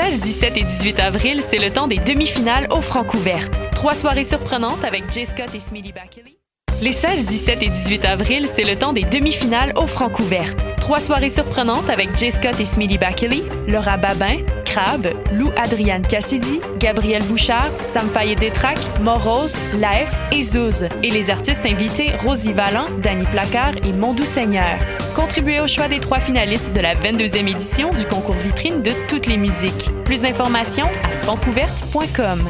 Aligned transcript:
16, 0.00 0.20
17 0.20 0.56
et 0.58 0.62
18 0.62 1.00
avril, 1.00 1.42
c'est 1.42 1.58
le 1.58 1.70
temps 1.70 1.88
des 1.88 1.98
demi-finales 1.98 2.68
aux 2.70 2.80
Francouvertes. 2.80 3.60
Trois 3.72 3.96
soirées 3.96 4.22
surprenantes 4.22 4.84
avec 4.84 5.10
Jay 5.10 5.24
Scott 5.24 5.52
et 5.52 5.58
Smitty 5.58 5.92
Bakley. 5.92 6.38
Les 6.80 6.92
16, 6.92 7.26
17 7.26 7.62
et 7.64 7.68
18 7.68 8.04
avril, 8.04 8.46
c'est 8.46 8.62
le 8.62 8.76
temps 8.76 8.92
des 8.92 9.02
demi-finales 9.02 9.72
aux 9.74 9.88
Francouvertes. 9.88 10.64
Trois 10.76 11.00
soirées 11.00 11.28
surprenantes 11.28 11.90
avec 11.90 12.16
Jay 12.16 12.30
Scott 12.30 12.60
et 12.60 12.64
Smitty 12.64 12.96
Bakley, 12.96 13.42
Laura 13.66 13.96
Babin, 13.96 14.36
Crabbe, 14.68 15.08
Lou 15.32 15.50
Adriane 15.56 16.06
Cassidy, 16.06 16.60
Gabriel 16.78 17.22
Bouchard, 17.24 17.72
Sam 17.82 18.08
Fayet 18.08 18.34
Détrac, 18.34 18.78
Morose, 19.00 19.58
Laef 19.80 20.14
et 20.30 20.42
Zouz. 20.42 20.86
Et 21.02 21.10
les 21.10 21.30
artistes 21.30 21.64
invités 21.64 22.12
Rosie 22.24 22.52
Vallant, 22.52 22.86
Danny 23.02 23.24
Placard 23.24 23.76
et 23.84 23.92
Mondou 23.92 24.24
Seigneur. 24.24 24.76
Contribuez 25.16 25.60
au 25.60 25.66
choix 25.66 25.88
des 25.88 26.00
trois 26.00 26.20
finalistes 26.20 26.72
de 26.72 26.80
la 26.80 26.94
22e 26.94 27.48
édition 27.48 27.90
du 27.90 28.04
concours 28.04 28.36
vitrine 28.36 28.82
de 28.82 28.92
toutes 29.08 29.26
les 29.26 29.38
musiques. 29.38 29.90
Plus 30.04 30.22
d'informations 30.22 30.86
à 31.02 31.08
francouverte.com. 31.08 32.48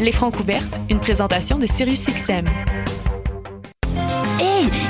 Les 0.00 0.12
Francouvertes, 0.12 0.80
une 0.90 1.00
présentation 1.00 1.56
de 1.58 1.66
SiriusXM. 1.66 2.46
Hey, 2.46 3.03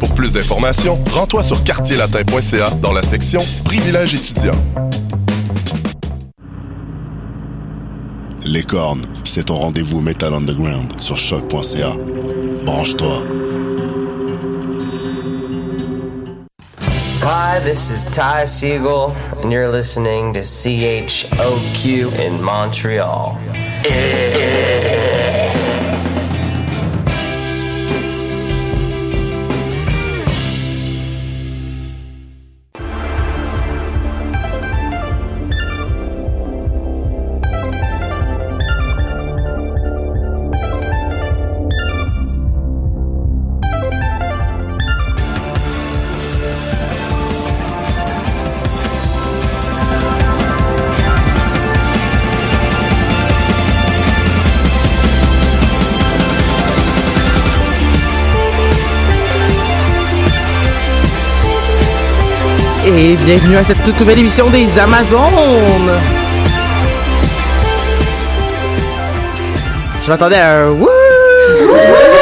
Pour 0.00 0.14
plus 0.14 0.32
d'informations, 0.32 0.98
rends-toi 1.12 1.42
sur 1.42 1.62
quartierlatin.ca 1.62 2.70
dans 2.82 2.92
la 2.92 3.02
section 3.02 3.40
Privilèges 3.64 4.14
étudiants. 4.14 4.58
Les 8.42 8.62
cornes, 8.62 9.02
c'est 9.24 9.44
ton 9.44 9.58
rendez-vous 9.58 10.00
Metal 10.00 10.32
Underground 10.32 10.98
sur 11.00 11.18
choc.ca. 11.18 11.92
Branche-toi. 12.64 13.22
Hi, 17.22 17.60
this 17.60 17.90
is 17.90 18.06
Ty 18.10 18.46
Siegel, 18.46 19.14
and 19.42 19.52
you're 19.52 19.70
listening 19.70 20.32
to 20.32 20.40
CHOQ 20.40 22.18
in 22.18 22.42
Montreal. 22.42 23.36
Et 23.84 24.39
bienvenue 63.32 63.58
à 63.58 63.62
cette 63.62 63.84
toute 63.84 64.00
nouvelle 64.00 64.18
émission 64.18 64.50
des 64.50 64.76
Amazones. 64.76 65.20
Je 70.02 70.10
m'attendais 70.10 70.38
à 70.38 70.62
un 70.62 70.70
wouh! 70.70 72.19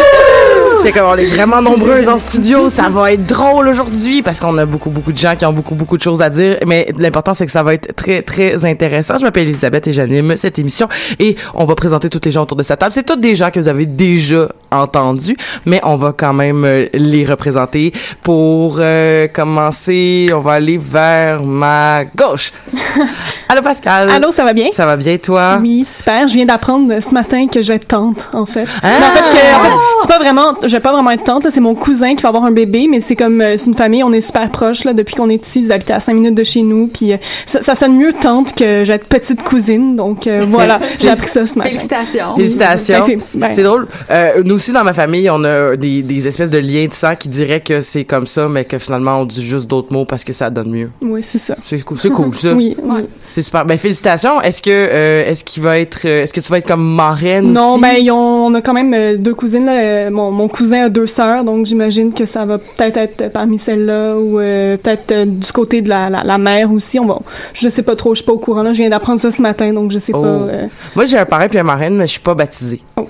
C'est 0.83 0.93
comme 0.93 1.09
on 1.09 1.17
est 1.17 1.27
vraiment 1.27 1.61
nombreux 1.61 2.09
en 2.09 2.19
studio, 2.19 2.69
ça 2.69 2.89
va 2.89 3.13
être 3.13 3.27
drôle 3.27 3.69
aujourd'hui 3.69 4.23
parce 4.23 4.41
qu'on 4.41 4.57
a 4.59 4.67
beaucoup 4.67 4.91
beaucoup 4.91 5.13
de 5.13 5.19
gens 5.19 5.35
qui 5.37 5.45
ont 5.45 5.53
beaucoup 5.53 5.75
beaucoup 5.75 5.97
de 5.97 6.03
choses 6.03 6.23
à 6.23 6.31
dire, 6.31 6.59
mais 6.67 6.89
l'important 6.99 7.35
c'est 7.35 7.47
que 7.47 7.53
ça 7.53 7.63
va 7.63 7.75
être 7.75 7.95
très 7.97 8.23
très 8.23 8.65
intéressant. 8.65 9.19
Je 9.19 9.25
m'appelle 9.25 9.49
Elisabeth 9.49 9.89
et 9.89 9.93
j'anime 9.93 10.37
cette 10.37 10.59
émission 10.59 10.89
et 11.19 11.37
on 11.55 11.65
va 11.65 11.75
présenter 11.75 12.09
tous 12.09 12.21
les 12.25 12.31
gens 12.31 12.43
autour 12.43 12.57
de 12.57 12.63
cette 12.63 12.79
table. 12.79 12.93
C'est 12.93 13.05
tous 13.05 13.17
des 13.17 13.35
gens 13.35 13.51
que 13.51 13.59
vous 13.59 13.69
avez 13.69 13.87
déjà 13.87 14.49
entendus, 14.71 15.37
mais 15.67 15.81
on 15.83 15.97
va 15.97 16.13
quand 16.17 16.33
même 16.33 16.65
euh, 16.65 16.87
les 16.93 17.25
représenter. 17.25 17.93
Pour 18.23 18.77
euh, 18.81 19.27
commencer, 19.29 20.31
on 20.35 20.41
va 20.41 20.53
aller 20.53 20.79
vers 20.79 21.43
ma 21.43 22.05
gauche. 22.05 22.53
Allô 23.49 23.63
Pascal. 23.63 24.11
Allô, 24.11 24.31
ça 24.31 24.45
va 24.45 24.53
bien? 24.53 24.71
Ça 24.73 24.87
va 24.87 24.97
bien 24.97 25.17
toi? 25.17 25.59
Oui, 25.61 25.85
super. 25.85 26.29
Je 26.29 26.35
viens 26.35 26.45
d'apprendre 26.45 27.03
ce 27.03 27.15
matin 27.15 27.47
que 27.49 27.63
je 27.63 27.69
vais 27.69 27.77
être 27.77 27.89
tante, 27.89 28.29
en 28.33 28.47
fait. 28.47 28.67
Ah! 28.83 28.89
Mais 29.01 29.07
en 29.07 29.11
fait, 29.11 29.21
que, 29.21 29.57
en 29.57 29.63
fait, 29.63 29.71
c'est 30.03 30.09
pas 30.09 30.19
vraiment, 30.19 30.55
je 30.69 30.77
vais 30.77 30.81
pas 30.81 30.93
vraiment 30.93 31.11
être 31.11 31.25
tante, 31.25 31.45
là, 31.45 31.51
c'est 31.51 31.61
mon 31.61 31.75
cousin 31.75 32.15
qui 32.15 32.23
va 32.23 32.29
avoir 32.29 32.45
un 32.45 32.51
bébé, 32.51 32.87
mais 32.91 33.01
c'est 33.01 33.17
comme, 33.17 33.41
euh, 33.41 33.57
c'est 33.57 33.67
une 33.67 33.75
famille, 33.75 34.03
on 34.03 34.13
est 34.13 34.21
super 34.21 34.51
proches, 34.51 34.85
là, 34.85 34.93
depuis 34.93 35.15
qu'on 35.15 35.31
est 35.31 35.45
ici, 35.47 35.61
ils 35.61 35.73
habitent 35.73 35.91
à 35.91 36.01
5 36.01 36.15
minutes 36.15 36.35
de 36.35 36.45
chez 36.45 36.63
nous, 36.63 36.89
puis 36.89 37.13
euh, 37.13 37.17
ça, 37.47 37.63
ça 37.63 37.75
sonne 37.75 37.97
mieux 37.97 38.13
tante 38.13 38.55
que 38.55 38.89
être 38.91 39.07
petite 39.07 39.43
cousine, 39.43 39.97
donc 39.97 40.27
euh, 40.27 40.45
voilà, 40.47 40.79
j'ai 41.01 41.11
appris 41.11 41.29
ça 41.29 41.47
ce 41.47 41.59
matin. 41.59 41.71
Félicitations. 41.71 42.37
Félicitations. 42.37 43.07
Ben, 43.07 43.21
ben, 43.35 43.51
c'est 43.51 43.63
drôle. 43.63 43.87
Euh, 44.11 44.43
nous 44.45 44.55
aussi, 44.57 44.73
dans 44.73 44.85
ma 44.85 44.93
famille, 44.93 45.29
on 45.31 45.45
a 45.45 45.77
des, 45.77 46.03
des 46.03 46.29
espèces 46.29 46.51
de 46.51 46.59
liens 46.59 46.87
de 46.87 46.95
sang 46.95 47.15
qui 47.17 47.29
diraient 47.29 47.61
que 47.61 47.81
c'est 47.81 48.05
comme 48.05 48.27
ça, 48.27 48.49
mais 48.49 48.65
que 48.65 48.79
finalement, 48.79 49.21
on 49.21 49.25
dit 49.27 49.45
juste 49.45 49.67
d'autres 49.67 49.93
mots 49.93 50.05
parce 50.05 50.25
que 50.25 50.33
ça 50.33 50.51
donne 50.51 50.71
mieux. 50.71 50.91
Oui, 51.03 51.23
c'est 51.23 51.39
ça. 51.39 51.57
C'est 51.63 51.83
cool, 51.85 51.99
c'est 51.99 52.11
cool, 52.11 52.35
ça. 52.35 52.53
Oui, 52.53 52.77
oui. 52.83 53.03
C'est 53.31 53.43
super. 53.43 53.65
Ben, 53.65 53.77
félicitations. 53.79 54.41
Est-ce 54.41 54.63
que, 54.63 54.71
euh, 54.71 55.25
est-ce 55.31 55.45
qu'il 55.45 55.63
va 55.63 55.79
être, 55.79 56.01
euh, 56.07 56.23
est-ce 56.23 56.33
que 56.33 56.41
tu 56.41 56.51
vas 56.51 56.59
être 56.59 56.67
comme 56.67 56.83
marraine 56.95 57.53
Non, 57.53 57.73
aussi? 57.73 57.83
ben 57.83 57.93
ils 57.99 58.11
ont- 58.11 58.47
on 58.47 58.55
a 58.55 58.63
quand 58.63 58.73
même 58.73 58.95
euh, 58.95 59.17
deux 59.17 59.35
cousines. 59.35 59.67
Là. 59.67 60.11
Mon, 60.11 60.31
mon 60.31 60.49
cousin 60.49 60.85
a 60.87 60.89
deux 60.89 61.07
sœurs, 61.07 61.45
donc 61.45 61.67
j'imagine 61.67 62.13
que 62.15 62.25
ça 62.27 62.45
va 62.45 62.59
peut-être 62.59 62.97
être 62.97 63.33
parmi 63.33 63.59
celles-là 63.59 64.17
ou 64.17 64.39
euh, 64.41 64.77
peut-être 64.77 65.13
euh, 65.13 65.25
du 65.27 65.53
côté 65.53 65.83
de 65.83 65.89
la, 65.89 66.09
la, 66.11 66.25
la 66.25 66.39
mère 66.39 66.73
aussi. 66.73 66.99
On 66.99 67.07
va, 67.07 67.19
je 67.53 67.69
sais 67.69 67.83
pas 67.83 67.97
trop, 67.97 68.15
je 68.15 68.21
suis 68.21 68.27
pas 68.27 68.33
au 68.33 68.39
courant. 68.39 68.63
Là, 68.63 68.73
je 68.73 68.79
viens 68.79 68.91
d'apprendre 68.91 69.21
ça 69.21 69.31
ce 69.31 69.43
matin, 69.43 69.73
donc 69.73 69.91
je 69.91 69.99
sais 69.99 70.13
Oh. 70.15 70.23
pas. 70.23 70.27
euh, 70.29 70.67
Moi, 70.97 71.05
j'ai 71.07 71.19
un 71.19 71.27
parrain 71.27 71.49
puis 71.49 71.59
un 71.59 71.63
marraine, 71.65 71.97
mais 71.97 72.07
je 72.07 72.13
suis 72.13 72.21
pas 72.21 72.35
baptisée. 72.35 72.81
Oh. 72.97 73.09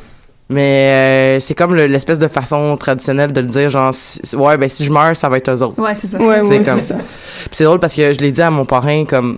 Mais 0.50 1.36
euh, 1.36 1.40
c'est 1.40 1.54
comme 1.54 1.74
le- 1.74 1.86
l'espèce 1.86 2.18
de 2.18 2.26
façon 2.26 2.76
traditionnelle 2.78 3.32
de 3.32 3.40
le 3.42 3.46
dire, 3.46 3.68
genre, 3.68 3.92
si- 3.92 4.34
ouais, 4.34 4.56
ben 4.56 4.68
si 4.68 4.82
je 4.84 4.90
meurs, 4.90 5.14
ça 5.14 5.28
va 5.28 5.36
être 5.36 5.50
eux 5.50 5.62
autres. 5.62 5.78
Ouais, 5.80 5.94
c'est 5.94 6.06
ça. 6.06 6.18
Ouais, 6.18 6.40
C'est 6.42 6.58
ouais, 6.58 6.62
comme- 6.64 6.80
c'est 6.80 6.86
ça. 6.86 6.94
Puis 6.94 7.48
c'est 7.52 7.64
drôle 7.64 7.78
parce 7.78 7.94
que 7.94 8.12
je 8.14 8.18
l'ai 8.18 8.32
dit 8.32 8.40
à 8.40 8.50
mon 8.50 8.64
parrain 8.64 9.04
comme 9.04 9.36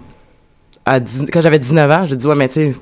quand 1.32 1.40
j'avais 1.40 1.58
19 1.58 1.90
ans, 1.90 2.06
j'ai 2.06 2.16
dit 2.16 2.26
ouais 2.26 2.34
mais 2.34 2.48
tu 2.48 2.74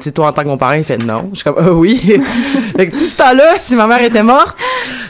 sais 0.00 0.12
toi 0.12 0.28
en 0.28 0.32
tant 0.32 0.42
que 0.42 0.48
mon 0.48 0.56
parrain, 0.56 0.76
il 0.76 0.84
fait 0.84 0.98
non. 0.98 1.30
Je 1.32 1.36
suis 1.36 1.44
comme 1.44 1.56
ah 1.58 1.72
oui. 1.72 1.98
fait 2.76 2.86
que 2.88 2.92
tout 2.92 3.04
ce 3.04 3.16
temps-là, 3.16 3.54
si 3.58 3.74
ma 3.76 3.86
mère 3.86 4.02
était 4.02 4.22
morte, 4.22 4.58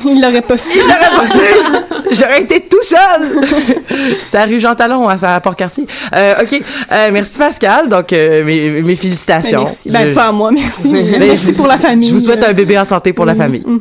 Il 0.15 0.21
l'aurait 0.23 0.43
pas 0.43 0.59
su. 0.59 0.79
il 0.79 0.83
l'aurait 0.83 1.17
pas 1.27 1.29
su. 1.29 1.41
J'aurais 2.12 2.43
été 2.43 2.61
tout 2.69 2.83
seul. 2.83 3.45
C'est 4.27 4.39
à 4.39 4.45
rue 4.45 4.61
Jean 4.61 4.75
Talon 4.75 5.09
à 5.09 5.17
sa 5.19 5.41
Port-Cartier. 5.41 5.87
Euh, 6.15 6.35
OK, 6.43 6.61
Euh, 6.93 7.11
merci 7.12 7.39
Pascal. 7.39 7.89
Donc 7.89 8.12
euh, 8.12 8.45
mes, 8.45 8.83
mes 8.83 8.97
félicitations. 8.97 9.61
Ben, 9.65 9.65
merci. 9.65 9.91
Ben, 9.91 10.09
Je- 10.11 10.15
pas 10.15 10.25
à 10.27 10.33
moi, 10.33 10.51
merci. 10.53 10.89
Ben, 10.89 11.19
merci 11.19 11.47
vous- 11.53 11.59
pour 11.59 11.67
la 11.67 11.79
famille. 11.79 12.09
Je 12.09 12.15
vous 12.15 12.21
souhaite 12.21 12.43
un 12.43 12.53
bébé 12.53 12.79
en 12.79 12.85
santé 12.85 13.12
pour 13.12 13.25
la 13.25 13.33
Mhm, 13.35 13.39
famille. 13.39 13.62
mhm. 13.67 13.81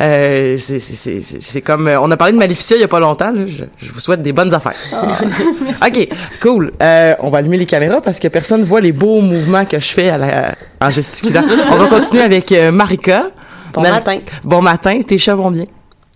Euh, 0.00 0.56
c'est 0.58 1.60
comme 1.62 1.88
on 2.00 2.10
a 2.10 2.16
parlé 2.16 2.32
de 2.32 2.38
Maleficia 2.38 2.76
il 2.76 2.80
y 2.80 2.84
a 2.84 2.88
pas 2.88 3.00
longtemps. 3.00 3.30
là. 3.32 3.42
Je, 3.46 3.64
je 3.86 3.92
vous 3.92 4.00
souhaite 4.00 4.22
des 4.22 4.32
bonnes 4.32 4.52
affaires. 4.54 4.74
Ah. 4.92 5.06
ok, 5.86 6.08
cool. 6.42 6.72
On 7.20 7.30
va 7.30 7.38
allumer 7.38 7.56
les 7.58 7.66
caméras 7.66 8.00
parce 8.00 8.18
que 8.20 8.28
personne 8.28 8.64
voit 8.64 8.80
les 8.80 8.92
beaux 8.92 9.20
mouvements 9.20 9.64
que 9.64 9.78
je 9.80 9.88
fais 9.88 10.10
à 10.10 10.18
la, 10.18 10.54
en 10.80 10.90
gesticulant. 10.90 11.42
on 11.70 11.76
va 11.76 11.86
continuer 11.86 12.22
avec 12.22 12.52
Marika. 12.72 13.24
Bon 13.74 13.90
matin. 13.90 14.18
Bon 14.42 14.62
matin. 14.62 15.02
Tes 15.02 15.18
cheveux 15.18 15.36
vont 15.36 15.50
bien. 15.50 15.64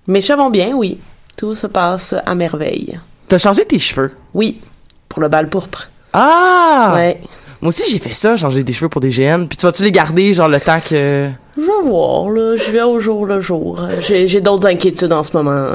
Mes 0.06 0.20
cheveux 0.20 0.38
vont 0.38 0.50
bien, 0.50 0.74
oui. 0.74 0.98
Tout 1.36 1.54
se 1.54 1.66
passe 1.66 2.14
à 2.24 2.34
merveille. 2.34 2.98
T'as 3.28 3.38
changé 3.38 3.64
tes 3.64 3.78
cheveux? 3.78 4.12
Oui, 4.34 4.60
pour 5.08 5.20
le 5.20 5.28
bal 5.28 5.48
pourpre. 5.48 5.88
Ah! 6.12 6.92
Ouais. 6.94 7.20
Moi 7.60 7.68
aussi, 7.70 7.90
j'ai 7.90 7.98
fait 7.98 8.14
ça, 8.14 8.36
changer 8.36 8.64
des 8.64 8.72
cheveux 8.72 8.88
pour 8.88 9.00
des 9.00 9.10
GN. 9.10 9.46
Puis 9.46 9.58
tu 9.58 9.66
vas-tu 9.66 9.82
les 9.82 9.92
garder, 9.92 10.32
genre, 10.32 10.48
le 10.48 10.60
temps 10.60 10.80
que... 10.80 11.28
Je 11.58 11.64
vais 11.66 11.88
voir, 11.88 12.30
là. 12.30 12.54
Je 12.56 12.70
vais 12.70 12.82
au 12.82 13.00
jour 13.00 13.26
le 13.26 13.40
jour. 13.40 13.80
J'ai 14.00 14.28
j'ai 14.28 14.40
d'autres 14.40 14.66
inquiétudes 14.68 15.12
en 15.12 15.22
ce 15.24 15.36
moment. 15.36 15.70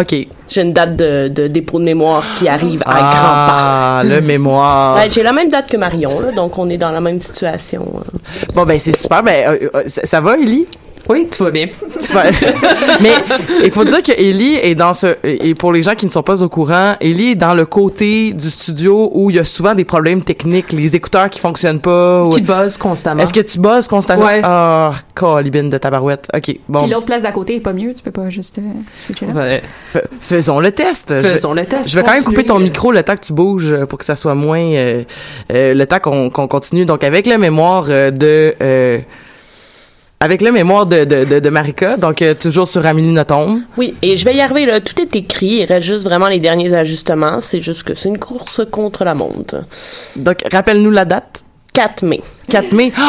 OK. 0.00 0.14
J'ai 0.48 0.62
une 0.62 0.72
date 0.72 0.94
de, 0.96 1.28
de 1.28 1.46
dépôt 1.48 1.78
de 1.78 1.84
mémoire 1.84 2.24
qui 2.38 2.48
arrive 2.48 2.80
à 2.86 3.98
Ah, 4.00 4.02
le 4.04 4.20
mémoire. 4.20 4.94
pas. 4.96 5.02
Ouais, 5.02 5.10
J'ai 5.10 5.22
la 5.22 5.32
même 5.32 5.48
date 5.50 5.68
que 5.68 5.76
Marion, 5.76 6.20
là, 6.20 6.30
donc 6.32 6.56
on 6.58 6.70
est 6.70 6.76
dans 6.78 6.92
la 6.92 7.00
même 7.00 7.20
situation. 7.20 7.84
hein. 7.98 8.18
Bon, 8.54 8.64
ben, 8.64 8.78
c'est 8.78 8.96
super. 8.96 9.22
Ben, 9.22 9.48
euh, 9.62 9.68
euh, 9.74 9.82
ça, 9.86 10.02
ça 10.04 10.20
va, 10.20 10.38
Ellie? 10.38 10.66
Oui, 11.08 11.26
tout 11.34 11.44
va 11.44 11.50
bien. 11.50 11.68
Super. 11.98 12.30
Mais 13.00 13.12
il 13.64 13.70
faut 13.70 13.84
dire 13.84 14.02
que 14.02 14.12
Ellie 14.12 14.56
est 14.56 14.74
dans 14.74 14.92
ce 14.94 15.16
et 15.24 15.54
pour 15.54 15.72
les 15.72 15.82
gens 15.82 15.94
qui 15.94 16.04
ne 16.06 16.10
sont 16.10 16.22
pas 16.22 16.42
au 16.42 16.48
courant, 16.48 16.96
Ellie 17.00 17.30
est 17.30 17.34
dans 17.34 17.54
le 17.54 17.64
côté 17.64 18.32
du 18.32 18.50
studio 18.50 19.10
où 19.14 19.30
il 19.30 19.36
y 19.36 19.38
a 19.38 19.44
souvent 19.44 19.74
des 19.74 19.84
problèmes 19.84 20.22
techniques, 20.22 20.72
les 20.72 20.94
écouteurs 20.96 21.30
qui 21.30 21.38
fonctionnent 21.40 21.80
pas. 21.80 22.24
ou- 22.24 22.30
Qui 22.30 22.42
buzz 22.42 22.76
constamment. 22.76 23.22
Est-ce 23.22 23.32
que 23.32 23.40
tu 23.40 23.58
bosses 23.58 23.88
constamment? 23.88 24.24
Ouais. 24.26 24.40
Ah, 24.44 24.92
colibine 25.14 25.70
de 25.70 25.78
tabarouette. 25.78 26.28
OK, 26.34 26.56
bon. 26.68 26.80
Puis 26.82 26.90
l'autre 26.90 27.06
place 27.06 27.22
d'à 27.22 27.32
côté 27.32 27.56
est 27.56 27.60
pas 27.60 27.72
mieux, 27.72 27.94
tu 27.94 28.02
peux 28.02 28.10
pas 28.10 28.28
juste 28.30 28.58
euh, 28.58 28.62
switcher 28.94 29.26
là. 29.26 29.32
Ouais. 29.32 29.62
F- 29.94 30.02
faisons 30.20 30.60
le 30.60 30.72
test. 30.72 31.06
Je 31.08 31.14
vais- 31.14 31.34
Faisons 31.34 31.54
le 31.54 31.64
test. 31.64 31.88
Je 31.88 31.94
vais 31.98 32.02
quand 32.02 32.12
même 32.12 32.24
couper 32.24 32.44
ton 32.44 32.58
micro 32.58 32.92
le 32.92 33.02
temps 33.02 33.14
que 33.16 33.24
tu 33.24 33.32
bouges 33.32 33.72
euh, 33.72 33.86
pour 33.86 33.98
que 33.98 34.04
ça 34.04 34.14
soit 34.16 34.34
moins 34.34 34.60
euh, 34.60 35.04
euh, 35.52 35.74
le 35.74 35.86
temps 35.86 36.00
qu'on 36.00 36.28
qu'on 36.30 36.48
continue. 36.48 36.84
Donc 36.84 37.02
avec 37.04 37.26
la 37.26 37.38
mémoire 37.38 37.86
euh, 37.88 38.10
de 38.10 38.54
euh, 38.60 38.98
avec 40.20 40.42
la 40.42 40.50
mémoire 40.50 40.86
de, 40.86 41.04
de, 41.04 41.24
de, 41.24 41.38
de 41.38 41.48
Marika, 41.50 41.96
donc 41.96 42.22
euh, 42.22 42.34
toujours 42.34 42.66
sur 42.66 42.84
Amélie 42.84 43.12
Nothomb. 43.12 43.60
Oui, 43.76 43.94
et 44.02 44.16
je 44.16 44.24
vais 44.24 44.34
y 44.34 44.40
arriver, 44.40 44.66
là. 44.66 44.80
Tout 44.80 45.00
est 45.00 45.14
écrit. 45.14 45.60
Il 45.60 45.64
reste 45.64 45.86
juste 45.86 46.04
vraiment 46.04 46.28
les 46.28 46.40
derniers 46.40 46.74
ajustements. 46.74 47.40
C'est 47.40 47.60
juste 47.60 47.84
que 47.84 47.94
c'est 47.94 48.08
une 48.08 48.18
course 48.18 48.62
contre 48.70 49.04
la 49.04 49.14
montre. 49.14 49.64
Donc 50.16 50.38
rappelle-nous 50.50 50.90
la 50.90 51.04
date. 51.04 51.44
4 51.78 52.02
mai. 52.02 52.20
4 52.50 52.72
mai. 52.72 52.92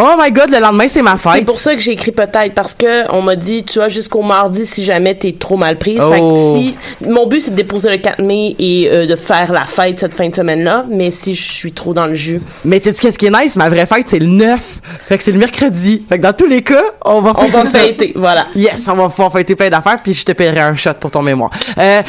Oh 0.00 0.14
my 0.18 0.30
god, 0.30 0.50
le 0.50 0.60
lendemain 0.60 0.86
c'est 0.88 1.02
ma 1.02 1.16
C'est 1.16 1.28
fête. 1.30 1.44
pour 1.44 1.58
ça 1.58 1.74
que 1.74 1.80
j'ai 1.80 1.90
écrit 1.92 2.12
peut-être 2.12 2.54
parce 2.54 2.72
que 2.72 3.10
on 3.12 3.20
m'a 3.20 3.34
dit 3.36 3.64
tu 3.64 3.80
vois 3.80 3.88
jusqu'au 3.88 4.22
mardi 4.22 4.64
si 4.64 4.84
jamais 4.84 5.14
t'es 5.16 5.32
trop 5.32 5.56
mal 5.56 5.76
prise. 5.76 6.00
Oh. 6.00 6.10
Fait 6.12 6.20
que 6.20 6.54
si 6.54 6.76
mon 7.06 7.26
but 7.26 7.40
c'est 7.42 7.50
de 7.50 7.56
déposer 7.56 7.90
le 7.90 7.96
4 7.98 8.22
mai 8.22 8.54
et 8.58 8.88
euh, 8.90 9.06
de 9.06 9.16
faire 9.16 9.52
la 9.52 9.66
fête 9.66 9.98
cette 9.98 10.14
fin 10.14 10.28
de 10.28 10.34
semaine 10.34 10.62
là, 10.62 10.84
mais 10.88 11.10
si 11.10 11.34
je 11.34 11.52
suis 11.52 11.72
trop 11.72 11.92
dans 11.92 12.06
le 12.06 12.14
jus, 12.14 12.40
Mais 12.64 12.80
tu 12.80 12.90
sais 12.92 12.96
qu'est-ce 12.98 13.18
qui 13.18 13.26
est 13.26 13.42
nice, 13.42 13.56
ma 13.56 13.68
vraie 13.68 13.86
fête 13.86 14.08
c'est 14.08 14.20
le 14.20 14.26
9. 14.26 14.60
Fait 15.08 15.18
que 15.18 15.24
c'est 15.24 15.32
le 15.32 15.38
mercredi. 15.38 16.02
Fait 16.08 16.16
que 16.18 16.22
dans 16.22 16.32
tous 16.32 16.46
les 16.46 16.62
cas, 16.62 16.84
on 17.04 17.20
va 17.20 17.34
on 17.38 17.48
va 17.48 17.64
fêter 17.64 17.78
fêter. 17.88 18.12
Voilà. 18.14 18.46
Yes, 18.54 18.88
on 18.88 18.94
va 18.94 19.08
pouvoir 19.08 19.32
fêter 19.32 19.54
plein 19.56 19.68
d'affaires, 19.68 20.00
puis 20.02 20.14
je 20.14 20.24
te 20.24 20.32
paierai 20.32 20.60
un 20.60 20.76
shot 20.76 20.94
pour 21.00 21.10
ton 21.10 21.22
mémoire. 21.22 21.50
Euh, 21.78 22.02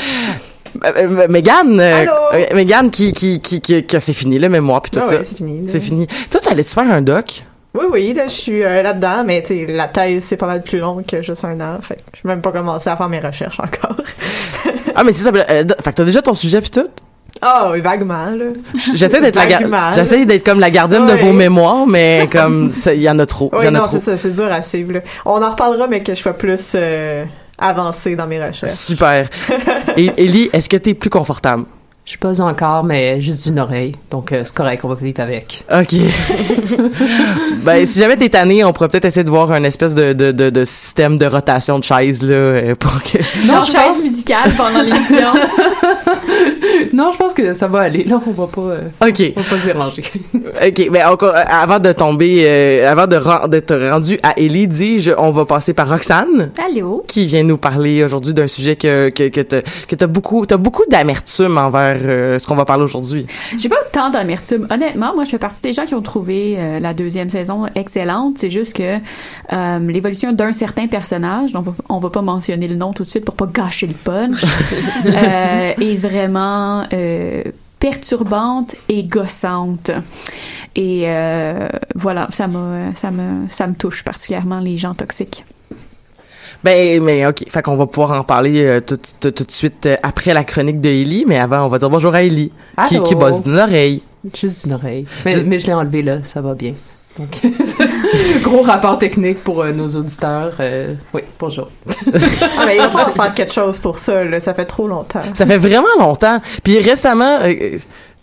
euh, 0.85 0.91
euh, 0.95 1.27
Mégane, 1.29 1.79
euh, 1.79 2.05
Mégane 2.53 2.89
qui, 2.91 3.13
qui, 3.13 3.41
qui, 3.41 3.61
qui, 3.61 3.85
que 3.85 3.99
c'est 3.99 4.13
fini 4.13 4.39
le 4.39 4.49
mémoire 4.49 4.81
puis 4.81 4.91
tout 4.91 4.99
Ah 5.01 5.05
ça. 5.05 5.15
ouais, 5.17 5.23
c'est 5.23 5.35
fini. 5.37 5.63
C'est 5.67 5.79
fini. 5.79 6.07
Toi, 6.31 6.41
t'allais-tu 6.41 6.71
faire 6.73 6.91
un 6.91 7.01
doc? 7.01 7.43
Oui, 7.75 7.85
oui, 7.91 8.13
là, 8.13 8.23
je 8.27 8.33
suis 8.33 8.63
euh, 8.63 8.81
là-dedans, 8.81 9.23
mais 9.25 9.41
tu 9.43 9.65
sais, 9.65 9.65
la 9.71 9.87
thèse, 9.87 10.23
c'est 10.27 10.37
pas 10.37 10.47
mal 10.47 10.63
plus 10.63 10.79
long 10.79 11.03
que 11.07 11.21
juste 11.21 11.45
un 11.45 11.59
an. 11.61 11.77
Fait 11.81 11.97
je 12.15 12.27
n'ai 12.27 12.33
même 12.33 12.41
pas 12.41 12.51
commencé 12.51 12.89
à 12.89 12.95
faire 12.97 13.09
mes 13.09 13.19
recherches 13.19 13.59
encore. 13.59 13.95
Ah, 14.95 15.03
mais 15.05 15.13
c'est 15.13 15.23
ça. 15.23 15.31
fait 15.31 15.65
que 15.65 15.89
t'as 15.95 16.03
déjà 16.03 16.21
ton 16.21 16.33
sujet 16.33 16.59
puis 16.59 16.71
tout? 16.71 16.87
Ah 17.41 17.69
oui, 17.71 17.79
vaguement, 17.79 18.25
là. 18.35 18.45
J'essaie 18.95 19.21
d'être 19.21 19.35
la 19.35 19.93
j'essaie 19.93 20.25
d'être 20.25 20.43
comme 20.43 20.59
la 20.59 20.69
gardienne 20.71 21.05
de 21.05 21.13
vos 21.13 21.31
mémoires, 21.31 21.87
mais 21.87 22.27
comme 22.29 22.69
il 22.87 23.01
y 23.01 23.09
en 23.09 23.17
a 23.19 23.25
trop. 23.25 23.49
Oui, 23.53 23.65
y 23.65 23.69
en 23.69 23.75
a 23.75 23.79
non, 23.79 23.85
c'est 23.89 23.99
ça, 23.99 24.17
c'est 24.17 24.31
dur 24.33 24.51
à 24.51 24.61
suivre. 24.61 24.93
là. 24.93 24.99
On 25.25 25.41
en 25.41 25.51
reparlera, 25.51 25.87
mais 25.87 26.01
que 26.03 26.13
je 26.13 26.19
sois 26.19 26.33
plus 26.33 26.73
euh, 26.75 27.23
avancée 27.59 28.15
dans 28.15 28.27
mes 28.27 28.43
recherches. 28.43 28.71
Super. 28.71 29.29
Et 29.97 30.11
Ellie, 30.17 30.49
est-ce 30.53 30.69
que 30.69 30.77
t'es 30.77 30.93
plus 30.93 31.09
confortable? 31.09 31.65
Je 32.09 32.13
suis 32.13 32.17
pas 32.17 32.41
encore, 32.41 32.83
mais 32.83 33.21
juste 33.21 33.45
une 33.45 33.59
oreille. 33.59 33.93
Donc, 34.09 34.31
euh, 34.31 34.41
c'est 34.43 34.55
correct, 34.55 34.83
on 34.83 34.87
va 34.87 34.95
vivre 34.95 35.21
avec. 35.21 35.63
OK. 35.71 35.93
ben, 37.63 37.85
si 37.85 37.99
jamais 37.99 38.17
t'es 38.17 38.29
tanné, 38.29 38.63
on 38.63 38.73
pourrait 38.73 38.89
peut-être 38.89 39.05
essayer 39.05 39.23
de 39.23 39.29
voir 39.29 39.51
un 39.51 39.63
espèce 39.63 39.93
de, 39.93 40.13
de, 40.13 40.31
de, 40.31 40.49
de 40.49 40.65
système 40.65 41.19
de 41.19 41.27
rotation 41.27 41.77
de 41.77 41.83
chaises, 41.83 42.23
là, 42.23 42.33
euh, 42.33 42.73
pour 42.73 42.93
que... 43.03 43.21
Genre 43.45 43.63
chaise 43.63 44.03
musicale 44.03 44.51
pendant 44.57 44.81
l'émission. 44.81 45.33
non, 46.93 47.11
je 47.11 47.17
pense 47.17 47.33
que 47.33 47.53
ça 47.53 47.67
va 47.67 47.81
aller. 47.81 48.03
Là, 48.03 48.21
on 48.25 48.31
va 48.31 48.47
pas, 48.47 48.61
euh, 48.61 48.89
OK. 49.01 49.33
on 49.35 49.41
va 49.41 49.49
pas 49.49 49.59
se 49.59 49.65
déranger. 49.65 50.03
OK, 50.33 50.91
ben 50.91 51.07
encore 51.07 51.35
euh, 51.35 51.43
avant 51.47 51.79
de 51.79 51.91
tomber 51.91 52.45
euh, 52.47 52.91
avant 52.91 53.07
de 53.07 53.19
d'être 53.47 53.75
rendu 53.89 54.19
à 54.23 54.39
Ellie, 54.39 54.67
dis-je, 54.67 55.11
on 55.17 55.31
va 55.31 55.45
passer 55.45 55.73
par 55.73 55.89
Roxane 55.89 56.51
Allô? 56.65 57.03
qui 57.07 57.27
vient 57.27 57.43
nous 57.43 57.57
parler 57.57 58.03
aujourd'hui 58.03 58.33
d'un 58.33 58.47
sujet 58.47 58.75
que 58.75 59.09
que 59.09 59.29
que 59.29 59.41
t'as 59.41 59.61
que 59.87 59.95
t'as 59.95 60.07
beaucoup 60.07 60.45
t'as 60.45 60.57
beaucoup 60.57 60.83
d'amertume 60.89 61.57
envers 61.57 61.97
euh, 62.03 62.39
ce 62.39 62.47
qu'on 62.47 62.55
va 62.55 62.65
parler 62.65 62.83
aujourd'hui. 62.83 63.27
J'ai 63.57 63.69
pas 63.69 63.77
tant 63.91 64.09
d'amertume. 64.09 64.67
Honnêtement, 64.69 65.13
moi, 65.13 65.23
je 65.23 65.31
fais 65.31 65.39
partie 65.39 65.61
des 65.61 65.73
gens 65.73 65.85
qui 65.85 65.95
ont 65.95 66.01
trouvé 66.01 66.55
euh, 66.57 66.79
la 66.79 66.93
deuxième 66.93 67.29
saison 67.29 67.65
excellente. 67.75 68.37
C'est 68.37 68.49
juste 68.49 68.75
que 68.75 68.97
euh, 69.53 69.79
l'évolution 69.79 70.31
d'un 70.33 70.53
certain 70.53 70.87
personnage, 70.87 71.51
dont 71.51 71.63
on 71.89 71.99
va 71.99 72.09
pas 72.09 72.21
mentionner 72.21 72.67
le 72.67 72.75
nom 72.75 72.93
tout 72.93 73.03
de 73.03 73.09
suite 73.09 73.25
pour 73.25 73.35
pas 73.35 73.47
gâcher 73.47 73.87
le 73.87 73.93
punch, 73.93 74.43
euh, 75.05 75.73
est 75.79 75.95
vraiment 75.95 76.28
euh, 76.35 77.43
perturbante 77.79 78.75
et 78.89 79.03
gossante. 79.03 79.91
Et 80.75 81.03
euh, 81.05 81.67
voilà, 81.95 82.27
ça 82.31 82.47
m'a, 82.47 82.93
ça 82.95 83.11
me, 83.11 83.47
ça 83.49 83.67
me 83.67 83.73
touche 83.73 84.03
particulièrement 84.03 84.59
les 84.59 84.77
gens 84.77 84.93
toxiques. 84.93 85.45
Ben 86.63 87.01
mais 87.01 87.25
OK, 87.25 87.45
fait 87.49 87.61
qu'on 87.61 87.77
va 87.77 87.87
pouvoir 87.87 88.19
en 88.19 88.23
parler 88.25 88.65
euh, 88.65 88.81
tout, 88.81 88.99
tout, 89.21 89.31
tout 89.31 89.45
de 89.45 89.51
suite 89.51 89.85
euh, 89.85 89.95
après 90.03 90.33
la 90.33 90.43
chronique 90.43 90.81
de 90.81 90.89
Ellie, 90.89 91.23
mais 91.25 91.37
avant 91.39 91.63
on 91.65 91.69
va 91.69 91.79
dire 91.79 91.89
bonjour 91.89 92.13
à 92.13 92.21
Ellie 92.23 92.51
qui 92.89 92.95
Allô? 92.97 93.05
qui 93.05 93.15
bosse 93.15 93.41
d'une 93.41 93.57
oreille. 93.57 94.03
Juste 94.35 94.65
une 94.65 94.73
oreille. 94.73 95.05
Mais, 95.23 95.31
Juste- 95.31 95.45
mais 95.47 95.57
je 95.59 95.67
l'ai 95.67 95.73
enlevé 95.73 96.01
là, 96.01 96.21
ça 96.23 96.41
va 96.41 96.55
bien. 96.55 96.73
Donc, 97.19 97.41
gros 98.43 98.61
rapport 98.61 98.97
technique 98.97 99.43
pour 99.43 99.61
euh, 99.61 99.73
nos 99.73 99.89
auditeurs. 99.89 100.53
euh, 100.61 100.93
oui, 101.13 101.21
bonjour. 101.37 101.67
Ah, 102.13 102.63
mais 102.65 102.75
il 102.75 102.81
va 102.81 102.89
falloir 102.89 103.13
faire 103.15 103.33
quelque 103.33 103.51
chose 103.51 103.79
pour 103.79 103.99
ça, 103.99 104.23
là. 104.23 104.39
Ça 104.39 104.53
fait 104.53 104.65
trop 104.65 104.87
longtemps. 104.87 105.21
Ça 105.33 105.45
fait 105.45 105.57
vraiment 105.57 105.87
longtemps. 105.99 106.39
Puis 106.63 106.79
récemment, 106.79 107.39
euh, 107.41 107.77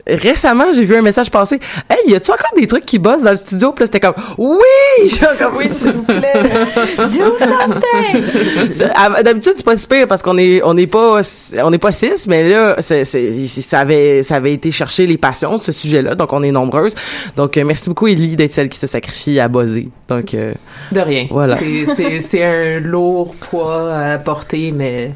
récemment, 0.08 0.66
j'ai 0.72 0.84
vu 0.84 0.96
un 0.96 1.02
message 1.02 1.30
passer. 1.30 1.58
Hey, 1.90 2.10
y 2.12 2.14
a-tu 2.14 2.30
encore 2.30 2.52
des 2.56 2.66
trucs 2.66 2.86
qui 2.86 2.98
bossent 2.98 3.22
dans 3.22 3.30
le 3.30 3.36
studio? 3.36 3.72
Puis 3.72 3.82
là, 3.84 3.86
c'était 3.86 4.00
comme, 4.00 4.14
oui! 4.38 5.08
Genre 5.10 5.30
comme, 5.38 5.56
oui, 5.56 5.68
s'il 5.70 5.92
vous 5.92 6.02
plaît. 6.02 6.32
Do 6.98 7.36
something! 7.38 8.70
C'est- 8.70 8.90
à- 8.94 9.22
D'habitude, 9.22 9.54
c'est 9.56 9.64
pas 9.64 9.76
si 9.76 9.86
pire 9.86 10.06
parce 10.06 10.22
qu'on 10.22 10.38
est, 10.38 10.62
on 10.62 10.74
n'est 10.74 10.86
pas, 10.86 11.20
on 11.62 11.70
n'est 11.70 11.78
pas 11.78 11.92
six, 11.92 12.26
mais 12.28 12.48
là, 12.48 12.76
c'est, 12.80 13.04
c'est, 13.04 13.46
ça 13.46 13.80
avait, 13.80 14.22
ça 14.22 14.36
avait 14.36 14.52
été 14.52 14.70
chercher 14.70 15.06
les 15.06 15.16
passions 15.16 15.56
de 15.56 15.62
ce 15.62 15.72
sujet-là. 15.72 16.14
Donc, 16.14 16.32
on 16.32 16.42
est 16.42 16.52
nombreuses. 16.52 16.94
Donc, 17.36 17.56
euh, 17.56 17.64
merci 17.64 17.88
beaucoup, 17.88 18.06
Ellie, 18.06 18.36
d'être 18.36 18.54
celle 18.54 18.68
qui 18.68 18.78
se 18.78 18.86
sacrifie 18.86 19.40
à 19.40 19.48
buzzer. 19.48 19.88
Donc, 20.08 20.34
euh, 20.34 20.52
De 20.92 21.00
rien. 21.00 21.26
Voilà. 21.30 21.56
C'est- 21.56 21.86
C'est 21.94 22.20
c'est 22.20 22.42
un 22.44 22.80
lourd 22.80 23.34
poids 23.50 23.92
à 23.94 24.18
porter, 24.18 24.72
mais 24.72 25.10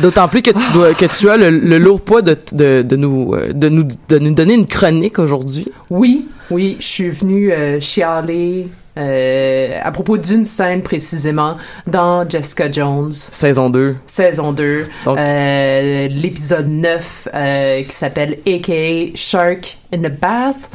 d'autant 0.00 0.28
plus 0.28 0.42
que 0.42 0.50
tu 0.50 0.72
dois, 0.72 0.94
que 0.94 1.06
tu 1.06 1.28
as 1.30 1.36
le, 1.36 1.50
le 1.50 1.78
lourd 1.78 2.00
poids 2.00 2.22
de, 2.22 2.36
de, 2.52 2.82
de 2.82 2.96
nous, 2.96 3.34
euh, 3.34 3.52
de 3.52 3.68
nous, 3.68 3.84
de 4.08 4.18
nous 4.18 4.34
donner 4.34 4.54
une 4.54 4.66
chronique 4.66 5.18
aujourd'hui. 5.18 5.66
oui, 5.90 6.28
oui, 6.50 6.76
je 6.80 6.86
suis 6.86 7.10
venue 7.10 7.50
euh, 7.52 7.80
chialer 7.80 8.68
euh, 8.98 9.80
à 9.82 9.90
propos 9.90 10.16
d'une 10.18 10.44
scène 10.44 10.82
précisément 10.82 11.56
dans 11.86 12.28
Jessica 12.28 12.70
Jones. 12.70 13.12
Saison 13.12 13.70
2. 13.70 13.96
Saison 14.06 14.52
2, 14.52 14.86
Donc- 15.04 15.18
euh, 15.18 16.08
l'épisode 16.08 16.68
9 16.68 17.28
euh, 17.34 17.82
qui 17.82 17.92
s'appelle 17.94 18.38
AKA 18.46 19.16
Shark 19.16 19.78
in 19.92 19.98
the 20.02 20.12
Bath, 20.20 20.70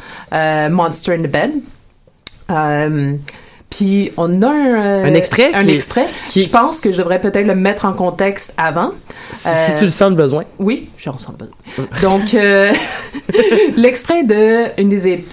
Monster 0.70 1.12
in 1.14 1.22
the 1.22 1.30
Bed. 1.30 1.50
Euh, 3.70 3.76
puis 3.76 4.10
on 4.16 4.42
a 4.42 4.48
un, 4.48 4.74
euh, 4.74 5.04
Un 5.04 5.14
extrait 5.14 5.50
Un 5.54 5.64
qui 5.64 5.70
extrait. 5.70 6.06
qui- 6.28 6.42
Je 6.42 6.48
pense 6.48 6.80
que 6.80 6.90
je 6.92 6.98
devrais 6.98 7.20
peut-être 7.20 7.46
le 7.46 7.54
mettre 7.54 7.84
en 7.84 7.92
contexte 7.92 8.52
avant. 8.56 8.90
Si, 9.32 9.48
Euh, 9.48 9.50
si 9.66 9.74
tu 9.78 9.84
le 9.84 9.90
sens 9.90 10.10
le 10.10 10.16
besoin. 10.16 10.44
Oui, 10.58 10.88
j'en 10.98 11.16
sens 11.18 11.34
besoin. 11.36 11.86
Donc, 12.02 12.34
euh, 12.34 12.72
l'extrait 13.76 14.24
de 14.24 14.66
une 14.80 14.88
des 14.88 15.06
ép- 15.06 15.24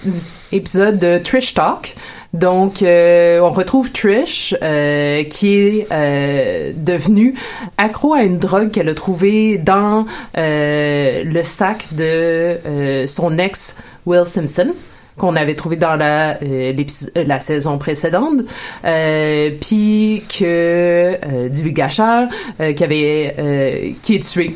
épisodes 0.52 1.00
de 1.00 1.18
Trish 1.20 1.54
Talk. 1.54 1.96
Donc, 2.34 2.84
euh, 2.84 3.40
on 3.40 3.52
retrouve 3.52 3.92
Trish 3.92 4.54
euh, 4.62 5.24
qui 5.24 5.54
est 5.56 5.88
euh, 5.92 6.72
devenue 6.76 7.34
accro 7.78 8.14
à 8.14 8.22
une 8.24 8.38
drogue 8.38 8.70
qu'elle 8.70 8.90
a 8.90 8.94
trouvée 8.94 9.58
dans 9.58 10.06
euh, 10.38 11.24
le 11.24 11.44
sac 11.44 11.88
de 11.94 12.04
euh, 12.04 13.08
son 13.08 13.38
ex 13.40 13.76
Will 14.06 14.26
Simpson 14.26 14.74
qu'on 15.18 15.36
avait 15.36 15.56
trouvé 15.56 15.76
dans 15.76 15.96
la 15.96 16.38
euh, 16.44 16.74
euh, 16.74 17.24
la 17.26 17.40
saison 17.40 17.78
précédente 17.78 18.42
euh, 18.86 19.52
puis 19.60 20.24
que 20.30 20.44
euh, 20.46 21.50
Divulgateur 21.50 22.28
euh, 22.62 22.74
qui 22.74 22.84
avait 22.84 23.36
euh, 23.40 23.92
qui 24.02 24.16
est 24.16 24.20
tué 24.30 24.56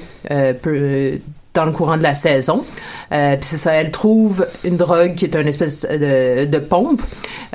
peu- 0.62 1.20
dans 1.53 1.65
le 1.65 1.72
courant 1.72 1.98
de 1.98 2.03
la 2.03 2.13
saison. 2.13 2.63
Euh, 3.12 3.36
puis 3.36 3.46
c'est 3.46 3.58
ça, 3.58 3.74
elle 3.74 3.91
trouve 3.91 4.48
une 4.63 4.77
drogue 4.77 5.15
qui 5.15 5.25
est 5.25 5.36
une 5.36 5.48
espèce 5.48 5.86
de, 5.86 6.60
pompe 6.60 7.01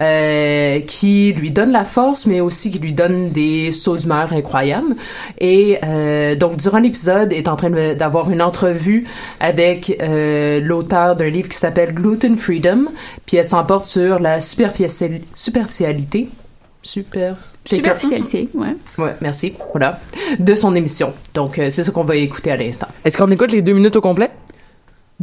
euh, 0.00 0.80
qui 0.80 1.32
lui 1.32 1.50
donne 1.50 1.72
la 1.72 1.84
force, 1.84 2.26
mais 2.26 2.40
aussi 2.40 2.70
qui 2.70 2.78
lui 2.78 2.92
donne 2.92 3.30
des 3.30 3.72
sauts 3.72 3.96
d'humeur 3.96 4.32
incroyables. 4.32 4.96
Et 5.38 5.78
euh, 5.84 6.34
donc, 6.34 6.56
durant 6.58 6.78
l'épisode, 6.78 7.32
est 7.32 7.48
en 7.48 7.56
train 7.56 7.70
d'avoir 7.94 8.30
une 8.30 8.42
entrevue 8.42 9.06
avec 9.40 9.96
l'auteur 10.62 11.16
d'un 11.16 11.30
livre 11.30 11.48
qui 11.48 11.56
s'appelle 11.56 11.94
Gluten 11.94 12.36
Freedom, 12.36 12.86
puis 13.24 13.38
elle 13.38 13.44
s'emporte 13.44 13.86
sur 13.86 14.18
la 14.18 14.40
superficiali- 14.40 15.22
superficialité. 15.34 16.28
Super. 16.86 17.34
Superficialité, 17.64 18.48
ouais. 18.54 18.76
Ouais, 18.96 19.16
merci. 19.20 19.54
Voilà. 19.72 20.00
De 20.38 20.54
son 20.54 20.72
émission. 20.76 21.12
Donc, 21.34 21.58
euh, 21.58 21.68
c'est 21.68 21.82
ce 21.82 21.90
qu'on 21.90 22.04
va 22.04 22.14
écouter 22.14 22.52
à 22.52 22.56
l'instant. 22.56 22.86
Est-ce 23.04 23.18
qu'on 23.18 23.28
écoute 23.32 23.50
les 23.50 23.60
deux 23.60 23.72
minutes 23.72 23.96
au 23.96 24.00
complet? 24.00 24.30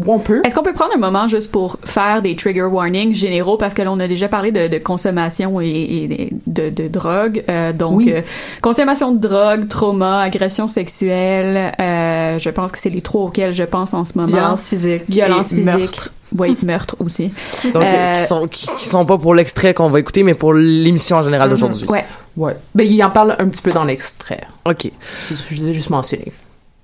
On 0.08 0.18
peut. 0.18 0.42
Est-ce 0.44 0.56
qu'on 0.56 0.64
peut 0.64 0.74
prendre 0.74 0.94
un 0.96 1.00
moment 1.00 1.28
juste 1.28 1.52
pour 1.52 1.78
faire 1.84 2.24
des 2.24 2.36
trigger 2.36 2.64
warnings 2.64 3.14
généraux? 3.14 3.58
Parce 3.58 3.76
que 3.76 3.84
là 3.84 3.92
on 3.92 4.00
a 4.00 4.08
déjà 4.08 4.28
parlé 4.28 4.52
de, 4.52 4.68
de 4.68 4.78
consommation 4.80 5.62
et, 5.62 5.68
et 5.68 6.30
de, 6.48 6.70
de 6.72 6.88
drogue, 6.88 7.44
Euh, 7.48 7.74
donc 7.74 7.98
Oui. 7.98 8.12
euh, 8.12 8.22
consommation 8.62 9.12
de 9.12 9.20
drogue, 9.20 9.68
trauma, 9.68 10.22
agression 10.22 10.68
sexuelle, 10.68 11.74
euh, 11.80 12.40
je 12.40 12.50
pense 12.50 12.72
que 12.72 12.80
c'est 12.80 12.90
les 12.90 13.02
trois 13.02 13.22
auxquels 13.26 13.52
je 13.54 13.64
pense 13.64 13.94
en 13.94 14.04
ce 14.04 14.14
moment. 14.16 14.28
Violence 14.28 14.70
physique 14.70 15.04
violence 15.08 15.52
et 15.52 15.58
physique, 15.58 15.66
meurtre. 15.78 16.12
oui 16.40 16.58
meurtre 16.64 16.96
aussi. 17.00 17.32
Donc, 17.74 17.84
Euh, 17.84 18.16
qui, 18.16 18.26
sont, 18.28 18.48
qui, 18.48 18.68
qui 18.76 18.86
sont 18.90 19.06
pas 19.06 19.20
pour 19.20 19.36
l'extrait 19.36 19.76
qu'on 19.76 19.90
va 19.90 20.00
écouter, 20.00 20.24
mais 20.24 20.34
pour 20.34 20.54
l'émission 20.56 21.18
en 21.18 21.22
général 21.22 21.50
d'aujourd'hui. 21.52 21.86
Ouais. 21.88 22.06
Ouais. 22.36 22.56
Ben, 22.74 22.88
il 22.90 23.04
en 23.04 23.12
parle 23.12 23.36
un 23.38 23.48
petit 23.48 23.62
peu 23.62 23.72
dans 23.72 23.84
l'extrait. 23.84 24.42
OK. 24.68 24.92
C'est 25.28 25.36
ce 25.36 25.48
que 25.48 25.54
je 25.54 25.64
l'ai 25.64 25.74
juste 25.76 25.92
mentionné. 25.92 26.32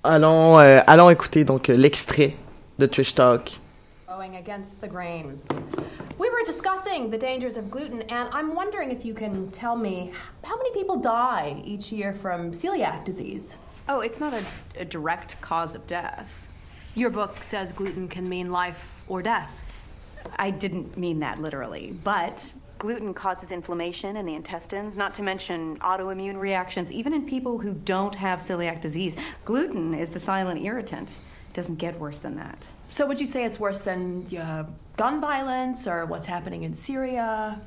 Allons, 0.04 0.60
euh, 0.60 0.80
allons 0.86 1.10
écouter 1.10 1.44
donc 1.44 1.70
l'extrait 1.70 2.36
de 2.80 2.88
Trish 2.88 3.14
Talk. 3.14 3.50
Going 4.08 4.38
against 4.38 4.80
the 4.80 4.88
grain. 4.88 5.42
We 6.18 6.30
were 6.30 6.44
discussing 6.46 7.10
the 7.10 7.18
dangers 7.18 7.58
of 7.58 7.70
gluten, 7.70 8.04
and 8.04 8.30
I'm 8.32 8.56
wondering 8.56 8.90
if 8.90 9.04
you 9.04 9.14
can 9.14 9.52
tell 9.52 9.76
me 9.76 10.14
how 10.46 10.56
many 10.56 10.74
people 10.74 10.96
die 10.96 11.62
each 11.66 11.92
year 11.92 12.14
from 12.14 12.54
celiac 12.54 13.04
disease? 13.04 13.58
Oh, 13.90 14.00
it's 14.00 14.22
not 14.22 14.34
a, 14.34 14.44
a 14.78 14.86
direct 14.86 15.40
cause 15.42 15.76
of 15.76 15.86
death. 15.88 16.48
Your 16.96 17.10
book 17.10 17.44
says 17.44 17.74
gluten 17.74 18.08
can 18.08 18.30
mean 18.30 18.50
life 18.50 19.04
or 19.10 19.22
death. 19.22 19.66
I 20.38 20.50
didn't 20.50 20.98
mean 20.98 21.20
that 21.20 21.42
literally, 21.42 21.94
but 22.06 22.50
gluten 22.78 23.14
causes 23.14 23.52
inflammation 23.52 24.16
in 24.16 24.26
the 24.26 24.36
intestines, 24.36 24.96
not 24.96 25.14
to 25.16 25.22
mention 25.22 25.78
autoimmune 25.80 26.40
reactions, 26.40 26.94
even 26.94 27.14
in 27.14 27.26
people 27.26 27.60
who 27.60 27.74
don't 27.74 28.16
have 28.16 28.40
celiac 28.40 28.80
disease. 28.80 29.18
Gluten 29.44 29.94
is 29.94 30.10
the 30.10 30.20
silent 30.20 30.64
irritant. 30.64 31.14
Doesn't 31.60 31.76
get 31.76 32.00
worse 32.00 32.20
than 32.20 32.38
that. 32.38 32.66
So, 32.90 33.06
would 33.06 33.20
you 33.20 33.26
say 33.26 33.44
it's 33.44 33.60
worse 33.60 33.82
than 33.82 34.26
uh, 34.34 34.64
gun 34.96 35.20
violence 35.20 35.88
or 35.88 36.06
what's 36.06 36.26
happening 36.26 36.64
in 36.64 36.74
Syria? 36.74 37.60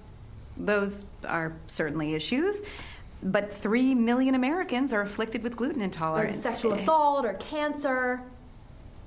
Those 0.57 1.05
are 1.29 1.53
certainly 1.67 2.15
issues, 2.15 2.63
but 3.23 3.53
three 3.53 3.95
million 3.95 4.35
Americans 4.35 4.95
are 4.95 5.03
afflicted 5.03 5.43
with 5.43 5.57
gluten 5.57 5.83
Or 5.83 5.85
intolerance. 5.85 6.41
sexual 6.41 6.73
assault 6.73 7.27
or 7.27 7.35
cancer? 7.35 8.23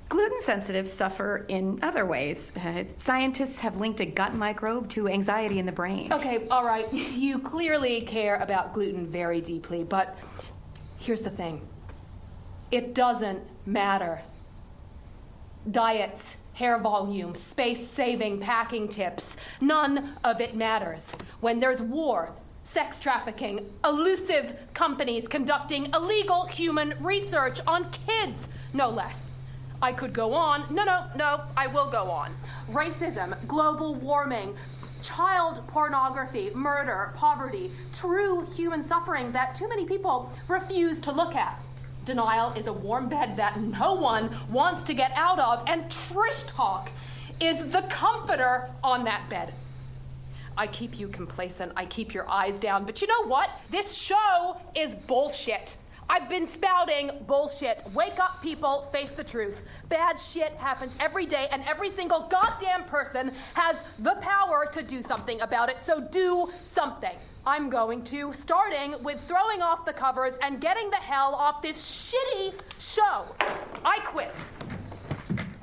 Gluten 0.08 0.40
sensitives 0.44 0.94
suffer 0.94 1.46
in 1.48 1.80
other 1.82 2.06
ways. 2.06 2.52
Uh, 2.56 2.84
scientists 3.00 3.58
have 3.58 3.78
linked 3.80 4.02
a 4.02 4.06
gut 4.06 4.36
microbe 4.36 4.88
to 4.90 5.08
anxiety 5.08 5.58
in 5.58 5.66
the 5.66 5.72
brain. 5.72 6.14
Okay, 6.14 6.48
all 6.52 6.64
right. 6.64 6.86
You 6.94 7.40
clearly 7.40 8.02
care 8.02 8.36
about 8.36 8.72
gluten 8.76 9.08
very 9.08 9.42
deeply, 9.42 9.84
but 9.84 10.16
here's 11.00 11.24
the 11.24 11.32
thing 11.32 11.60
it 12.70 12.94
doesn't 12.94 13.42
matter. 13.66 14.22
Diets, 15.72 16.38
hair 16.54 16.80
volume, 16.80 17.34
space 17.34 17.88
saving 17.88 18.40
packing 18.40 18.88
tips, 18.88 19.36
none 19.62 20.14
of 20.24 20.40
it 20.40 20.56
matters. 20.56 21.16
When 21.42 21.60
there's 21.60 21.82
war, 21.82 22.34
sex 22.64 23.00
trafficking, 23.00 23.68
elusive 23.84 24.56
companies 24.74 25.28
conducting 25.28 25.88
illegal 25.94 26.46
human 26.46 26.94
research 27.00 27.60
on 27.66 27.90
kids, 28.08 28.48
no 28.74 28.90
less. 28.90 29.32
I 29.82 29.92
could 29.92 30.14
go 30.14 30.34
on. 30.34 30.64
No, 30.74 30.86
no, 30.86 31.06
no, 31.16 31.42
I 31.58 31.68
will 31.68 31.90
go 31.90 32.10
on. 32.10 32.36
Racism, 32.72 33.36
global 33.48 33.96
warming, 33.96 34.56
child 35.02 35.62
pornography, 35.68 36.52
murder, 36.54 37.12
poverty, 37.16 37.72
true 37.92 38.46
human 38.56 38.84
suffering 38.84 39.32
that 39.32 39.56
too 39.56 39.68
many 39.68 39.86
people 39.86 40.32
refuse 40.48 41.00
to 41.02 41.12
look 41.12 41.36
at. 41.36 41.60
Denial 42.06 42.54
is 42.54 42.68
a 42.68 42.74
warm 42.74 43.10
bed 43.10 43.36
that 43.36 43.60
no 43.60 43.96
one 43.96 44.30
wants 44.52 44.84
to 44.84 44.94
get 44.94 45.12
out 45.16 45.40
of, 45.40 45.64
and 45.68 45.84
Trish 45.86 46.46
Talk 46.46 46.92
is 47.42 47.68
the 47.72 47.82
comforter 47.90 48.70
on 48.84 49.04
that 49.06 49.28
bed. 49.28 49.54
I 50.56 50.68
keep 50.68 51.00
you 51.00 51.08
complacent, 51.08 51.74
I 51.76 51.86
keep 51.86 52.14
your 52.14 52.30
eyes 52.30 52.60
down, 52.60 52.86
but 52.86 53.02
you 53.02 53.08
know 53.08 53.28
what? 53.28 53.50
This 53.72 53.96
show 53.96 54.58
is 54.76 54.94
bullshit. 55.08 55.76
I've 56.08 56.30
been 56.30 56.48
spouting 56.48 57.10
bullshit. 57.26 57.82
Wake 57.96 58.20
up, 58.20 58.42
people, 58.42 58.84
face 58.94 59.10
the 59.10 59.24
truth. 59.24 59.64
Bad 59.90 60.20
shit 60.20 60.54
happens 60.54 60.96
every 61.00 61.26
day, 61.26 61.48
and 61.52 61.64
every 61.68 61.90
single 61.90 62.28
goddamn 62.30 62.84
person 62.84 63.32
has 63.56 63.76
the 64.00 64.16
power 64.22 64.70
to 64.72 64.84
do 64.84 65.02
something 65.02 65.42
about 65.42 65.70
it, 65.70 65.82
so 65.82 66.00
do 66.00 66.52
something. 66.62 67.18
I'm 67.48 67.70
going 67.70 68.04
to, 68.06 68.34
starting 68.34 68.96
with 69.04 69.18
throwing 69.28 69.62
off 69.62 69.86
the 69.86 69.94
covers 69.94 70.34
and 70.42 70.60
getting 70.60 70.90
the 70.90 70.98
hell 70.98 71.36
off 71.36 71.62
this 71.62 71.78
shitty 71.78 72.54
show. 72.80 73.26
I 73.86 74.00
quit. 74.12 74.32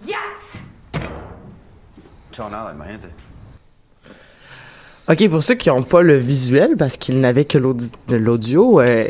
Yes! 0.06 0.16
OK, 5.08 5.28
pour 5.28 5.42
ceux 5.42 5.54
qui 5.56 5.68
n'ont 5.70 5.82
pas 5.82 6.02
le 6.02 6.16
visuel, 6.16 6.76
parce 6.76 6.96
qu'ils 6.96 7.18
n'avaient 7.18 7.44
que 7.44 7.58
l'audio, 7.58 8.80
euh, 8.80 9.08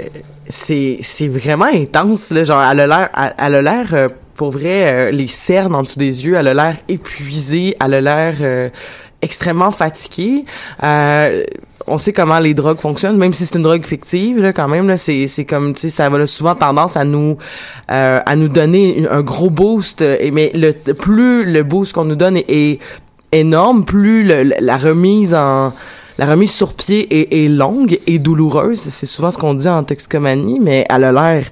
c'est 0.48 0.98
c'est 1.02 1.28
vraiment 1.28 1.66
intense. 1.66 2.30
Là, 2.30 2.44
genre, 2.44 2.64
elle 2.64 2.80
a 2.80 2.86
l'air, 2.86 3.10
elle, 3.14 3.34
elle 3.38 3.54
a 3.54 3.62
l'air 3.62 3.94
euh, 3.94 4.08
pour 4.34 4.50
vrai, 4.50 4.92
euh, 4.92 5.10
les 5.10 5.26
cernes 5.26 5.74
en 5.74 5.82
dessous 5.82 5.98
des 5.98 6.24
yeux, 6.24 6.34
elle 6.34 6.48
a 6.48 6.54
l'air 6.54 6.76
épuisée, 6.88 7.76
elle 7.80 7.94
a 7.94 8.00
l'air 8.00 8.36
euh, 8.40 8.70
extrêmement 9.22 9.70
fatiguée. 9.70 10.44
Euh, 10.82 11.44
on 11.86 11.98
sait 11.98 12.12
comment 12.12 12.38
les 12.38 12.54
drogues 12.54 12.78
fonctionnent, 12.78 13.16
même 13.16 13.32
si 13.32 13.46
c'est 13.46 13.56
une 13.56 13.62
drogue 13.62 13.84
fictive, 13.84 14.40
là, 14.40 14.52
quand 14.52 14.68
même, 14.68 14.86
là, 14.86 14.96
c'est, 14.96 15.26
c'est 15.26 15.44
comme, 15.44 15.74
tu 15.74 15.82
sais, 15.82 15.88
ça 15.88 16.06
a 16.06 16.26
souvent 16.26 16.54
tendance 16.54 16.96
à 16.96 17.04
nous, 17.04 17.38
euh, 17.90 18.20
à 18.24 18.36
nous 18.36 18.48
donner 18.48 19.06
un 19.10 19.22
gros 19.22 19.50
boost, 19.50 20.02
euh, 20.02 20.30
mais 20.32 20.52
le, 20.54 20.72
plus 20.92 21.44
le 21.44 21.62
boost 21.62 21.92
qu'on 21.92 22.04
nous 22.04 22.16
donne 22.16 22.36
est, 22.36 22.78
énorme, 23.34 23.86
plus 23.86 24.24
la 24.24 24.76
remise 24.76 25.32
en, 25.34 25.72
la 26.18 26.26
remise 26.26 26.52
sur 26.52 26.74
pied 26.74 27.06
est, 27.10 27.44
est 27.44 27.48
longue 27.48 27.98
et 28.06 28.18
douloureuse. 28.18 28.78
C'est 28.78 29.06
souvent 29.06 29.30
ce 29.30 29.38
qu'on 29.38 29.54
dit 29.54 29.68
en 29.68 29.82
toxicomanie, 29.84 30.60
mais 30.60 30.84
elle 30.90 31.04
a 31.04 31.12
l'air 31.12 31.46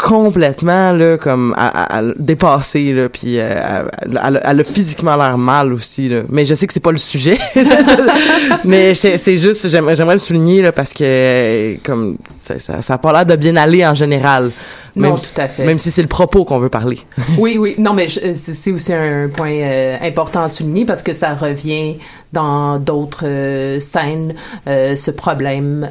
complètement 0.00 0.92
là 0.92 1.16
comme 1.18 1.54
à, 1.56 1.98
à- 1.98 2.02
dépassée 2.16 2.92
là 2.92 3.08
puis 3.08 3.38
euh, 3.38 3.82
elle, 4.02 4.40
elle 4.44 4.60
a 4.60 4.64
physiquement 4.64 5.16
l'air 5.16 5.36
mal 5.36 5.72
aussi 5.72 6.08
là. 6.08 6.20
Mais 6.28 6.44
je 6.44 6.54
sais 6.54 6.66
que 6.66 6.72
c'est 6.72 6.80
pas 6.80 6.92
le 6.92 6.98
sujet. 6.98 7.38
Mais 8.64 8.94
c'est 8.94 9.36
juste 9.36 9.68
j'aimerais 9.68 10.12
le 10.14 10.18
souligner 10.18 10.62
là 10.62 10.72
parce 10.72 10.92
que 10.92 11.02
euh, 11.04 11.74
comme 11.84 12.16
ça 12.38 12.58
ça, 12.58 12.80
ça 12.82 12.94
a 12.94 12.98
pas 12.98 13.12
l'air 13.12 13.26
de 13.26 13.36
bien 13.36 13.56
aller 13.56 13.86
en 13.86 13.94
général 13.94 14.50
Non, 14.98 15.10
Même- 15.12 15.18
tout 15.20 15.40
à 15.40 15.48
fait. 15.48 15.64
même 15.64 15.78
si 15.78 15.90
c'est 15.90 16.02
le 16.02 16.08
propos 16.08 16.44
qu'on 16.44 16.58
veut 16.58 16.68
parler 16.68 16.98
oui, 17.38 17.56
oui. 17.56 17.76
Non, 17.78 17.94
mais 17.94 18.08
c'est 18.08 18.72
aussi 18.72 18.92
un 18.92 19.28
point 19.28 19.52
euh, 19.52 19.96
important 20.02 20.42
à 20.42 20.48
souligner 20.48 20.84
parce 20.84 21.02
que 21.02 21.12
ça 21.12 21.34
revient 21.34 21.96
dans 22.32 22.78
d'autres 22.78 23.24
euh, 23.26 23.80
scènes, 23.80 24.34
euh, 24.66 24.96
ce 24.96 25.10
problème. 25.10 25.88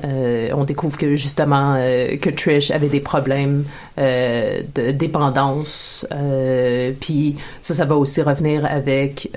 on 0.54 0.64
découvre 0.66 0.98
que 0.98 1.16
justement 1.16 1.76
que 2.22 2.30
Trish 2.30 2.70
avait 2.72 2.90
des 2.90 3.00
problèmes 3.00 3.64
de 3.98 4.92
dépendance. 4.92 6.06
Puis 7.00 7.36
ça, 7.62 7.74
ça 7.74 7.86
va 7.86 7.96
aussi 7.96 8.22
revenir 8.22 8.66
avec 8.66 9.30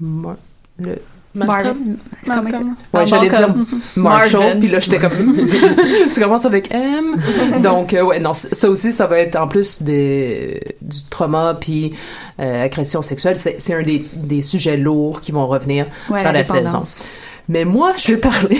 le 0.00 0.96
Il 1.40 1.46
Malcolm. 1.46 2.76
Ouais, 2.94 3.06
j'allais 3.06 3.30
dire 3.30 3.40
Malcolm. 3.48 3.66
Marshall, 3.96 4.40
Marvin. 4.40 4.60
puis 4.60 4.68
là 4.68 4.80
j'étais 4.80 4.98
comme 4.98 5.12
ça 6.10 6.20
commence 6.20 6.44
avec 6.44 6.72
M. 6.72 7.16
Donc 7.62 7.94
euh, 7.94 8.02
ouais, 8.02 8.20
non, 8.20 8.32
ça 8.32 8.68
aussi 8.68 8.92
ça 8.92 9.06
va 9.06 9.18
être 9.18 9.36
en 9.36 9.48
plus 9.48 9.82
des 9.82 10.60
du 10.80 11.04
trauma 11.10 11.56
puis 11.58 11.92
euh, 12.40 12.64
agression 12.64 13.02
sexuelle, 13.02 13.36
c'est 13.36 13.56
c'est 13.58 13.74
un 13.74 13.82
des, 13.82 14.04
des 14.14 14.42
sujets 14.42 14.76
lourds 14.76 15.20
qui 15.20 15.32
vont 15.32 15.46
revenir 15.46 15.86
Ouais, 16.10 16.22
dans 16.22 16.32
la 16.32 16.38
la, 16.38 16.44
saison. 16.44 16.82
Mais 17.48 17.64
moi, 17.64 17.94
je 17.96 18.12
vais 18.12 18.18
parler 18.18 18.58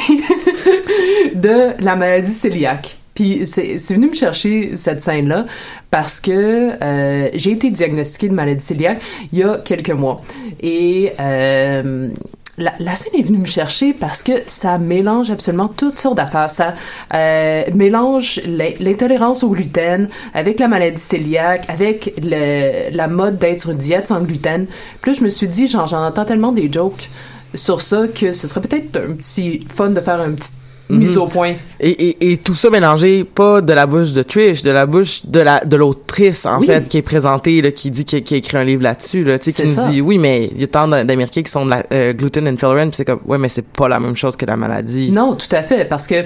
de 1.34 1.82
la 1.82 1.94
maladie 1.94 2.32
cœliaque. 2.40 2.96
Puis 3.14 3.46
c'est 3.46 3.78
c'est 3.78 3.94
venu 3.94 4.08
me 4.08 4.14
chercher 4.14 4.76
cette 4.76 5.00
scène-là 5.00 5.44
parce 5.90 6.20
que 6.20 6.72
euh, 6.82 7.28
j'ai 7.34 7.50
été 7.50 7.70
diagnostiquée 7.70 8.28
de 8.28 8.34
maladie 8.34 8.64
cœliaque 8.66 9.00
il 9.32 9.40
y 9.40 9.42
a 9.42 9.58
quelques 9.58 9.90
mois. 9.90 10.22
Et 10.60 11.12
euh, 11.20 12.10
la, 12.58 12.94
scène 12.94 13.14
est 13.18 13.22
venue 13.22 13.38
me 13.38 13.46
chercher 13.46 13.92
parce 13.92 14.22
que 14.22 14.32
ça 14.46 14.78
mélange 14.78 15.30
absolument 15.30 15.68
toutes 15.68 15.98
sortes 15.98 16.16
d'affaires. 16.16 16.50
Ça 16.50 16.74
euh, 17.14 17.62
mélange 17.74 18.40
l'intolérance 18.46 19.42
au 19.42 19.50
gluten 19.50 20.08
avec 20.34 20.58
la 20.58 20.68
maladie 20.68 21.02
cœliaque, 21.08 21.64
avec 21.68 22.14
la 22.20 23.08
mode 23.08 23.38
d'être 23.38 23.70
une 23.70 23.78
diète 23.78 24.08
sans 24.08 24.20
gluten. 24.20 24.66
Puis 25.00 25.12
là, 25.12 25.18
je 25.18 25.24
me 25.24 25.28
suis 25.28 25.48
dit, 25.48 25.66
j'en 25.66 25.86
entends 25.90 26.24
tellement 26.24 26.52
des 26.52 26.70
jokes 26.70 27.08
sur 27.54 27.80
ça 27.80 28.08
que 28.08 28.32
ce 28.32 28.46
serait 28.46 28.60
peut-être 28.60 28.96
un 28.96 29.14
petit 29.14 29.66
fun 29.74 29.90
de 29.90 30.00
faire 30.00 30.20
un 30.20 30.32
petit 30.32 30.52
mise 30.90 31.16
Mhm. 31.16 31.22
au 31.22 31.26
point. 31.26 31.54
Et, 31.80 31.90
et, 31.90 32.32
et 32.32 32.36
tout 32.38 32.54
ça 32.54 32.70
mélangé, 32.70 33.24
pas 33.24 33.60
de 33.60 33.72
la 33.72 33.86
bouche 33.86 34.12
de 34.12 34.22
Trish, 34.22 34.62
de 34.62 34.70
la 34.70 34.86
bouche 34.86 35.26
de 35.26 35.40
la 35.40 35.64
de 35.64 35.76
l'autrice, 35.76 36.46
en 36.46 36.60
Oui. 36.60 36.66
fait, 36.66 36.88
qui 36.88 36.96
est 36.98 37.02
présentée, 37.02 37.60
là, 37.60 37.70
qui 37.72 37.90
dit 37.90 38.04
qu'il 38.04 38.22
qui 38.22 38.34
a 38.34 38.36
écrit 38.38 38.56
un 38.56 38.64
livre 38.64 38.82
là-dessus, 38.82 39.22
là, 39.24 39.38
tu 39.38 39.52
sais, 39.52 39.62
qui 39.62 39.68
nous 39.76 39.88
dit, 39.90 40.00
oui, 40.00 40.18
mais 40.18 40.50
il 40.54 40.60
y 40.60 40.64
a 40.64 40.66
tant 40.66 40.88
d'Américains 40.88 41.42
qui 41.42 41.50
sont 41.50 41.64
de 41.66 41.70
la 41.70 41.82
euh, 41.92 42.12
gluten 42.12 42.46
intolerant, 42.48 42.88
puis 42.88 42.96
c'est 42.96 43.04
comme, 43.04 43.20
ouais, 43.26 43.38
mais 43.38 43.48
c'est 43.48 43.66
pas 43.66 43.88
la 43.88 44.00
même 44.00 44.16
chose 44.16 44.34
que 44.36 44.46
la 44.46 44.56
maladie. 44.56 45.10
Non, 45.10 45.34
tout 45.34 45.48
à 45.54 45.62
fait, 45.62 45.84
parce 45.84 46.06
que 46.06 46.24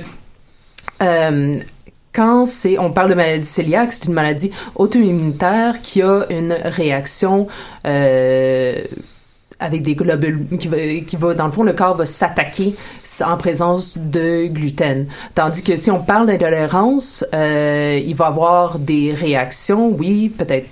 euh, 1.02 1.54
quand 2.14 2.46
c'est, 2.46 2.78
on 2.78 2.90
parle 2.92 3.08
de 3.10 3.14
maladie 3.14 3.48
cœliaque, 3.56 3.92
c'est 3.92 4.04
une 4.06 4.12
maladie 4.12 4.50
auto-immunitaire 4.76 5.80
qui 5.82 6.02
a 6.02 6.26
une 6.30 6.52
réaction 6.64 7.46
euh, 7.86 8.76
avec 9.62 9.82
des 9.82 9.94
globules 9.94 10.46
qui 10.58 10.68
va, 10.68 10.76
qui 11.06 11.16
va, 11.16 11.34
dans 11.34 11.46
le 11.46 11.52
fond, 11.52 11.62
le 11.62 11.72
corps 11.72 11.96
va 11.96 12.06
s'attaquer 12.06 12.74
en 13.24 13.36
présence 13.36 13.96
de 13.96 14.48
gluten. 14.48 15.06
Tandis 15.34 15.62
que 15.62 15.76
si 15.76 15.90
on 15.90 16.00
parle 16.00 16.26
d'intolérance, 16.26 17.24
euh, 17.32 18.00
il 18.04 18.14
va 18.14 18.26
avoir 18.26 18.78
des 18.78 19.14
réactions, 19.14 19.90
oui, 19.90 20.28
peut-être 20.28 20.66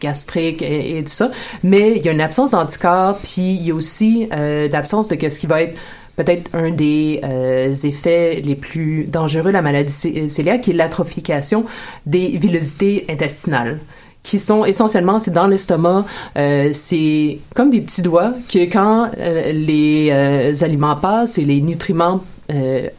gastrique 0.00 0.62
et, 0.62 1.02
tout 1.04 1.12
ça, 1.12 1.30
mais 1.62 1.92
il 1.96 2.04
y 2.04 2.08
a 2.08 2.12
une 2.12 2.20
absence 2.20 2.50
d'anticorps, 2.50 3.18
puis 3.18 3.54
il 3.54 3.62
y 3.62 3.70
a 3.70 3.74
aussi 3.74 4.28
euh, 4.32 4.68
l'absence 4.68 5.06
de 5.06 5.28
ce 5.28 5.38
qui 5.38 5.46
va 5.46 5.62
être 5.62 5.78
peut-être 6.16 6.50
un 6.54 6.70
des 6.70 7.20
euh, 7.24 7.72
effets 7.84 8.42
les 8.44 8.56
plus 8.56 9.04
dangereux 9.04 9.46
de 9.46 9.50
la 9.50 9.62
maladie 9.62 9.92
cé- 9.92 10.26
cœliaque, 10.28 10.62
qui 10.62 10.70
est 10.72 10.74
l'atrophication 10.74 11.64
des 12.04 12.36
villosités 12.36 13.06
intestinales 13.08 13.78
qui 14.22 14.38
sont 14.38 14.64
essentiellement, 14.64 15.18
c'est 15.18 15.32
dans 15.32 15.46
l'estomac, 15.46 16.04
euh, 16.36 16.70
c'est 16.72 17.38
comme 17.54 17.70
des 17.70 17.80
petits 17.80 18.02
doigts 18.02 18.32
que 18.48 18.60
quand 18.70 19.10
euh, 19.18 19.52
les 19.52 20.10
euh, 20.10 20.64
aliments 20.64 20.96
passent 20.96 21.38
et 21.38 21.44
les 21.44 21.60
nutriments 21.60 22.22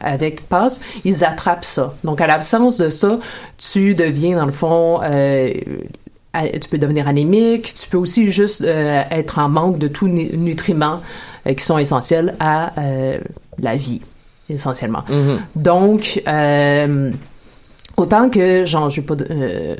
avec 0.00 0.48
passent, 0.48 0.80
ils 1.04 1.24
attrapent 1.24 1.64
ça. 1.64 1.94
Donc, 2.02 2.20
à 2.20 2.26
l'absence 2.26 2.78
de 2.78 2.90
ça, 2.90 3.20
tu 3.56 3.94
deviens, 3.94 4.36
dans 4.36 4.46
le 4.46 4.52
fond, 4.52 4.98
tu 5.00 6.68
peux 6.68 6.78
devenir 6.78 7.06
anémique, 7.06 7.72
tu 7.72 7.88
peux 7.88 7.98
aussi 7.98 8.32
juste 8.32 8.62
être 8.62 9.38
en 9.38 9.48
manque 9.48 9.78
de 9.78 9.86
tous 9.86 10.06
les 10.06 10.36
nutriments 10.36 11.02
qui 11.46 11.62
sont 11.62 11.78
essentiels 11.78 12.34
à 12.40 12.72
la 13.60 13.76
vie, 13.76 14.00
essentiellement. 14.50 15.04
Mhm. 15.08 15.38
Donc, 15.54 16.20
autant 17.96 18.30
que, 18.30 18.64
genre, 18.64 18.90
je 18.90 19.00
vais 19.00 19.06
pas 19.06 19.14
euh, 19.30 19.76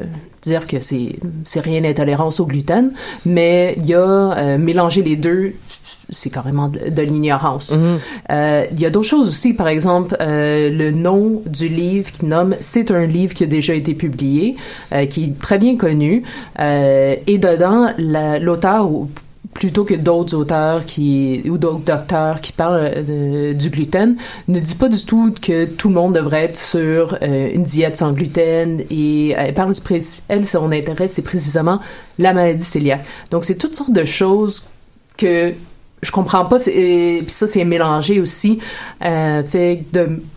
dire 0.48 0.66
que 0.66 0.76
c'est 0.80 1.60
rien 1.60 1.80
d'intolérance 1.80 2.40
au 2.40 2.46
gluten, 2.46 2.92
mais 3.26 3.74
il 3.78 3.86
y 3.86 3.94
a 3.94 4.00
euh, 4.00 4.58
mélanger 4.58 5.02
les 5.02 5.16
deux, 5.16 5.52
c'est 6.10 6.30
carrément 6.30 6.68
de, 6.68 6.90
de 6.90 7.02
l'ignorance. 7.02 7.74
Euh, 8.30 8.66
Il 8.72 8.78
y 8.80 8.86
a 8.86 8.90
d'autres 8.90 9.08
choses 9.08 9.28
aussi, 9.28 9.54
par 9.54 9.68
exemple, 9.68 10.16
euh, 10.20 10.68
le 10.70 10.90
nom 10.90 11.42
du 11.46 11.68
livre 11.68 12.12
qui 12.12 12.26
nomme, 12.26 12.54
c'est 12.60 12.90
un 12.90 13.06
livre 13.06 13.32
qui 13.34 13.44
a 13.44 13.46
déjà 13.46 13.74
été 13.74 13.94
publié, 13.94 14.54
euh, 14.92 15.06
qui 15.06 15.24
est 15.24 15.38
très 15.40 15.58
bien 15.58 15.76
connu, 15.76 16.22
et 16.60 17.38
dedans, 17.38 17.88
la- 17.98 18.38
l'auteur, 18.38 18.90
ou 18.90 19.08
plutôt 19.54 19.84
que 19.84 19.94
d'autres 19.94 20.34
auteurs 20.34 20.84
qui 20.84 21.42
ou 21.48 21.56
d'autres 21.56 21.84
docteurs 21.84 22.40
qui 22.40 22.52
parlent 22.52 22.90
euh, 22.96 23.54
du 23.54 23.70
gluten 23.70 24.16
ne 24.48 24.60
dit 24.60 24.74
pas 24.74 24.88
du 24.88 25.04
tout 25.04 25.32
que 25.40 25.64
tout 25.64 25.88
le 25.88 25.94
monde 25.94 26.14
devrait 26.14 26.44
être 26.44 26.56
sur 26.56 27.16
euh, 27.22 27.50
une 27.54 27.62
diète 27.62 27.96
sans 27.96 28.12
gluten 28.12 28.82
et 28.90 29.30
elle 29.30 29.54
parle 29.54 29.72
elle 30.28 30.46
son 30.46 30.72
intérêt 30.72 31.08
c'est 31.08 31.22
précisément 31.22 31.80
la 32.18 32.32
maladie 32.32 32.68
cœliaque. 32.70 33.04
Donc 33.30 33.44
c'est 33.44 33.56
toutes 33.56 33.74
sortes 33.74 33.92
de 33.92 34.04
choses 34.04 34.64
que 35.16 35.54
je 36.04 36.10
comprends 36.12 36.44
pas 36.44 36.58
et 36.66 37.20
puis 37.22 37.30
ça 37.32 37.46
c'est 37.46 37.64
mélangé 37.64 38.20
aussi 38.20 38.58
euh, 39.04 39.42
fait 39.42 39.84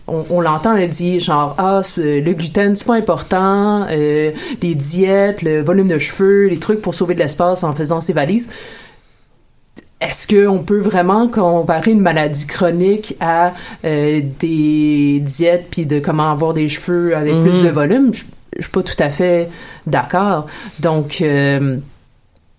on, 0.06 0.24
on 0.30 0.40
l'entend 0.40 0.74
elle 0.74 0.88
dit 0.88 1.20
genre 1.20 1.54
ah 1.58 1.82
le 1.96 2.32
gluten 2.32 2.74
c'est 2.74 2.86
pas 2.86 2.96
important 2.96 3.86
euh, 3.90 4.32
les 4.62 4.74
diètes 4.74 5.42
le 5.42 5.60
volume 5.60 5.88
de 5.88 5.98
cheveux 5.98 6.46
les 6.46 6.58
trucs 6.58 6.80
pour 6.80 6.94
sauver 6.94 7.14
de 7.14 7.20
l'espace 7.20 7.64
en 7.64 7.74
faisant 7.74 8.00
ses 8.00 8.14
valises 8.14 8.48
est-ce 10.00 10.28
qu'on 10.28 10.60
peut 10.62 10.78
vraiment 10.78 11.26
comparer 11.28 11.90
une 11.90 12.00
maladie 12.00 12.46
chronique 12.46 13.16
à 13.20 13.52
euh, 13.84 14.20
des 14.38 15.20
diètes 15.20 15.66
puis 15.70 15.86
de 15.86 15.98
comment 15.98 16.30
avoir 16.30 16.54
des 16.54 16.68
cheveux 16.68 17.16
avec 17.16 17.34
Mhm. 17.34 17.42
plus 17.42 17.62
de 17.64 17.68
volume? 17.68 18.14
Je, 18.14 18.22
je 18.56 18.62
suis 18.62 18.70
pas 18.70 18.82
tout 18.82 18.94
à 19.00 19.10
fait 19.10 19.48
d'accord. 19.86 20.46
Donc, 20.80 21.18
euh, 21.22 21.78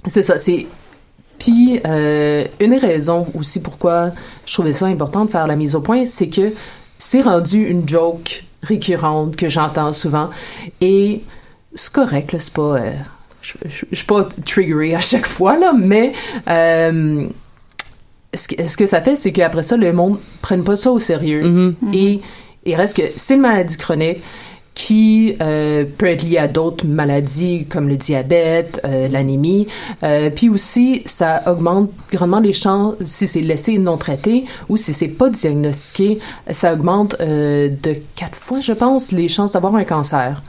c'est 0.05 0.23
ça. 0.23 0.37
C'est 0.37 0.67
puis 1.37 1.79
euh, 1.87 2.43
une 2.59 2.73
raison 2.73 3.25
aussi 3.33 3.61
pourquoi 3.61 4.11
je 4.45 4.53
trouvais 4.53 4.73
ça 4.73 4.87
important 4.87 5.23
de 5.23 5.31
faire 5.31 5.47
la 5.47 5.55
mise 5.55 5.73
au 5.75 5.79
point, 5.79 6.03
c'est 6.05 6.27
que 6.27 6.51
c'est 6.97 7.21
rendu 7.21 7.63
une 7.63 7.87
joke 7.87 8.43
récurrente 8.61 9.37
que 9.37 9.47
j'entends 9.47 9.93
souvent 9.93 10.29
et 10.81 11.21
c'est 11.73 11.93
correct, 11.93 12.35
c'est 12.39 12.51
pas. 12.53 12.79
Je, 13.65 13.85
je 13.91 13.95
suis 13.95 14.05
pas 14.05 14.27
triggerée 14.45 14.95
à 14.95 15.01
chaque 15.01 15.27
fois, 15.27 15.57
là, 15.57 15.73
mais 15.77 16.13
euh, 16.47 17.27
ce, 18.33 18.47
que, 18.47 18.67
ce 18.67 18.77
que 18.77 18.85
ça 18.85 19.01
fait, 19.01 19.15
c'est 19.15 19.31
qu'après 19.31 19.63
ça, 19.63 19.77
le 19.77 19.91
monde 19.93 20.13
ne 20.13 20.41
prenne 20.41 20.63
pas 20.63 20.75
ça 20.75 20.91
au 20.91 20.99
sérieux. 20.99 21.75
Et 21.93 22.19
il 22.65 22.75
reste 22.75 22.97
que 22.97 23.03
c'est 23.15 23.35
une 23.35 23.41
maladie 23.41 23.77
chronique 23.77 24.19
qui 24.75 25.35
euh, 25.41 25.83
peut 25.97 26.05
être 26.05 26.23
liée 26.23 26.37
à 26.37 26.47
d'autres 26.47 26.85
maladies 26.85 27.65
comme 27.65 27.89
le 27.89 27.97
diabète, 27.97 28.79
euh, 28.85 29.09
l'anémie. 29.09 29.67
Euh, 30.03 30.29
puis 30.29 30.47
aussi, 30.47 31.01
ça 31.05 31.43
augmente 31.47 31.91
grandement 32.11 32.39
les 32.39 32.53
chances, 32.53 32.95
si 33.01 33.27
c'est 33.27 33.41
laissé 33.41 33.77
non 33.77 33.97
traité 33.97 34.45
ou 34.69 34.77
si 34.77 34.93
c'est 34.93 35.09
pas 35.09 35.29
diagnostiqué, 35.29 36.19
ça 36.49 36.73
augmente 36.73 37.17
euh, 37.19 37.67
de 37.67 37.97
quatre 38.15 38.37
fois, 38.37 38.61
je 38.61 38.71
pense, 38.71 39.11
les 39.11 39.27
chances 39.27 39.53
d'avoir 39.53 39.75
un 39.75 39.83
cancer. 39.83 40.41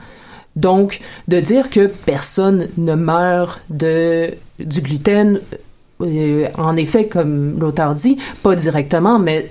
Donc, 0.55 0.99
de 1.27 1.39
dire 1.39 1.69
que 1.69 1.87
personne 1.87 2.67
ne 2.77 2.95
meurt 2.95 3.61
de, 3.69 4.31
du 4.59 4.81
gluten, 4.81 5.39
euh, 6.01 6.47
en 6.57 6.75
effet, 6.75 7.05
comme 7.07 7.57
l'auteur 7.59 7.93
dit, 7.93 8.17
pas 8.43 8.55
directement, 8.55 9.17
mais 9.19 9.49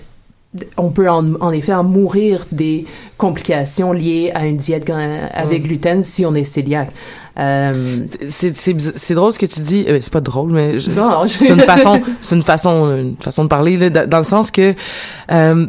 on 0.76 0.90
peut 0.90 1.08
en, 1.08 1.34
en 1.40 1.52
effet 1.52 1.72
en 1.72 1.84
mourir 1.84 2.44
des 2.50 2.84
complications 3.16 3.92
liées 3.92 4.32
à 4.34 4.46
une 4.46 4.56
diète 4.56 4.84
avec 5.32 5.62
Mm. 5.62 5.66
gluten 5.66 6.02
si 6.02 6.26
on 6.26 6.34
est 6.34 6.52
cœliaque. 6.54 6.90
Euh, 7.38 8.04
C'est- 8.28 8.54
drôle 9.14 9.32
ce 9.32 9.38
que 9.38 9.46
tu 9.46 9.60
dis. 9.60 9.84
Euh, 9.88 9.98
c'est 10.00 10.12
pas 10.12 10.20
drôle, 10.20 10.50
mais 10.50 10.80
je- 10.80 10.90
c'est 11.28 11.48
une 11.48 11.60
façon, 11.60 12.00
c'est 12.20 12.34
une 12.34 12.42
façon, 12.42 12.90
une 12.90 13.16
façon 13.20 13.44
de 13.44 13.48
parler 13.48 13.76
là, 13.76 13.88
dans, 13.90 14.08
dans 14.10 14.18
le 14.18 14.24
sens 14.24 14.50
que, 14.50 14.74
euh, 15.30 15.66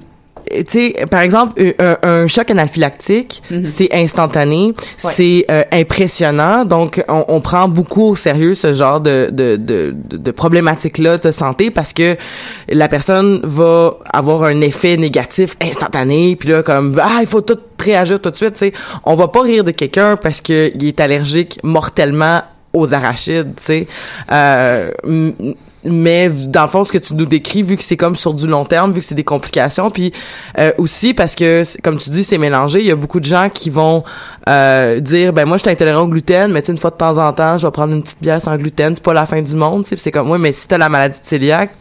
tu 0.51 0.65
sais, 0.67 1.05
par 1.09 1.21
exemple, 1.21 1.61
un, 1.79 1.97
un 2.03 2.27
choc 2.27 2.49
anaphylactique, 2.51 3.41
c'est 3.63 3.89
instantané, 3.93 4.73
c'est 4.97 5.45
euh, 5.49 5.63
impressionnant, 5.71 6.65
donc 6.65 7.03
on, 7.07 7.25
on 7.27 7.41
prend 7.41 7.67
beaucoup 7.67 8.09
au 8.09 8.15
sérieux 8.15 8.55
ce 8.55 8.73
genre 8.73 8.99
de 8.99 9.29
de 9.31 9.55
de, 9.55 9.93
de, 9.95 10.17
de 10.17 10.31
problématiques-là 10.31 11.17
de 11.17 11.31
santé 11.31 11.71
parce 11.71 11.93
que 11.93 12.17
la 12.69 12.87
personne 12.87 13.41
va 13.43 13.97
avoir 14.11 14.43
un 14.43 14.61
effet 14.61 14.97
négatif 14.97 15.55
instantané, 15.61 16.35
puis 16.35 16.49
là 16.49 16.63
comme 16.63 16.99
ah 17.01 17.19
il 17.21 17.27
faut 17.27 17.41
tout 17.41 17.57
réagir 17.79 18.21
tout 18.21 18.29
de 18.29 18.35
suite, 18.35 18.53
tu 18.53 18.59
sais, 18.59 18.73
on 19.05 19.15
va 19.15 19.27
pas 19.27 19.41
rire 19.41 19.63
de 19.63 19.71
quelqu'un 19.71 20.15
parce 20.15 20.41
que 20.41 20.71
il 20.75 20.85
est 20.87 20.99
allergique 20.99 21.59
mortellement 21.63 22.41
aux 22.73 22.93
arachides, 22.93 23.53
tu 23.57 23.63
sais. 23.63 23.87
Euh, 24.31 24.91
mais 25.83 26.29
dans 26.29 26.63
le 26.63 26.67
fond, 26.67 26.83
ce 26.83 26.91
que 26.91 26.97
tu 26.97 27.15
nous 27.15 27.25
décris, 27.25 27.63
vu 27.63 27.77
que 27.77 27.83
c'est 27.83 27.97
comme 27.97 28.15
sur 28.15 28.33
du 28.33 28.47
long 28.47 28.65
terme, 28.65 28.91
vu 28.91 28.99
que 28.99 29.05
c'est 29.05 29.15
des 29.15 29.23
complications, 29.23 29.89
puis 29.89 30.11
euh, 30.59 30.71
aussi 30.77 31.13
parce 31.13 31.35
que, 31.35 31.63
comme 31.81 31.97
tu 31.97 32.09
dis, 32.09 32.23
c'est 32.23 32.37
mélangé. 32.37 32.79
Il 32.79 32.85
y 32.85 32.91
a 32.91 32.95
beaucoup 32.95 33.19
de 33.19 33.25
gens 33.25 33.49
qui 33.49 33.69
vont 33.69 34.03
euh, 34.47 34.99
dire, 34.99 35.33
ben 35.33 35.45
moi, 35.45 35.57
je 35.57 35.63
suis 35.63 35.71
intolérant 35.71 36.03
au 36.03 36.07
gluten, 36.07 36.51
mais 36.51 36.61
tu 36.61 36.71
une 36.71 36.77
fois 36.77 36.91
de 36.91 36.97
temps 36.97 37.17
en 37.17 37.33
temps, 37.33 37.57
je 37.57 37.67
vais 37.67 37.71
prendre 37.71 37.93
une 37.93 38.03
petite 38.03 38.21
bière 38.21 38.41
sans 38.41 38.55
gluten, 38.55 38.95
c'est 38.95 39.03
pas 39.03 39.13
la 39.13 39.25
fin 39.25 39.41
du 39.41 39.55
monde, 39.55 39.85
c'est 39.85 40.11
comme, 40.11 40.29
ouais, 40.29 40.37
mais 40.37 40.51
si 40.51 40.67
t'as 40.67 40.77
la 40.77 40.89
maladie 40.89 41.19
de 41.19 41.27
cœliaque, 41.27 41.71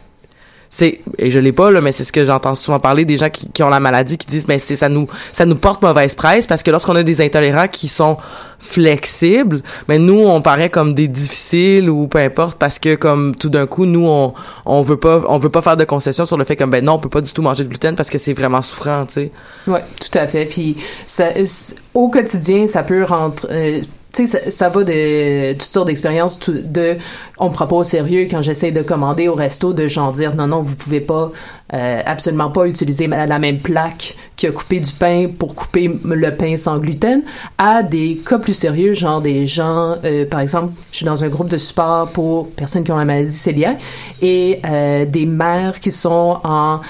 c'est 0.73 1.01
et 1.17 1.29
je 1.31 1.39
l'ai 1.39 1.51
pas 1.51 1.69
là 1.69 1.81
mais 1.81 1.91
c'est 1.91 2.05
ce 2.05 2.13
que 2.13 2.23
j'entends 2.23 2.55
souvent 2.55 2.79
parler 2.79 3.03
des 3.03 3.17
gens 3.17 3.29
qui, 3.29 3.47
qui 3.49 3.61
ont 3.61 3.69
la 3.69 3.81
maladie 3.81 4.17
qui 4.17 4.25
disent 4.25 4.47
mais 4.47 4.57
c'est 4.57 4.77
ça 4.77 4.87
nous 4.87 5.05
ça 5.33 5.45
nous 5.45 5.55
porte 5.57 5.81
mauvaise 5.81 6.15
presse 6.15 6.47
parce 6.47 6.63
que 6.63 6.71
lorsqu'on 6.71 6.95
a 6.95 7.03
des 7.03 7.19
intolérants 7.21 7.67
qui 7.67 7.89
sont 7.89 8.15
flexibles 8.59 9.61
mais 9.89 9.99
nous 9.99 10.19
on 10.25 10.41
paraît 10.41 10.69
comme 10.69 10.93
des 10.93 11.07
difficiles 11.09 11.89
ou 11.89 12.07
peu 12.07 12.19
importe 12.19 12.57
parce 12.57 12.79
que 12.79 12.95
comme 12.95 13.35
tout 13.35 13.49
d'un 13.49 13.67
coup 13.67 13.85
nous 13.85 14.07
on 14.07 14.33
on 14.65 14.81
veut 14.81 14.97
pas 14.97 15.21
on 15.27 15.37
veut 15.39 15.49
pas 15.49 15.61
faire 15.61 15.75
de 15.77 15.83
concessions 15.83 16.25
sur 16.25 16.37
le 16.37 16.45
fait 16.45 16.55
comme 16.55 16.71
ben 16.71 16.83
non 16.83 16.93
on 16.93 16.99
peut 16.99 17.09
pas 17.09 17.21
du 17.21 17.33
tout 17.33 17.41
manger 17.41 17.63
de 17.65 17.69
gluten 17.69 17.95
parce 17.95 18.09
que 18.09 18.17
c'est 18.17 18.33
vraiment 18.33 18.61
souffrant 18.61 19.05
tu 19.05 19.13
sais 19.13 19.31
Ouais, 19.67 19.83
tout 19.99 20.17
à 20.17 20.25
fait. 20.25 20.45
Puis 20.45 20.77
ça, 21.05 21.27
au 21.93 22.09
quotidien, 22.09 22.65
ça 22.65 22.81
peut 22.81 23.03
rentrer. 23.03 23.47
euh, 23.51 23.81
tu 24.13 24.27
sais, 24.27 24.39
ça, 24.39 24.51
ça 24.51 24.69
va 24.69 24.83
de 24.83 25.53
toutes 25.53 25.61
sortes 25.61 25.87
d'expériences. 25.87 26.39
De, 26.39 26.97
on 27.37 27.49
me 27.49 27.53
prend 27.53 27.67
pas 27.67 27.77
au 27.77 27.83
sérieux 27.83 28.27
quand 28.29 28.41
j'essaie 28.41 28.71
de 28.71 28.81
commander 28.81 29.27
au 29.27 29.35
resto 29.35 29.73
de 29.73 29.87
genre 29.87 30.11
dire 30.11 30.35
non 30.35 30.47
non 30.47 30.61
vous 30.61 30.75
pouvez 30.75 31.01
pas 31.01 31.31
euh, 31.73 32.01
absolument 32.05 32.49
pas 32.49 32.67
utiliser 32.67 33.07
la 33.07 33.39
même 33.39 33.59
plaque 33.59 34.15
qui 34.35 34.45
a 34.45 34.51
coupé 34.51 34.81
du 34.81 34.91
pain 34.91 35.27
pour 35.37 35.55
couper 35.55 35.89
le 36.03 36.35
pain 36.35 36.57
sans 36.57 36.79
gluten 36.79 37.21
à 37.57 37.81
des 37.81 38.19
cas 38.25 38.39
plus 38.39 38.53
sérieux 38.53 38.93
genre 38.93 39.21
des 39.21 39.47
gens 39.47 39.95
euh, 40.03 40.25
par 40.25 40.41
exemple 40.41 40.73
je 40.91 40.97
suis 40.97 41.05
dans 41.05 41.23
un 41.23 41.29
groupe 41.29 41.47
de 41.47 41.57
support 41.57 42.09
pour 42.09 42.49
personnes 42.51 42.83
qui 42.83 42.91
ont 42.91 42.97
la 42.97 43.05
maladie 43.05 43.41
cœliaque 43.41 43.79
et 44.21 44.59
euh, 44.65 45.05
des 45.05 45.25
mères 45.25 45.79
qui 45.79 45.91
sont 45.91 46.39
en 46.43 46.81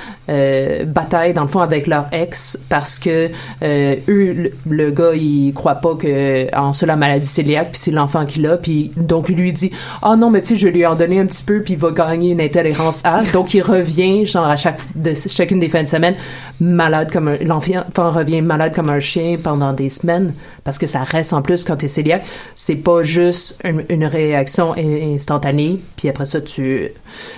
bataille 0.86 1.34
dans 1.34 1.42
le 1.42 1.50
fond 1.50 1.60
avec 1.60 1.88
leur 1.88 2.06
ex 2.14 2.58
parce 2.70 3.00
que 3.00 3.30
eux 3.62 4.02
le, 4.08 4.52
le 4.66 4.92
gars 4.92 5.14
il 5.14 5.52
croit 5.54 5.76
pas 5.76 5.96
que 5.96 6.48
en 6.56 6.72
ça 6.72 6.86
la 6.86 6.96
maladie 6.96 7.30
cœliaque 7.30 7.72
puis 7.74 7.82
c'est 7.84 7.92
l'enfant 7.92 8.26
qui 8.26 8.40
l'a 8.40 8.56
puis 8.56 8.94
donc 8.96 9.28
lui 9.28 9.36
lui 9.36 9.52
dit 9.52 9.72
ah 10.02 10.16
non 10.16 10.30
mais 10.30 10.40
tu 10.40 10.50
sais 10.50 10.56
je 10.56 10.68
vais 10.68 10.72
lui 10.72 10.86
en 10.86 10.96
donner 10.96 11.20
un 11.20 11.26
petit 11.26 11.44
peu 11.44 11.62
puis 11.62 11.74
il 11.74 11.80
va 11.80 11.92
gagner 11.92 12.32
une 12.32 12.40
intolérance 12.40 13.02
à 13.04 13.20
donc 13.34 13.54
il 13.54 13.62
revient 13.62 14.26
genre 14.26 14.46
à 14.46 14.56
chaque 14.56 14.71
de 14.96 15.14
chacune 15.14 15.60
des 15.60 15.70
fins 15.70 15.84
de 15.84 15.88
semaine 15.88 16.16
malade 16.60 17.12
comme 17.12 17.36
l'enfant 17.42 17.84
revient 18.12 18.42
malade 18.42 18.74
comme 18.74 18.90
un 18.90 19.00
chien 19.00 19.38
pendant 19.42 19.74
des 19.74 19.90
semaines 19.90 20.34
parce 20.64 20.78
que 20.78 20.88
ça 20.88 21.04
reste 21.04 21.34
en 21.34 21.42
plus 21.42 21.64
quand 21.64 21.78
t'es 21.78 21.88
cœliaque. 21.88 22.24
C'est 22.56 22.76
pas 22.76 23.04
juste 23.04 23.60
une, 23.64 24.06
réaction 24.06 24.74
in- 24.74 25.14
instantanée 25.16 25.80
puis 25.98 26.10
après 26.10 26.26
ça 26.26 26.42
tu 26.42 26.90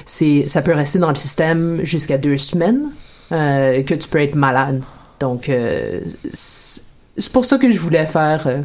c'est 0.05 0.45
ça 0.47 0.61
peut 0.61 0.73
rester 0.73 0.99
dans 0.99 1.09
le 1.09 1.15
système 1.15 1.81
jusqu'à 1.83 2.17
deux 2.17 2.37
semaines 2.37 2.89
euh, 3.31 3.83
que 3.83 3.93
tu 3.93 4.07
peux 4.07 4.21
être 4.21 4.35
malade. 4.35 4.81
Donc 5.19 5.49
euh, 5.49 6.01
c'est 6.33 7.31
pour 7.31 7.45
ça 7.45 7.57
que 7.57 7.69
je 7.71 7.79
voulais 7.79 8.05
faire 8.05 8.47
euh, 8.47 8.61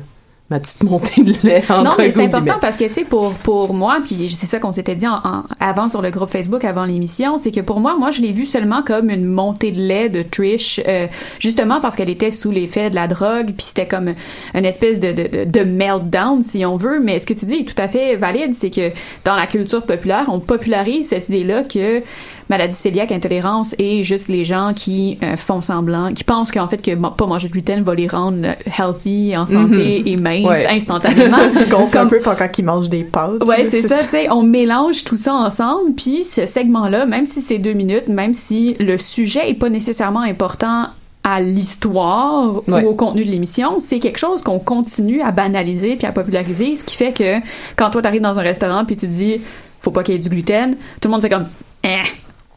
ma 0.50 0.58
petite 0.60 0.82
montée 0.82 1.22
de 1.22 1.34
lait 1.46 1.62
Non, 1.68 1.90
mais 1.98 2.10
c'est 2.10 2.18
guillemets. 2.20 2.24
important 2.34 2.58
parce 2.58 2.78
que, 2.78 2.84
tu 2.86 2.94
sais, 2.94 3.04
pour, 3.04 3.34
pour 3.34 3.74
moi, 3.74 3.98
puis 4.06 4.30
c'est 4.34 4.46
ça 4.46 4.58
qu'on 4.58 4.72
s'était 4.72 4.94
dit 4.94 5.06
en- 5.06 5.16
en- 5.22 5.42
avant 5.60 5.90
sur 5.90 6.00
le 6.00 6.10
groupe 6.10 6.30
Facebook, 6.30 6.64
avant 6.64 6.86
l'émission, 6.86 7.36
c'est 7.36 7.50
que 7.52 7.60
pour 7.60 7.80
moi, 7.80 7.96
moi, 7.98 8.10
je 8.12 8.22
l'ai 8.22 8.32
vu 8.32 8.46
seulement 8.46 8.82
comme 8.82 9.10
une 9.10 9.26
montée 9.26 9.72
de 9.72 9.80
lait 9.80 10.08
de 10.08 10.22
Trish, 10.22 10.80
euh, 10.88 11.06
justement 11.38 11.80
parce 11.82 11.96
qu'elle 11.96 12.08
était 12.08 12.30
sous 12.30 12.50
l'effet 12.50 12.88
de 12.88 12.94
la 12.94 13.08
drogue, 13.08 13.48
puis 13.48 13.66
c'était 13.66 13.86
comme 13.86 14.14
une 14.54 14.64
espèce 14.64 15.00
de, 15.00 15.12
de, 15.12 15.44
de, 15.44 15.50
de 15.50 15.64
meltdown, 15.64 16.42
si 16.42 16.64
on 16.64 16.76
veut. 16.76 16.98
Mais 17.00 17.18
ce 17.18 17.26
que 17.26 17.34
tu 17.34 17.44
dis 17.44 17.56
est 17.56 17.64
tout 17.64 17.80
à 17.82 17.86
fait 17.88 18.16
valide, 18.16 18.54
c'est 18.54 18.70
que 18.70 18.90
dans 19.26 19.34
la 19.36 19.46
culture 19.46 19.82
populaire, 19.84 20.24
on 20.28 20.40
popularise 20.40 21.08
cette 21.08 21.28
idée-là 21.28 21.62
que 21.64 22.02
maladie 22.48 22.76
cœliaque, 22.82 23.12
intolérance 23.12 23.74
et 23.78 24.02
juste 24.02 24.28
les 24.28 24.44
gens 24.44 24.72
qui 24.74 25.18
euh, 25.22 25.36
font 25.36 25.60
semblant, 25.60 26.12
qui 26.14 26.24
pensent 26.24 26.50
qu'en 26.50 26.68
fait 26.68 26.80
que 26.82 26.94
pas 26.94 27.26
manger 27.26 27.48
de 27.48 27.52
gluten 27.52 27.82
va 27.82 27.94
les 27.94 28.06
rendre 28.08 28.38
euh, 28.46 28.52
healthy, 28.78 29.36
en 29.36 29.46
santé 29.46 30.00
Mhm. 30.00 30.06
et 30.06 30.16
minces 30.16 30.46
Ouais. 30.46 30.66
instantanément. 30.68 31.36
Gonfle 31.70 31.98
un 31.98 32.00
Comme- 32.00 32.08
peu 32.10 32.18
pendant 32.20 32.48
qu'ils 32.48 32.64
mangent 32.64 32.88
des 32.88 33.04
pâtes. 33.04 33.44
Ouais, 33.46 33.66
c'est 33.66 33.82
ça, 33.82 34.02
tu 34.02 34.08
sais, 34.10 34.30
on 34.30 34.42
mélange 34.42 35.04
tout 35.04 35.16
ça 35.16 35.34
ensemble, 35.34 35.94
puis 35.94 36.24
ce 36.24 36.46
segment-là, 36.46 37.06
même 37.06 37.26
si 37.26 37.40
c'est 37.42 37.58
deux 37.58 37.72
minutes, 37.74 38.08
même 38.08 38.34
si 38.34 38.74
le 38.80 38.96
sujet 38.98 39.50
est 39.50 39.54
pas 39.54 39.68
nécessairement 39.68 40.20
important 40.22 40.86
à 41.24 41.40
l'histoire 41.42 42.62
Ouais. 42.68 42.84
ou 42.84 42.88
au 42.88 42.94
contenu 42.94 43.24
de 43.24 43.30
l'émission, 43.30 43.80
c'est 43.80 43.98
quelque 43.98 44.18
chose 44.18 44.42
qu'on 44.42 44.58
continue 44.58 45.20
à 45.20 45.30
banaliser 45.30 45.96
puis 45.96 46.06
à 46.06 46.12
populariser, 46.12 46.76
ce 46.76 46.84
qui 46.84 46.96
fait 46.96 47.12
que 47.12 47.40
quand 47.76 47.90
toi 47.90 48.00
t'arrives 48.00 48.22
dans 48.22 48.38
un 48.38 48.42
restaurant 48.42 48.84
puis 48.86 48.96
tu 48.96 49.06
dis 49.06 49.40
faut 49.80 49.90
pas 49.90 50.02
qu'il 50.02 50.14
y 50.14 50.16
ait 50.16 50.20
du 50.20 50.28
gluten, 50.30 50.72
tout 51.00 51.08
le 51.08 51.10
monde 51.10 51.20
fait 51.22 51.28
comme 51.28 51.46
eh 51.84 51.96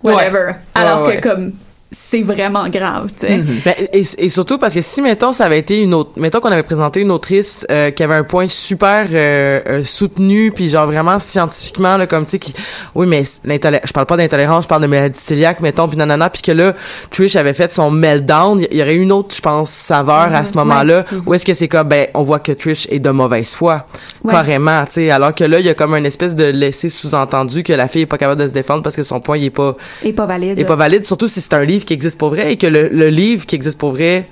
whatever, 0.04 0.46
Ouais. 0.48 0.56
alors 0.76 1.02
Ouais, 1.04 1.08
ouais. 1.10 1.20
que 1.22 1.30
comme 1.30 1.54
c'est 1.94 2.22
vraiment 2.22 2.70
grave, 2.70 3.10
tu 3.20 3.28
sais. 3.28 3.44
Ben, 3.66 3.74
et, 3.92 4.04
et 4.18 4.30
surtout 4.30 4.58
parce 4.58 4.74
que 4.74 4.80
si 4.82 5.02
mettons 5.02 5.34
ça 5.34 5.44
avait 5.46 5.60
été 5.60 5.78
une 5.82 5.94
autre 5.94 6.12
mettons 6.16 6.40
qu'on 6.40 6.52
avait 6.52 6.64
présenté 6.64 7.02
une 7.02 7.12
autrice 7.12 7.68
euh, 7.70 7.92
qui 7.92 8.02
avait 8.02 8.14
un 8.14 8.24
point 8.24 8.48
super 8.48 9.08
euh, 9.12 9.60
euh, 9.68 9.84
soutenu 9.84 10.52
puis 10.54 10.70
genre 10.70 10.86
vraiment 10.86 11.20
scientifiquement 11.20 11.98
là 11.98 12.08
comme 12.08 12.24
tu 12.24 12.32
sais 12.32 12.40
qui 12.40 12.54
oui 12.96 13.08
mais 13.08 13.24
je 13.26 13.92
parle 13.92 14.06
pas 14.06 14.16
d'intolérance 14.16 14.64
je 14.64 14.70
parle 14.70 14.84
de 14.84 14.88
maladie 14.88 15.20
cœliaque 15.28 15.60
mettons 15.60 15.90
puis 15.90 15.98
nanana 15.98 16.30
puis 16.30 16.42
que 16.42 16.54
là 16.54 16.76
Trish 17.10 17.36
avait 17.36 17.54
fait 17.54 17.70
son 17.74 17.92
meltdown 17.92 18.66
il 18.72 18.78
y 18.78 18.82
aurait 18.82 18.96
eu 18.96 19.02
une 19.02 19.12
autre 19.12 19.36
je 19.36 19.42
pense 19.42 19.70
saveur 19.70 20.34
à 20.34 20.46
ce 20.46 20.52
Mhm. 20.52 20.58
moment-là 20.60 21.06
Ouais. 21.12 21.18
où 21.26 21.34
est-ce 21.34 21.46
que 21.46 21.54
c'est 21.54 21.68
comme 21.68 21.90
ben 21.90 22.08
on 22.14 22.24
voit 22.24 22.40
que 22.40 22.54
Trish 22.54 22.88
est 22.90 23.00
de 23.00 23.10
mauvaise 23.10 23.54
foi 23.54 23.86
Ouais. 24.24 24.32
carrément 24.32 24.86
tu 24.86 24.94
sais 24.94 25.12
alors 25.12 25.36
que 25.36 25.44
là 25.44 25.60
il 25.60 25.66
y 25.66 25.70
a 25.70 25.74
comme 25.74 25.94
une 25.96 26.06
espèce 26.06 26.36
de 26.36 26.46
laisser 26.46 26.88
sous-entendu 26.88 27.64
que 27.64 27.74
la 27.74 27.90
fille 27.90 28.04
est 28.04 28.06
pas 28.06 28.18
capable 28.18 28.40
de 28.42 28.48
se 28.48 28.54
défendre 28.54 28.82
parce 28.82 28.96
que 28.96 29.04
son 29.04 29.20
point 29.20 29.38
il 29.38 29.46
est 29.46 29.50
pas 29.50 29.76
Et 30.04 30.14
pas 30.14 30.26
valide. 30.26 30.58
est 30.58 30.64
pas 30.64 30.76
valide, 30.76 31.04
surtout 31.06 31.28
si 31.28 31.42
c'est 31.42 31.54
un 31.54 31.66
livre 31.66 31.81
qui 31.86 31.94
existe 31.94 32.18
pour 32.18 32.30
vrai 32.30 32.54
et 32.54 32.58
que 32.58 32.68
le, 32.68 32.88
le 32.88 33.10
livre 33.10 33.46
qui 33.46 33.56
existe 33.56 33.78
pour 33.78 33.92
vrai, 33.92 34.28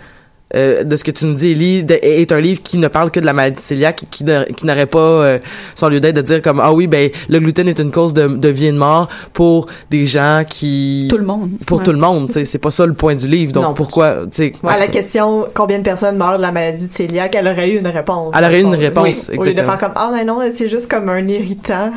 euh, 0.55 0.83
de 0.83 0.95
ce 0.95 1.03
que 1.03 1.11
tu 1.11 1.25
nous 1.25 1.35
dis, 1.35 1.51
Ellie, 1.51 1.83
de- 1.83 1.99
est 2.01 2.31
un 2.31 2.41
livre 2.41 2.61
qui 2.63 2.77
ne 2.77 2.87
parle 2.87 3.11
que 3.11 3.19
de 3.19 3.25
la 3.25 3.33
maladie 3.33 3.61
cœliaque, 3.61 4.05
qui, 4.09 4.23
qui 4.57 4.65
n'aurait 4.65 4.85
pas 4.87 4.99
euh, 4.99 5.39
son 5.75 5.89
lieu 5.89 5.99
d'être 5.99 6.15
de 6.15 6.21
dire 6.21 6.41
comme 6.41 6.59
ah 6.59 6.73
oui 6.73 6.87
ben 6.87 7.11
le 7.27 7.39
gluten 7.39 7.67
est 7.67 7.79
une 7.79 7.91
cause 7.91 8.13
de, 8.13 8.27
de 8.27 8.49
vie 8.49 8.65
et 8.67 8.71
de 8.71 8.77
mort 8.77 9.09
pour 9.33 9.67
des 9.91 10.05
gens 10.07 10.43
qui 10.49 11.07
Tout 11.09 11.17
le 11.17 11.25
monde. 11.25 11.49
pour 11.65 11.77
Ouais. 11.79 11.83
tout 11.83 11.91
le 11.91 11.99
monde, 11.99 12.27
tu 12.27 12.33
sais, 12.33 12.45
c'est 12.45 12.57
pas 12.57 12.71
ça 12.71 12.85
le 12.85 12.93
point 12.93 13.15
du 13.15 13.27
livre. 13.27 13.51
Donc 13.53 13.63
Non. 13.63 13.73
pourquoi, 13.73 14.21
tu 14.23 14.29
sais, 14.33 14.53
À 14.67 14.77
la 14.79 14.87
question 14.87 15.45
combien 15.53 15.77
de 15.77 15.83
personnes 15.83 16.17
meurent 16.17 16.37
de 16.37 16.41
la 16.41 16.51
maladie 16.51 16.87
de 16.87 16.93
cœliaque, 16.93 17.35
elle 17.35 17.47
aurait 17.47 17.69
eu 17.69 17.77
une 17.77 17.87
réponse. 17.87 18.33
Elle 18.37 18.43
aurait 18.45 18.59
eu 18.61 18.63
une 18.63 18.75
réponse, 18.75 19.29
Oui. 19.31 19.37
Au 19.37 19.43
lieu 19.43 19.53
de 19.53 19.61
faire 19.61 19.77
comme 19.77 19.91
ah 19.95 20.09
mais 20.13 20.23
non 20.23 20.39
c'est 20.53 20.67
juste 20.67 20.89
comme 20.89 21.09
un 21.09 21.27
irritant. 21.27 21.91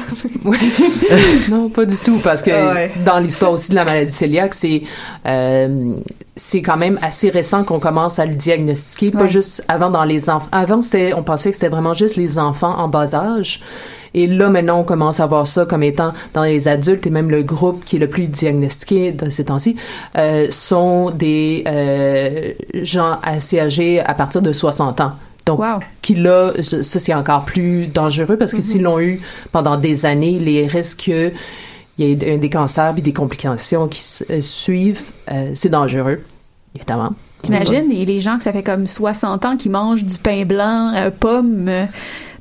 non, 1.51 1.69
pas 1.69 1.85
du 1.85 1.97
tout, 1.97 2.19
parce 2.23 2.43
que 2.43 2.51
Ah 2.51 2.75
ouais. 2.75 2.91
dans 3.05 3.19
l'histoire 3.19 3.53
aussi 3.53 3.71
de 3.71 3.75
la 3.77 3.85
maladie 3.85 4.17
cœliaque, 4.17 4.55
c'est 4.55 4.83
euh, 5.27 5.95
c'est 6.45 6.61
quand 6.61 6.77
même 6.77 6.99
assez 7.03 7.31
récent 7.31 7.63
qu'on 7.63 7.79
commence 7.79 8.19
à 8.19 8.27
le 8.27 8.35
diagnostiquer, 8.35 9.13
pas 9.13 9.23
Ouais. 9.23 9.29
juste 9.29 9.63
avant 9.69 9.91
dans 9.91 10.03
les 10.03 10.29
enfants. 10.29 10.49
Avant, 10.51 10.83
c'était, 10.83 11.13
on 11.15 11.23
pensait 11.23 11.51
que 11.51 11.55
c'était 11.57 11.69
vraiment 11.69 11.95
juste 11.95 12.17
les 12.17 12.37
enfants 12.37 12.75
en 12.79 12.89
bas 12.89 13.15
âge. 13.15 13.61
Et 14.13 14.27
là, 14.27 14.51
maintenant, 14.51 14.81
on 14.81 14.85
commence 14.85 15.21
à 15.21 15.27
voir 15.27 15.47
ça 15.47 15.65
comme 15.67 15.85
étant 15.85 16.13
dans 16.35 16.43
les 16.43 16.67
adultes 16.67 17.07
et 17.07 17.11
même 17.11 17.31
le 17.31 17.45
groupe 17.45 17.85
qui 17.85 17.95
est 17.95 17.99
le 18.01 18.09
plus 18.09 18.27
diagnostiqué 18.27 19.13
de 19.13 19.31
ces 19.31 19.45
temps-ci 19.45 19.77
euh, 20.19 20.49
sont 20.51 21.11
des 21.11 21.63
euh, 21.69 22.53
gens 22.83 23.19
assez 23.23 23.61
âgés 23.61 24.01
à 24.01 24.13
partir 24.15 24.43
de 24.43 24.53
60 24.53 25.01
ans. 25.01 25.13
Donc, 25.47 25.61
qui 26.03 26.17
là, 26.17 26.53
ça 26.61 26.99
c'est 26.99 27.15
encore 27.15 27.45
plus 27.45 27.87
dangereux 27.87 28.37
parce 28.37 28.51
que 28.51 28.57
Mhm. 28.59 28.63
s'ils 28.63 28.83
l'ont 28.83 28.99
eu 29.01 29.21
pendant 29.53 29.77
des 29.77 30.07
années, 30.07 30.39
les 30.41 30.67
risques 30.67 31.05
que 31.07 31.31
il 31.99 32.09
y 32.09 32.13
ait 32.13 32.39
des- 32.39 32.49
cancers 32.51 32.95
et 32.97 33.01
des 33.01 33.13
complications 33.13 33.87
qui 33.87 34.03
euh, 34.31 34.41
suivent, 34.41 35.03
euh, 35.31 35.51
c'est 35.55 35.69
dangereux, 35.69 36.21
évidemment. 36.75 37.13
T'imagines, 37.43 37.91
et 37.91 38.05
les 38.05 38.21
gens 38.21 38.39
que 38.39 38.45
ça 38.45 38.53
fait 38.53 38.63
comme 38.63 38.87
60 38.87 39.45
ans 39.45 39.57
qui 39.57 39.69
mangent 39.69 40.05
du 40.05 40.17
pain 40.17 40.45
blanc, 40.45 40.93
euh, 40.95 41.11
pomme, 41.11 41.69
euh, 41.69 41.87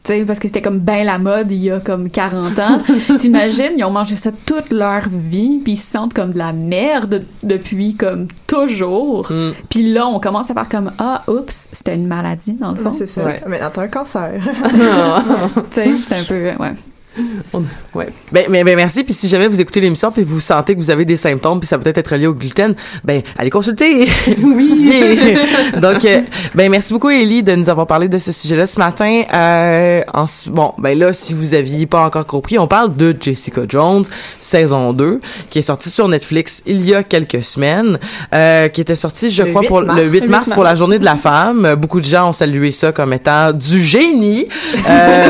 tu 0.04 0.14
sais, 0.14 0.26
parce 0.26 0.40
que 0.40 0.48
c'était 0.48 0.62
comme 0.62 0.80
ben 0.80 1.04
la 1.04 1.20
mode 1.20 1.52
il 1.52 1.58
y 1.58 1.72
a 1.72 1.80
comme 1.80 2.10
40 2.10 2.58
ans. 2.60 2.82
T'imagines, 3.20 3.74
ils 3.78 3.84
ont 3.84 3.92
mangé 3.92 4.16
ça 4.16 4.32
toute 4.32 4.72
leur 4.72 5.10
vie, 5.10 5.60
puis 5.64 5.74
ils 5.74 5.78
se 5.78 5.92
sentent 5.92 6.14
comme 6.14 6.34
de 6.34 6.40
la 6.40 6.54
merde 6.54 7.24
depuis 7.44 7.96
comme 7.96 8.28
toujours. 8.48 9.32
Mm. 9.32 9.52
Puis 9.70 9.92
là, 9.92 10.08
on 10.08 10.20
commence 10.20 10.50
à 10.50 10.54
faire 10.54 10.70
comme 10.70 10.92
ah, 10.98 11.22
oups, 11.28 11.70
c'était 11.72 11.96
une 11.96 12.08
maladie 12.08 12.54
dans 12.54 12.72
le 12.72 12.78
fond. 12.78 12.94
c'est 12.98 13.08
ça. 13.08 13.22
Mais 13.48 13.60
t'as 13.60 13.82
un 13.82 13.88
cancer. 13.88 14.34
tu 14.44 15.62
sais, 15.72 15.92
c'est 16.08 16.16
un 16.16 16.24
peu 16.24 16.34
euh, 16.34 16.72
ouais. 17.54 17.62
ouais. 17.94 18.10
Ben, 18.32 18.46
ben, 18.50 18.64
ben, 18.64 18.76
merci. 18.76 19.04
Puis 19.04 19.14
si 19.14 19.28
jamais 19.28 19.48
vous 19.48 19.60
écoutez 19.60 19.82
l'émission 19.82 20.12
puis 20.12 20.24
vous 20.24 20.40
sentez 20.40 20.74
que 20.76 20.80
vous 20.80 20.92
avez 20.92 21.06
des 21.06 21.18
symptômes 21.18 21.60
puis 21.60 21.68
ça 21.68 21.78
peut 21.78 21.92
être 21.94 22.16
lié 22.16 22.28
au 22.28 22.34
gluten, 22.34 22.76
ben 23.04 23.22
allez 23.38 23.50
consulter. 23.50 24.08
oui. 24.44 25.36
Donc 25.82 26.06
euh, 26.06 26.22
ben 26.56 26.70
merci 26.72 26.94
beaucoup 26.94 27.10
Ellie 27.10 27.44
de 27.44 27.54
nous 27.56 27.70
avoir 27.70 27.88
parlé 27.88 28.08
de 28.08 28.18
ce 28.18 28.32
sujet-là 28.32 28.66
ce 28.68 28.80
matin. 28.80 29.24
Euh, 29.34 30.02
en, 30.14 30.26
bon 30.48 30.74
ben 30.78 30.98
là 30.98 31.12
si 31.14 31.34
vous 31.34 31.54
aviez 31.54 31.86
pas 31.86 32.02
encore 32.06 32.26
compris, 32.26 32.58
on 32.58 32.68
parle 32.68 32.96
de 32.96 33.16
Jessica 33.20 33.62
Jones 33.68 34.04
saison 34.40 34.94
2 34.94 35.20
qui 35.50 35.60
est 35.60 35.64
sortie 35.64 35.90
sur 35.90 36.08
Netflix 36.08 36.64
il 36.66 36.88
y 36.88 36.96
a 36.96 37.04
quelques 37.04 37.44
semaines, 37.44 38.00
euh, 38.34 38.68
qui 38.70 38.82
était 38.82 38.96
sortie 38.96 39.30
je 39.30 39.44
Le 39.44 39.50
crois 39.50 39.62
8 39.64 39.68
pour 39.68 39.84
mars. 39.84 40.00
le 40.00 40.10
8 40.10 40.20
Le 40.22 40.28
mars 40.30 40.48
8 40.48 40.54
pour 40.54 40.64
la 40.64 40.76
journée 40.76 41.00
de 41.00 41.06
la 41.06 41.16
femme. 41.18 41.76
Beaucoup 41.76 42.00
de 42.00 42.06
gens 42.06 42.30
ont 42.30 42.34
salué 42.34 42.72
ça 42.72 42.92
comme 42.92 43.12
étant 43.14 43.52
du 43.52 43.82
génie. 43.82 44.48
Euh, 44.88 45.30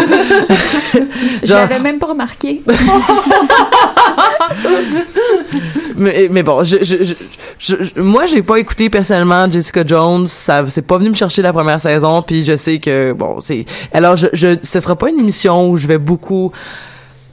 genre- 1.43 1.67
même 1.79 1.99
pas 1.99 2.07
remarqué. 2.07 2.61
mais, 5.95 6.27
mais 6.31 6.43
bon, 6.43 6.63
je, 6.63 6.77
je, 6.83 7.99
moi, 7.99 8.25
j'ai 8.25 8.41
pas 8.41 8.57
écouté 8.57 8.89
personnellement 8.89 9.51
Jessica 9.51 9.83
Jones. 9.85 10.27
Ça, 10.27 10.63
c'est 10.67 10.81
pas 10.81 10.97
venu 10.97 11.09
me 11.09 11.15
chercher 11.15 11.41
la 11.41 11.53
première 11.53 11.79
saison. 11.79 12.21
Puis 12.21 12.43
je 12.43 12.57
sais 12.57 12.79
que 12.79 13.13
bon, 13.13 13.39
c'est. 13.39 13.65
Alors, 13.93 14.17
ce 14.17 14.57
sera 14.61 14.95
pas 14.95 15.09
une 15.09 15.19
émission 15.19 15.69
où 15.69 15.77
je 15.77 15.87
vais 15.87 15.97
beaucoup 15.97 16.51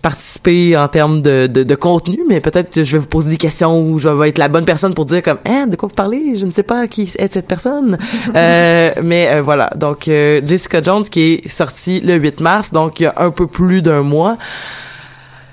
participer 0.00 0.76
en 0.76 0.88
termes 0.88 1.22
de, 1.22 1.46
de, 1.46 1.62
de 1.62 1.74
contenu, 1.74 2.20
mais 2.28 2.40
peut-être 2.40 2.70
que 2.70 2.84
je 2.84 2.92
vais 2.92 2.98
vous 2.98 3.06
poser 3.08 3.30
des 3.30 3.37
questions 3.37 3.80
où 3.80 3.98
je 3.98 4.08
vais 4.08 4.28
être 4.28 4.38
la 4.38 4.48
bonne 4.48 4.64
personne 4.64 4.94
pour 4.94 5.04
dire 5.04 5.22
comme, 5.22 5.38
hein, 5.46 5.66
de 5.66 5.76
quoi 5.76 5.88
vous 5.88 5.94
parlez? 5.94 6.34
Je 6.34 6.46
ne 6.46 6.52
sais 6.52 6.62
pas 6.62 6.87
qui 6.87 7.02
est 7.02 7.32
cette 7.32 7.48
personne. 7.48 7.98
euh, 8.34 8.92
mais 9.02 9.28
euh, 9.30 9.42
voilà. 9.42 9.70
Donc, 9.76 10.08
euh, 10.08 10.40
Jessica 10.44 10.82
Jones 10.82 11.02
qui 11.02 11.34
est 11.44 11.48
sortie 11.48 12.00
le 12.00 12.14
8 12.14 12.40
mars, 12.40 12.72
donc 12.72 13.00
il 13.00 13.04
y 13.04 13.06
a 13.06 13.14
un 13.16 13.30
peu 13.30 13.46
plus 13.46 13.82
d'un 13.82 14.02
mois. 14.02 14.37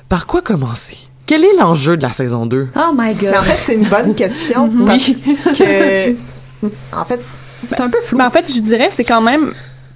Par 0.09 0.27
quoi 0.27 0.41
commencer? 0.41 0.97
Quel 1.25 1.43
est 1.43 1.55
l'enjeu 1.59 1.97
de 1.97 2.03
la 2.03 2.11
saison 2.11 2.45
2? 2.45 2.69
Oh 2.75 2.79
my 2.95 3.15
god. 3.15 3.31
Mais 3.31 3.37
en 3.37 3.43
fait, 3.43 3.59
c'est 3.63 3.73
une 3.73 3.87
bonne 3.87 4.13
question. 4.15 4.69
Oui. 4.75 5.17
parce 5.43 5.57
que, 5.57 6.15
en 6.93 7.05
fait, 7.05 7.19
C'est 7.67 7.81
un 7.81 7.89
peu 7.89 7.99
flou. 8.03 8.17
Mais 8.17 8.23
en 8.23 8.29
fait, 8.29 8.45
je 8.47 8.61
dirais 8.61 8.89
c'est 8.91 9.03
quand 9.03 9.21
même 9.21 9.53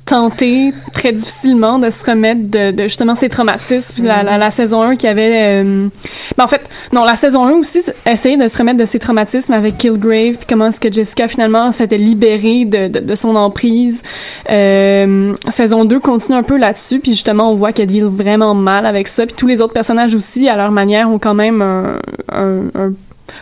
tenté 0.09 0.73
très 0.93 1.11
difficilement 1.11 1.77
de 1.77 1.91
se 1.91 2.03
remettre 2.03 2.41
de, 2.49 2.83
justement 2.83 3.13
ces 3.13 3.29
traumatismes. 3.29 3.93
Puis 3.93 4.03
la, 4.03 4.51
saison 4.51 4.81
1 4.81 4.95
qui 4.95 5.07
avait... 5.07 5.61
Euh, 5.63 5.87
ben 6.35 6.43
en 6.43 6.47
fait, 6.47 6.61
non, 6.91 7.03
la 7.03 7.15
saison 7.15 7.45
1 7.45 7.51
aussi 7.53 7.81
essayait 8.07 8.37
de 8.37 8.47
se 8.47 8.57
remettre 8.57 8.79
de 8.79 8.85
ses 8.85 8.97
traumatismes 8.97 9.53
avec 9.53 9.77
Killgrave, 9.77 10.37
puis 10.37 10.47
comment 10.49 10.67
est-ce 10.67 10.79
que 10.79 10.91
Jessica 10.91 11.27
finalement 11.27 11.71
s'était 11.71 11.97
libérée 11.97 12.65
de, 12.65 12.87
de, 12.87 13.15
son 13.15 13.35
emprise. 13.35 14.01
Euh, 14.49 15.33
saison 15.49 15.85
2 15.85 15.99
continue 15.99 16.37
un 16.37 16.43
peu 16.43 16.57
là-dessus, 16.57 16.99
puis 16.99 17.11
justement 17.11 17.51
on 17.51 17.55
voit 17.55 17.71
qu'elle 17.71 17.87
deal 17.87 18.05
vraiment 18.05 18.55
mal 18.55 18.87
avec 18.87 19.07
ça. 19.07 19.27
Puis 19.27 19.35
tous 19.35 19.47
les 19.47 19.61
autres 19.61 19.73
personnages 19.73 20.15
aussi, 20.15 20.49
à 20.49 20.57
leur 20.57 20.71
manière, 20.71 21.07
ont 21.09 21.19
quand 21.19 21.35
même 21.35 21.61
un, 21.61 21.99
un, 22.31 22.61
un 22.73 22.93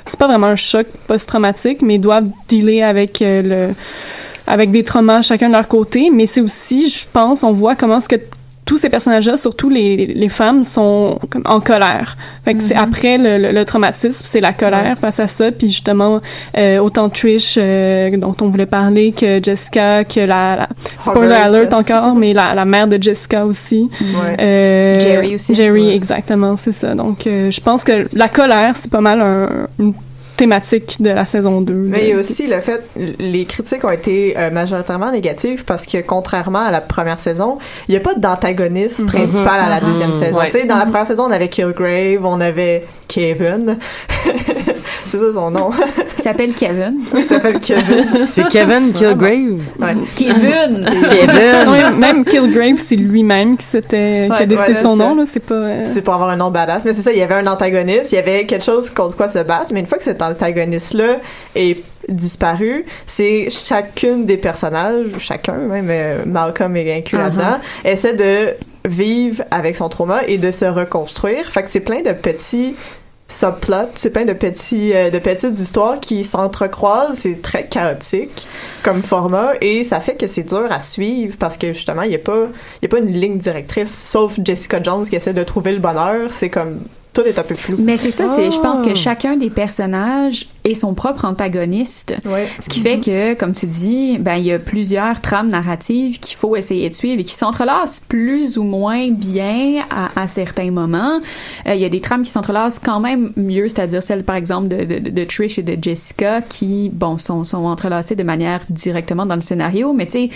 c'est 0.06 0.20
pas 0.20 0.28
vraiment 0.28 0.48
un 0.48 0.56
choc 0.56 0.88
post-traumatique, 1.08 1.82
mais 1.82 1.96
ils 1.96 2.02
doivent 2.02 2.30
dealer 2.50 2.82
avec 2.84 3.22
euh, 3.22 3.70
le 3.70 3.74
avec 4.48 4.72
des 4.72 4.84
traumas 4.84 5.22
chacun 5.22 5.50
de 5.50 5.54
leur 5.54 5.68
côté, 5.68 6.10
mais 6.14 6.26
c'est 6.26 6.42
aussi, 6.42 6.90
je 6.90 7.06
pense, 7.12 7.44
on 7.44 7.52
voit 7.52 7.76
comment 7.76 7.98
est-ce 7.98 8.10
que 8.10 8.16
tous 8.66 8.78
ces 8.78 8.90
personnages-là, 8.90 9.38
surtout 9.38 9.70
les, 9.70 10.08
les 10.08 10.28
femmes, 10.28 10.66
sont 10.66 11.20
comme 11.30 11.44
en 11.46 11.62
colère. 11.62 12.18
Fait 12.44 12.54
que 12.54 12.62
c'est 12.62 12.76
Mhm. 12.76 12.84
après 12.84 13.18
le, 13.18 13.38
le, 13.38 13.52
le 13.54 13.64
traumatisme, 13.64 14.24
c'est 14.26 14.42
la 14.42 14.52
colère 14.52 14.98
face 15.00 15.22
à 15.22 15.28
ça. 15.30 15.54
Puis 15.54 15.70
justement, 15.70 16.20
euh, 16.58 16.78
autant 16.80 17.08
Trish, 17.08 17.56
euh, 17.58 18.18
dont 18.18 18.36
on 18.42 18.50
voulait 18.50 18.66
parler, 18.66 19.14
que 19.14 19.42
Jessica, 19.42 20.04
que 20.04 20.20
la... 20.20 20.58
la 20.58 20.68
spoiler 21.00 21.22
Robert, 21.36 21.46
alert 21.46 21.74
encore, 21.74 22.16
mais 22.16 22.34
la, 22.34 22.54
la 22.54 22.66
mère 22.66 22.88
de 22.88 23.02
Jessica 23.02 23.46
aussi. 23.46 23.90
Ouais. 24.02 24.36
Euh, 24.42 25.00
Jerry 25.00 25.36
aussi. 25.36 25.56
Jerry, 25.56 25.90
exactement, 25.92 26.58
c'est 26.58 26.74
ça. 26.74 26.94
Donc, 26.94 27.26
euh, 27.26 27.50
je 27.50 27.62
pense 27.62 27.86
que 27.86 28.06
la 28.14 28.28
colère, 28.28 28.76
c'est 28.76 28.92
pas 28.92 29.00
mal 29.02 29.22
un- 29.22 29.68
une 29.80 29.94
thématique 30.38 31.02
de 31.02 31.10
la 31.10 31.26
saison 31.26 31.60
2. 31.62 31.74
Mais 31.74 32.04
il 32.04 32.10
y 32.10 32.14
a 32.14 32.18
aussi 32.18 32.48
le 32.48 32.62
fait, 32.62 32.82
les 33.20 33.46
critiques 33.46 33.84
ont 33.84 33.92
été 33.92 34.36
euh, 34.38 34.52
majoritairement 34.52 35.12
négatives 35.12 35.66
parce 35.66 35.86
que 35.86 35.98
contrairement 36.02 36.60
à 36.66 36.72
la 36.72 36.80
première 36.82 37.20
saison, 37.20 37.58
il 37.88 37.92
n'y 37.92 37.98
a 37.98 38.02
pas 38.02 38.14
d'antagoniste 38.16 39.00
Mhm. 39.02 39.06
principal 39.08 39.60
à 39.60 39.70
la 39.70 39.82
deuxième 39.82 40.14
saison. 40.14 40.38
Ouais. 40.38 40.46
Tu 40.50 40.60
sais, 40.60 40.66
dans 40.66 40.78
la 40.78 40.86
première 40.86 41.08
saison, 41.08 41.24
on 41.28 41.32
avait 41.32 41.50
Killgrave, 41.50 42.24
on 42.24 42.40
avait 42.40 42.86
Kevin. 43.08 43.78
c'est 45.08 45.18
ça 45.18 45.34
son 45.34 45.52
nom. 45.52 45.70
Il 46.18 46.24
s'appelle 46.24 46.54
Kevin. 46.54 47.00
il 47.18 47.24
s'appelle 47.26 47.60
Kevin. 47.60 48.28
C'est 48.30 48.48
Kevin 48.50 48.92
Killgrave. 48.94 49.62
Ouais. 49.80 49.96
Kevin! 50.16 50.86
Kevin. 51.10 51.70
Ouais, 51.70 51.92
même 51.92 52.26
Killgrave, 52.26 52.78
c'est 52.78 52.96
lui-même 52.96 53.58
qui 53.58 53.66
s'était, 53.66 54.28
qui 54.36 54.44
a 54.44 54.46
décidé 54.46 54.76
son 54.76 54.96
nom, 54.96 55.16
là. 55.16 55.24
C'est 55.26 55.40
pas, 55.40 55.56
euh, 55.56 55.82
C'est 55.84 56.02
pour 56.02 56.14
avoir 56.14 56.30
un 56.30 56.36
nom 56.38 56.52
badass. 56.52 56.86
Mais 56.86 56.94
c'est 56.94 57.02
ça, 57.02 57.12
il 57.12 57.18
y 57.20 57.22
avait 57.22 57.36
un 57.36 57.48
antagoniste, 57.48 58.12
il 58.12 58.16
y 58.16 58.20
avait 58.20 58.46
quelque 58.46 58.64
chose 58.64 58.90
contre 58.90 59.16
quoi 59.16 59.30
se 59.30 59.40
battre. 59.40 59.68
Mais 59.74 59.80
une 59.80 59.86
fois 59.88 59.98
que 59.98 60.04
cet 60.04 60.22
antagoniste-là 60.22 61.18
est 61.56 61.84
disparu, 62.10 62.86
c'est 63.06 63.50
chacune 63.50 64.26
des 64.26 64.38
personnages, 64.38 65.08
chacun, 65.20 65.54
même 65.54 65.92
Malcolm 66.26 66.76
est 66.78 66.98
inclus 66.98 67.18
Uh-huh. 67.18 67.22
là-dedans, 67.24 67.60
essaie 67.84 68.14
de 68.14 68.54
vivre 68.88 69.44
avec 69.52 69.76
son 69.76 69.90
trauma 69.90 70.22
et 70.28 70.38
de 70.38 70.52
se 70.52 70.66
reconstruire. 70.66 71.46
Fait 71.52 71.64
que 71.64 71.70
c'est 71.72 71.80
plein 71.80 72.02
de 72.02 72.14
petits 72.14 72.76
subplots, 73.28 73.92
c'est 73.96 74.10
plein 74.10 74.26
de 74.26 74.34
petits 74.34 74.94
euh, 74.94 75.10
de 75.10 75.20
petites 75.20 75.60
histoires 75.60 76.00
qui 76.00 76.24
s'entrecroisent, 76.24 77.20
c'est 77.20 77.42
très 77.42 77.66
chaotique 77.66 78.48
comme 78.84 79.04
format 79.04 79.54
et 79.60 79.84
ça 79.84 80.00
fait 80.00 80.16
que 80.16 80.28
c'est 80.28 80.44
dur 80.44 80.68
à 80.70 80.80
suivre 80.80 81.36
parce 81.38 81.58
que 81.58 81.74
justement, 81.74 82.04
il 82.04 82.12
y 82.12 82.16
a 82.16 82.20
pas 82.20 82.48
il 82.82 82.86
a 82.86 82.90
pas 82.90 83.00
une 83.00 83.12
ligne 83.12 83.38
directrice 83.38 83.94
sauf 83.94 84.40
Jessica 84.44 84.82
Jones 84.82 85.06
qui 85.06 85.16
essaie 85.16 85.34
de 85.34 85.44
trouver 85.44 85.74
le 85.74 85.80
bonheur, 85.80 86.32
c'est 86.32 86.50
comme 86.50 86.80
tout 87.22 87.28
est 87.28 87.40
un 87.40 87.44
peu 87.44 87.56
flou. 87.56 87.78
Mais 87.80 87.98
c'est 87.98 88.12
ça, 88.12 88.30
c'est, 88.30 88.52
je 88.52 88.60
pense 88.60 88.80
Ah. 88.84 88.88
que 88.90 88.96
chacun 88.96 89.38
des 89.38 89.50
personnages 89.50 90.48
est 90.64 90.74
son 90.74 90.94
propre 90.94 91.26
antagoniste. 91.26 92.16
Ce 92.60 92.70
qui 92.70 92.82
fait 92.82 93.00
que, 93.00 93.34
comme 93.34 93.54
tu 93.54 93.66
dis, 93.66 94.18
ben, 94.20 94.36
il 94.36 94.46
y 94.46 94.52
a 94.52 94.60
plusieurs 94.60 95.22
trames 95.22 95.50
narratives 95.50 96.20
qu'il 96.20 96.36
faut 96.38 96.56
essayer 96.56 96.90
de 96.90 96.94
suivre 96.96 97.20
et 97.22 97.24
qui 97.24 97.34
s'entrelacent 97.34 98.02
plus 98.08 98.58
ou 98.58 98.64
moins 98.64 99.10
bien 99.12 99.82
à, 99.90 100.10
à 100.22 100.28
certains 100.28 100.72
moments. 100.72 101.20
Euh, 101.68 101.74
Il 101.76 101.82
y 101.82 101.86
a 101.86 101.90
des 101.90 102.02
trames 102.02 102.24
qui 102.24 102.32
s'entrelacent 102.32 102.80
quand 102.80 103.00
même 103.00 103.32
mieux, 103.38 103.70
c'est-à-dire 103.70 104.04
celle, 104.04 104.24
par 104.24 104.36
exemple, 104.36 104.68
de, 104.68 104.84
de, 104.84 105.00
de 105.10 105.24
Trish 105.24 105.58
et 105.58 105.64
de 105.64 105.82
Jessica 105.82 106.42
qui, 106.42 106.90
bon, 106.94 107.18
sont, 107.18 107.44
sont 107.46 107.66
entrelacées 107.66 108.16
de 108.16 108.24
manière 108.24 108.60
directement 108.70 109.26
dans 109.26 109.36
le 109.36 109.42
scénario. 109.42 109.94
Mais 109.94 110.06
tu 110.06 110.12
sais, 110.12 110.30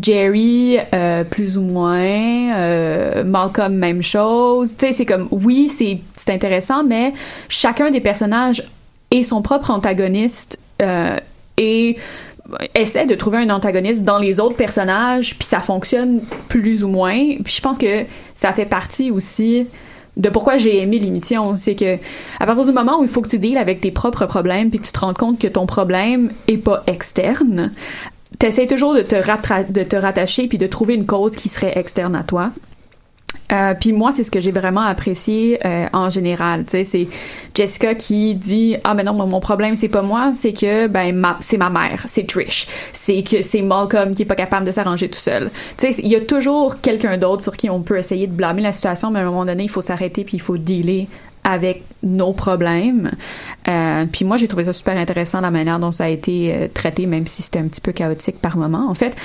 Jerry, 0.00 0.78
euh, 0.92 1.24
plus 1.24 1.56
ou 1.56 1.62
moins, 1.62 2.56
euh, 2.56 3.24
Malcolm, 3.24 3.74
même 3.74 4.02
chose. 4.02 4.76
Tu 4.76 4.86
sais, 4.86 4.92
c'est 4.92 5.06
comme, 5.06 5.28
oui, 5.30 5.68
c'est, 5.68 5.98
c'est 6.20 6.32
intéressant, 6.32 6.84
mais 6.84 7.12
chacun 7.48 7.90
des 7.90 8.00
personnages 8.00 8.68
est 9.10 9.22
son 9.22 9.42
propre 9.42 9.70
antagoniste 9.70 10.58
euh, 10.82 11.16
et 11.56 11.96
essaie 12.74 13.06
de 13.06 13.14
trouver 13.14 13.38
un 13.38 13.50
antagoniste 13.50 14.04
dans 14.04 14.18
les 14.18 14.40
autres 14.40 14.56
personnages, 14.56 15.36
puis 15.36 15.46
ça 15.46 15.60
fonctionne 15.60 16.20
plus 16.48 16.84
ou 16.84 16.88
moins. 16.88 17.36
Puis 17.44 17.54
je 17.54 17.60
pense 17.60 17.78
que 17.78 18.04
ça 18.34 18.52
fait 18.52 18.66
partie 18.66 19.10
aussi 19.10 19.66
de 20.16 20.28
pourquoi 20.30 20.56
j'ai 20.56 20.80
aimé 20.80 20.98
l'émission, 20.98 21.56
c'est 21.56 21.76
que 21.76 21.96
à 22.40 22.46
partir 22.46 22.64
du 22.64 22.72
moment 22.72 22.98
où 23.00 23.04
il 23.04 23.08
faut 23.08 23.22
que 23.22 23.28
tu 23.28 23.38
deals 23.38 23.58
avec 23.58 23.80
tes 23.80 23.92
propres 23.92 24.26
problèmes, 24.26 24.70
puis 24.70 24.80
que 24.80 24.86
tu 24.86 24.92
te 24.92 24.98
rends 24.98 25.14
compte 25.14 25.38
que 25.38 25.46
ton 25.46 25.66
problème 25.66 26.32
est 26.48 26.56
pas 26.56 26.82
externe, 26.86 27.72
t'essaies 28.38 28.66
toujours 28.66 28.94
de 28.94 29.02
te, 29.02 29.14
de 29.72 29.82
te 29.84 29.96
rattacher 29.96 30.48
puis 30.48 30.58
de 30.58 30.66
trouver 30.66 30.94
une 30.94 31.06
cause 31.06 31.36
qui 31.36 31.48
serait 31.48 31.78
externe 31.78 32.16
à 32.16 32.24
toi. 32.24 32.50
Euh, 33.52 33.74
puis 33.78 33.92
moi, 33.92 34.12
c'est 34.12 34.24
ce 34.24 34.30
que 34.30 34.40
j'ai 34.40 34.52
vraiment 34.52 34.82
apprécié 34.82 35.58
euh, 35.64 35.86
en 35.92 36.10
général. 36.10 36.64
Tu 36.64 36.70
sais, 36.70 36.84
c'est 36.84 37.08
Jessica 37.54 37.94
qui 37.94 38.34
dit 38.34 38.76
ah 38.84 38.94
mais 38.94 39.04
non, 39.04 39.14
mon 39.14 39.40
problème 39.40 39.74
c'est 39.74 39.88
pas 39.88 40.02
moi, 40.02 40.32
c'est 40.34 40.52
que 40.52 40.86
ben 40.86 41.36
c'est 41.40 41.56
ma 41.56 41.70
mère, 41.70 42.04
c'est 42.06 42.26
Trish, 42.26 42.66
c'est 42.92 43.22
que 43.22 43.42
c'est 43.42 43.62
Malcolm 43.62 44.14
qui 44.14 44.22
est 44.22 44.26
pas 44.26 44.34
capable 44.34 44.66
de 44.66 44.70
s'arranger 44.70 45.08
tout 45.08 45.18
seul. 45.18 45.50
Tu 45.78 45.92
sais, 45.92 46.00
il 46.02 46.08
y 46.08 46.16
a 46.16 46.20
toujours 46.20 46.80
quelqu'un 46.80 47.16
d'autre 47.16 47.42
sur 47.42 47.56
qui 47.56 47.70
on 47.70 47.80
peut 47.80 47.98
essayer 47.98 48.26
de 48.26 48.32
blâmer 48.32 48.62
la 48.62 48.72
situation, 48.72 49.10
mais 49.10 49.20
à 49.20 49.22
un 49.22 49.26
moment 49.26 49.46
donné, 49.46 49.64
il 49.64 49.70
faut 49.70 49.82
s'arrêter 49.82 50.24
puis 50.24 50.36
il 50.36 50.40
faut 50.40 50.58
dealer 50.58 51.08
avec 51.44 51.82
nos 52.02 52.32
problèmes. 52.32 53.10
Euh, 53.68 54.04
puis 54.10 54.24
moi, 54.24 54.36
j'ai 54.36 54.48
trouvé 54.48 54.64
ça 54.64 54.72
super 54.72 54.96
intéressant 54.96 55.40
la 55.40 55.50
manière 55.50 55.78
dont 55.78 55.92
ça 55.92 56.04
a 56.04 56.08
été 56.08 56.54
euh, 56.54 56.68
traité, 56.72 57.06
même 57.06 57.26
si 57.26 57.42
c'était 57.42 57.58
un 57.58 57.68
petit 57.68 57.80
peu 57.80 57.92
chaotique 57.92 58.38
par 58.40 58.56
moment. 58.56 58.86
En 58.88 58.94
fait, 58.94 59.16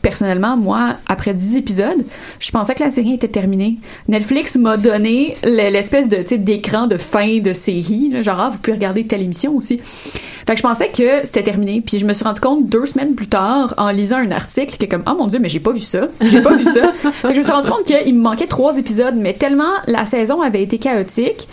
personnellement, 0.00 0.56
moi, 0.56 0.96
après 1.08 1.34
10 1.34 1.56
épisodes, 1.56 2.04
je 2.40 2.50
pensais 2.50 2.74
que 2.74 2.82
la 2.82 2.90
série 2.90 3.14
était 3.14 3.28
terminée. 3.28 3.78
Netflix 4.08 4.56
m'a 4.56 4.76
donné 4.76 5.34
le- 5.44 5.70
l'espèce 5.70 6.08
de, 6.08 6.22
sais, 6.26 6.38
d'écran 6.38 6.86
de 6.86 6.96
fin 6.96 7.38
de 7.38 7.52
série, 7.52 8.10
là, 8.12 8.22
genre, 8.22 8.40
ah, 8.40 8.50
vous 8.50 8.58
pouvez 8.58 8.74
regarder 8.74 9.06
telle 9.06 9.22
émission 9.22 9.54
aussi. 9.56 9.78
Fait 9.78 10.54
que 10.54 10.56
je 10.56 10.62
pensais 10.62 10.88
que 10.88 11.24
c'était 11.24 11.42
terminé, 11.42 11.80
puis 11.84 11.98
je 11.98 12.06
me 12.06 12.12
suis 12.14 12.24
rendu 12.24 12.40
compte 12.40 12.66
deux 12.68 12.86
semaines 12.86 13.14
plus 13.14 13.28
tard, 13.28 13.74
en 13.76 13.90
lisant 13.90 14.16
un 14.18 14.30
article, 14.32 14.76
que 14.76 14.86
comme, 14.90 15.04
oh 15.06 15.14
mon 15.16 15.26
dieu, 15.28 15.38
mais 15.38 15.48
j'ai 15.48 15.60
pas 15.60 15.72
vu 15.72 15.80
ça, 15.80 16.08
j'ai 16.20 16.40
pas 16.42 16.54
vu 16.56 16.64
ça. 16.64 16.92
Fait 16.94 17.28
que 17.28 17.34
je 17.34 17.38
me 17.38 17.44
suis 17.44 17.52
rendu 17.52 17.68
compte 17.68 17.84
qu'il 17.84 18.14
me 18.14 18.20
manquait 18.22 18.46
trois 18.48 18.76
épisodes, 18.76 19.14
mais 19.16 19.34
tellement 19.34 19.72
la 19.86 20.04
saison 20.06 20.42
avait 20.42 20.62
été 20.62 20.78
chaotique, 20.78 21.48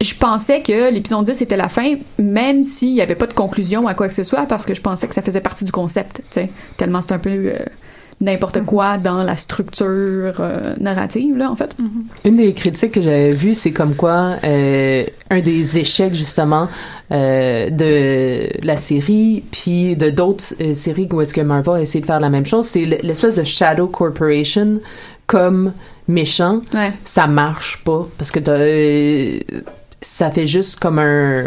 je 0.00 0.14
pensais 0.14 0.62
que 0.62 0.92
l'épisode 0.92 1.24
10 1.24 1.42
était 1.42 1.56
la 1.56 1.68
fin, 1.68 1.94
même 2.18 2.62
s'il 2.62 2.94
n'y 2.94 3.00
avait 3.00 3.16
pas 3.16 3.26
de 3.26 3.32
conclusion 3.32 3.88
à 3.88 3.94
quoi 3.94 4.08
que 4.08 4.14
ce 4.14 4.22
soit, 4.22 4.46
parce 4.46 4.64
que 4.64 4.74
je 4.74 4.80
pensais 4.80 5.08
que 5.08 5.14
ça 5.14 5.22
faisait 5.22 5.40
partie 5.40 5.64
du 5.64 5.72
concept, 5.72 6.18
tu 6.30 6.40
sais. 6.40 6.50
Tellement 6.76 7.02
c'est 7.02 7.12
un 7.12 7.18
peu 7.18 7.30
euh, 7.30 7.58
n'importe 8.20 8.62
quoi 8.62 8.96
dans 8.96 9.24
la 9.24 9.36
structure 9.36 10.36
euh, 10.38 10.76
narrative, 10.78 11.36
là, 11.36 11.50
en 11.50 11.56
fait. 11.56 11.74
Une 12.24 12.36
des 12.36 12.52
critiques 12.52 12.92
que 12.92 13.02
j'avais 13.02 13.32
vues, 13.32 13.56
c'est 13.56 13.72
comme 13.72 13.96
quoi 13.96 14.36
euh, 14.44 15.04
un 15.30 15.40
des 15.40 15.78
échecs 15.78 16.14
justement 16.14 16.68
de 17.10 18.64
la 18.64 18.76
série, 18.76 19.42
puis 19.50 19.96
de 19.96 20.10
d'autres 20.10 20.44
séries 20.74 21.08
où 21.10 21.22
est-ce 21.22 21.32
que 21.32 21.40
Marvel 21.40 21.74
a 21.74 21.80
essayé 21.80 22.02
de 22.02 22.06
faire 22.06 22.20
la 22.20 22.28
même 22.28 22.46
chose, 22.46 22.66
c'est 22.66 22.84
l'espèce 22.84 23.36
de 23.36 23.44
Shadow 23.44 23.86
Corporation 23.88 24.78
comme 25.26 25.72
méchant. 26.06 26.60
Ouais. 26.74 26.92
Ça 27.04 27.26
marche 27.26 27.82
pas 27.82 28.06
parce 28.18 28.30
que 28.30 28.40
t'as, 28.40 29.62
ça 30.00 30.30
fait 30.30 30.46
juste 30.46 30.78
comme 30.78 30.98
un 30.98 31.44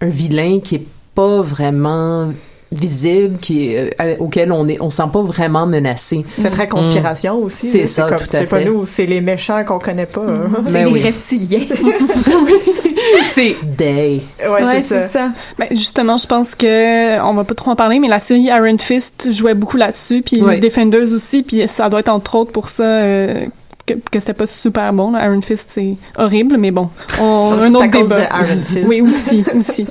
un 0.00 0.06
vilain 0.08 0.60
qui 0.62 0.76
est 0.76 0.86
pas 1.14 1.40
vraiment 1.42 2.32
visible, 2.70 3.38
qui 3.40 3.70
est, 3.72 3.94
euh, 4.00 4.14
auquel 4.18 4.52
on 4.52 4.68
est, 4.68 4.78
on 4.80 4.90
sent 4.90 5.04
pas 5.12 5.22
vraiment 5.22 5.66
menacé. 5.66 6.24
C'est 6.38 6.50
très 6.50 6.68
conspiration 6.68 7.36
aussi. 7.42 7.66
C'est 7.68 7.86
ça, 7.86 8.08
comme- 8.08 8.18
tout 8.18 8.24
à 8.36 8.40
C'est 8.40 8.44
pas 8.46 8.58
fait. 8.58 8.64
nous, 8.66 8.84
c'est 8.86 9.06
les 9.06 9.20
méchants 9.22 9.64
qu'on 9.64 9.78
connaît 9.78 10.06
pas. 10.06 10.20
hein. 10.20 10.50
C'est 10.66 10.72
Ben 10.74 10.86
les 10.86 10.92
oui. 10.92 11.00
reptiliens. 11.02 11.64
c'est 13.32 13.56
Day. 13.76 14.20
Ouais, 14.38 14.82
c'est 14.82 15.06
ça. 15.08 15.30
Ben, 15.58 15.66
justement, 15.70 16.16
je 16.16 16.26
pense 16.26 16.54
que 16.54 17.20
on 17.22 17.34
va 17.34 17.44
pas 17.44 17.54
trop 17.54 17.70
en 17.70 17.76
parler, 17.76 17.98
mais 17.98 18.08
la 18.08 18.20
série 18.20 18.42
Iron 18.44 18.76
Fist 18.78 19.32
jouait 19.32 19.54
beaucoup 19.54 19.76
là-dessus, 19.76 20.22
puis 20.22 20.42
Ouais. 20.42 20.58
Defenders 20.60 21.12
aussi, 21.12 21.42
puis 21.42 21.66
ça 21.68 21.88
doit 21.88 22.00
être 22.00 22.08
entre 22.10 22.34
autres 22.34 22.52
pour 22.52 22.68
ça 22.68 22.84
euh, 22.84 23.46
que, 23.94 23.94
que 24.10 24.20
c'était 24.20 24.34
pas 24.34 24.46
super 24.46 24.92
bon. 24.92 25.10
là. 25.12 25.24
Iron 25.26 25.40
Fist, 25.42 25.70
c'est 25.72 25.96
horrible, 26.16 26.56
mais 26.58 26.70
bon, 26.70 26.88
on, 27.20 27.52
un 27.60 27.74
autre 27.74 27.90
cause 27.90 28.08
débat. 28.08 28.20
de 28.20 28.50
Iron 28.50 28.62
Fist. 28.64 28.84
Oui, 28.86 29.00
aussi, 29.00 29.44
aussi. 29.56 29.86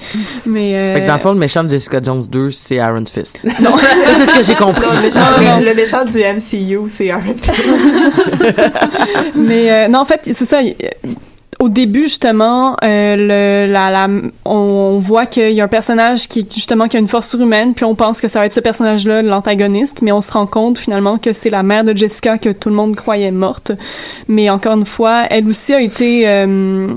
Mais 0.46 0.76
euh, 0.76 0.96
Fait 0.96 1.02
que 1.02 1.08
dans 1.08 1.14
le 1.14 1.20
fond, 1.20 1.32
le 1.34 1.40
méchant 1.40 1.64
de 1.64 1.70
Jessica 1.70 2.00
Jones 2.04 2.24
2, 2.30 2.52
c'est 2.52 2.76
Iron 2.76 3.04
Fist. 3.12 3.40
Non. 3.62 3.72
ça, 3.78 3.88
c'est 4.20 4.26
ce 4.28 4.38
que 4.40 4.44
j'ai 4.46 4.56
compris. 4.56 4.86
Non, 4.86 4.94
le, 4.94 5.02
méchant, 5.02 5.20
Non, 5.42 5.50
non. 5.58 5.60
le 5.62 5.74
méchant 5.74 6.06
du 6.06 6.20
MCU, 6.20 6.90
c'est 6.90 7.06
Iron 7.08 7.22
Fist. 7.42 7.64
mais 9.36 9.72
euh, 9.72 9.88
non, 9.88 10.00
en 10.00 10.06
fait, 10.06 10.22
c'est 10.24 10.46
ça. 10.46 10.60
Au 11.60 11.70
début 11.70 12.04
justement, 12.04 12.76
euh, 12.84 13.16
le, 13.16 13.72
la, 13.72 13.90
la, 13.90 14.08
on 14.46 15.00
voit 15.00 15.26
qu'il 15.26 15.52
y 15.52 15.62
a 15.62 15.64
un 15.64 15.68
personnage 15.68 16.28
qui 16.28 16.46
justement 16.54 16.88
qui 16.88 16.98
a 16.98 17.00
une 17.00 17.08
force 17.08 17.30
surhumaine, 17.30 17.74
puis 17.74 17.84
on 17.86 17.96
pense 17.96 18.22
que 18.22 18.28
ça 18.28 18.40
va 18.40 18.46
être 18.46 18.54
ce 18.54 18.60
personnage-là 18.60 19.22
l'antagoniste, 19.24 20.02
mais 20.02 20.12
on 20.12 20.22
se 20.22 20.32
rend 20.32 20.46
compte 20.46 20.78
finalement 20.78 21.18
que 21.18 21.34
c'est 21.34 21.50
la 21.50 21.64
mère 21.64 21.84
de 21.84 21.96
Jessica 21.96 22.38
que 22.38 22.50
tout 22.50 22.70
le 22.70 22.76
monde 22.76 22.96
croyait 22.96 23.32
morte. 23.32 23.72
Mais 24.28 24.50
encore 24.50 24.74
une 24.74 24.86
fois, 24.86 25.24
elle 25.30 25.48
aussi 25.48 25.74
a 25.74 25.82
été 25.82 26.28
euh, 26.28 26.88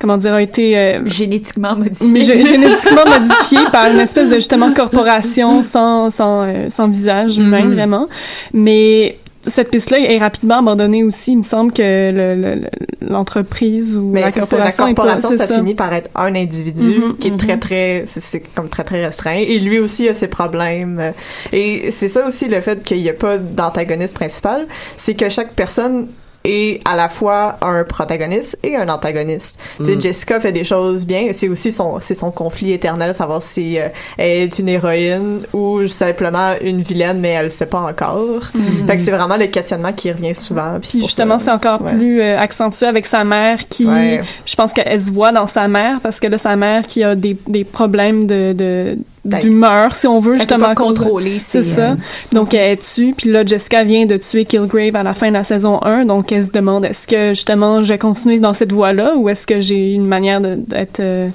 comment 0.00 0.16
dire, 0.16 0.34
a 0.34 0.42
été 0.42 0.78
euh, 0.78 1.06
génétiquement 1.06 1.76
modifiée. 1.76 2.44
génétiquement 2.46 3.04
modifiée 3.06 3.58
par 3.72 3.86
une 3.90 3.98
espèce 3.98 4.30
de 4.30 4.36
justement 4.36 4.72
corporation 4.72 5.62
sans 5.62 6.10
sans 6.10 6.42
euh, 6.42 6.66
sans 6.68 6.88
visage 6.88 7.38
humain 7.38 7.64
Mhm. 7.64 7.74
vraiment. 7.74 8.08
Mais 8.54 9.16
cette 9.42 9.70
piste-là 9.70 9.98
est 10.00 10.18
rapidement 10.18 10.58
abandonnée 10.58 11.02
aussi. 11.04 11.32
Il 11.32 11.38
me 11.38 11.42
semble 11.42 11.72
que 11.72 12.10
le- 12.12 12.34
le- 12.34 12.54
le- 12.62 13.08
l'entreprise 13.08 13.96
ou 13.96 14.10
Mais 14.12 14.20
la 14.20 14.32
corporation, 14.32 14.86
est 14.86 14.94
pas- 14.94 15.16
ça, 15.18 15.46
finit 15.46 15.74
par 15.74 15.92
être 15.94 16.10
un 16.14 16.34
individu 16.34 16.90
Mhm, 17.00 17.16
qui 17.16 17.28
est 17.28 17.36
très 17.38 17.58
très, 17.58 18.04
c'est- 18.06 18.42
comme 18.54 18.68
très 18.68 18.84
très 18.84 19.04
restreint. 19.04 19.36
Et 19.36 19.58
lui 19.58 19.78
aussi 19.78 20.08
a 20.08 20.14
ses 20.14 20.28
problèmes. 20.28 21.12
Et 21.52 21.90
c'est 21.90 22.08
ça 22.08 22.26
aussi 22.26 22.48
le 22.48 22.60
fait 22.60 22.82
qu'il 22.82 22.98
n'y 23.00 23.08
a 23.08 23.14
pas 23.14 23.38
d'antagoniste 23.38 24.14
principal, 24.14 24.66
c'est 24.96 25.14
que 25.14 25.28
chaque 25.28 25.52
personne 25.54 26.08
est 26.44 26.80
à 26.86 26.96
la 26.96 27.08
fois 27.08 27.56
un 27.60 27.84
protagoniste 27.84 28.56
et 28.64 28.74
un 28.76 28.88
antagoniste. 28.88 29.58
Tu 29.76 29.84
sais, 29.84 29.96
Mm. 29.96 30.00
Jessica 30.00 30.40
fait 30.40 30.52
des 30.52 30.64
choses 30.64 31.04
bien. 31.04 31.28
C'est 31.32 31.48
aussi 31.48 31.70
son, 31.70 32.00
c'est 32.00 32.14
son 32.14 32.30
conflit 32.30 32.72
éternel, 32.72 33.14
savoir 33.14 33.42
si 33.42 33.78
euh, 33.78 33.88
elle 34.16 34.30
est 34.44 34.58
une 34.58 34.68
héroïne 34.68 35.40
ou 35.52 35.86
simplement 35.86 36.54
une 36.62 36.80
vilaine, 36.82 37.20
mais 37.20 37.30
elle 37.30 37.44
le 37.44 37.50
sait 37.50 37.66
pas 37.66 37.80
encore. 37.80 38.50
Mhm. 38.54 38.86
Fait 38.86 38.96
que 38.96 39.02
c'est 39.02 39.10
vraiment 39.10 39.36
le 39.36 39.46
questionnement 39.48 39.92
qui 39.92 40.10
revient 40.10 40.34
souvent. 40.34 40.78
Puis 40.80 41.00
justement, 41.00 41.38
ça- 41.38 41.44
c'est 41.46 41.50
encore 41.52 41.82
ouais. 41.82 41.92
plus 41.92 42.20
euh, 42.22 42.38
accentué 42.38 42.86
avec 42.86 43.04
sa 43.06 43.24
mère 43.24 43.68
qui, 43.68 43.86
Ouais. 43.86 44.22
je 44.46 44.54
pense 44.56 44.72
qu'elle 44.72 45.00
se 45.00 45.10
voit 45.10 45.32
dans 45.32 45.46
sa 45.46 45.68
mère 45.68 46.00
parce 46.02 46.20
que 46.20 46.26
là, 46.26 46.38
sa 46.38 46.56
mère 46.56 46.86
qui 46.86 47.04
a 47.04 47.14
des, 47.14 47.36
des 47.48 47.64
problèmes 47.64 48.26
de, 48.26 48.52
de 48.54 48.98
d'humeur, 49.24 49.94
si 49.94 50.06
on 50.06 50.18
veut, 50.20 50.34
justement. 50.34 50.74
contrôler 50.74 51.38
C'est 51.40 51.62
ça. 51.62 51.90
euh, 51.92 51.94
Donc, 52.32 52.54
elle 52.54 52.78
tue. 52.78 53.12
Puis 53.16 53.30
là, 53.30 53.44
Jessica 53.44 53.84
vient 53.84 54.06
de 54.06 54.16
tuer 54.16 54.44
Kilgrave 54.44 54.96
à 54.96 55.02
la 55.02 55.14
fin 55.14 55.28
de 55.28 55.34
la 55.34 55.44
saison 55.44 55.80
1. 55.82 56.06
Donc, 56.06 56.32
elle 56.32 56.46
se 56.46 56.50
demande, 56.50 56.84
est-ce 56.84 57.06
que, 57.06 57.28
justement, 57.30 57.82
je 57.82 57.88
vais 57.92 57.98
continuer 57.98 58.38
dans 58.38 58.54
cette 58.54 58.72
voie-là 58.72 59.14
ou 59.16 59.28
est-ce 59.28 59.46
que 59.46 59.60
j'ai 59.60 59.92
une 59.92 60.06
manière 60.06 60.40
de- 60.40 60.54
d'être 60.56 61.00
euh, 61.00 61.28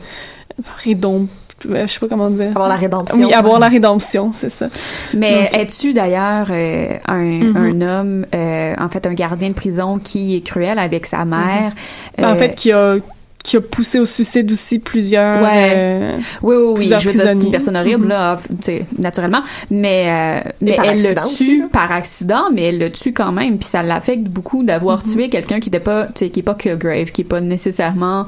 rédom- 0.83 1.27
euh, 1.69 1.85
je 1.87 1.91
sais 1.93 1.99
pas 1.99 2.07
comment 2.07 2.29
dire. 2.29 2.49
Avoir 2.49 2.67
la 2.69 2.75
rédemption. 2.75 3.17
Oui, 3.25 3.33
avoir 3.33 3.59
la 3.59 3.69
rédemption, 3.69 4.31
c'est 4.33 4.49
ça. 4.51 4.67
Mais 5.13 5.49
Donc, 5.51 5.55
es-tu 5.61 5.93
d'ailleurs 5.93 6.47
euh, 6.51 6.97
un, 7.07 7.23
Mhm. 7.23 7.57
un 7.57 7.81
homme, 7.81 8.25
euh, 8.35 8.73
en 8.79 8.89
fait 8.89 9.05
un 9.07 9.13
gardien 9.13 9.49
de 9.49 9.53
prison 9.53 9.97
qui 9.97 10.35
est 10.35 10.41
cruel 10.41 10.77
avec 10.79 11.05
sa 11.05 11.23
mère? 11.25 11.71
Ben, 12.17 12.29
en 12.31 12.35
fait, 12.35 12.55
qui 12.55 12.71
a, 12.71 12.97
qui 13.45 13.57
a 13.57 13.61
poussé 13.61 13.99
au 13.99 14.07
suicide 14.07 14.51
aussi 14.51 14.79
plusieurs. 14.79 15.39
Ouais. 15.43 15.73
euh, 15.77 16.17
oui, 16.41 16.55
oui, 16.55 16.63
oui. 16.69 16.73
plusieurs 16.77 16.99
Je 16.99 17.11
veux 17.11 17.15
dire, 17.15 17.29
c'est 17.29 17.35
une 17.35 17.51
personne 17.51 17.77
horrible, 17.77 18.01
Mhm. 18.05 18.09
là, 18.09 18.37
tu 18.49 18.55
sais, 18.63 18.85
naturellement. 18.97 19.43
Mais, 19.69 20.41
euh, 20.45 20.49
mais 20.61 20.77
elle 20.83 21.03
le 21.03 21.13
tue 21.37 21.63
par 21.71 21.91
accident, 21.91 22.45
mais 22.51 22.63
elle 22.63 22.79
le 22.79 22.91
tue 22.91 23.13
quand 23.13 23.31
même. 23.31 23.59
Puis 23.59 23.69
ça 23.69 23.83
l'affecte 23.83 24.23
beaucoup 24.23 24.63
d'avoir 24.63 25.05
Mhm. 25.05 25.13
tué 25.13 25.29
quelqu'un 25.29 25.59
qui 25.59 25.69
n'était 25.69 25.79
pas, 25.83 26.05
tu 26.07 26.11
sais, 26.15 26.29
qui 26.31 26.39
est 26.39 26.43
pas 26.43 26.55
Killgrave, 26.55 27.11
qui 27.11 27.21
est 27.21 27.25
pas 27.25 27.39
nécessairement, 27.39 28.25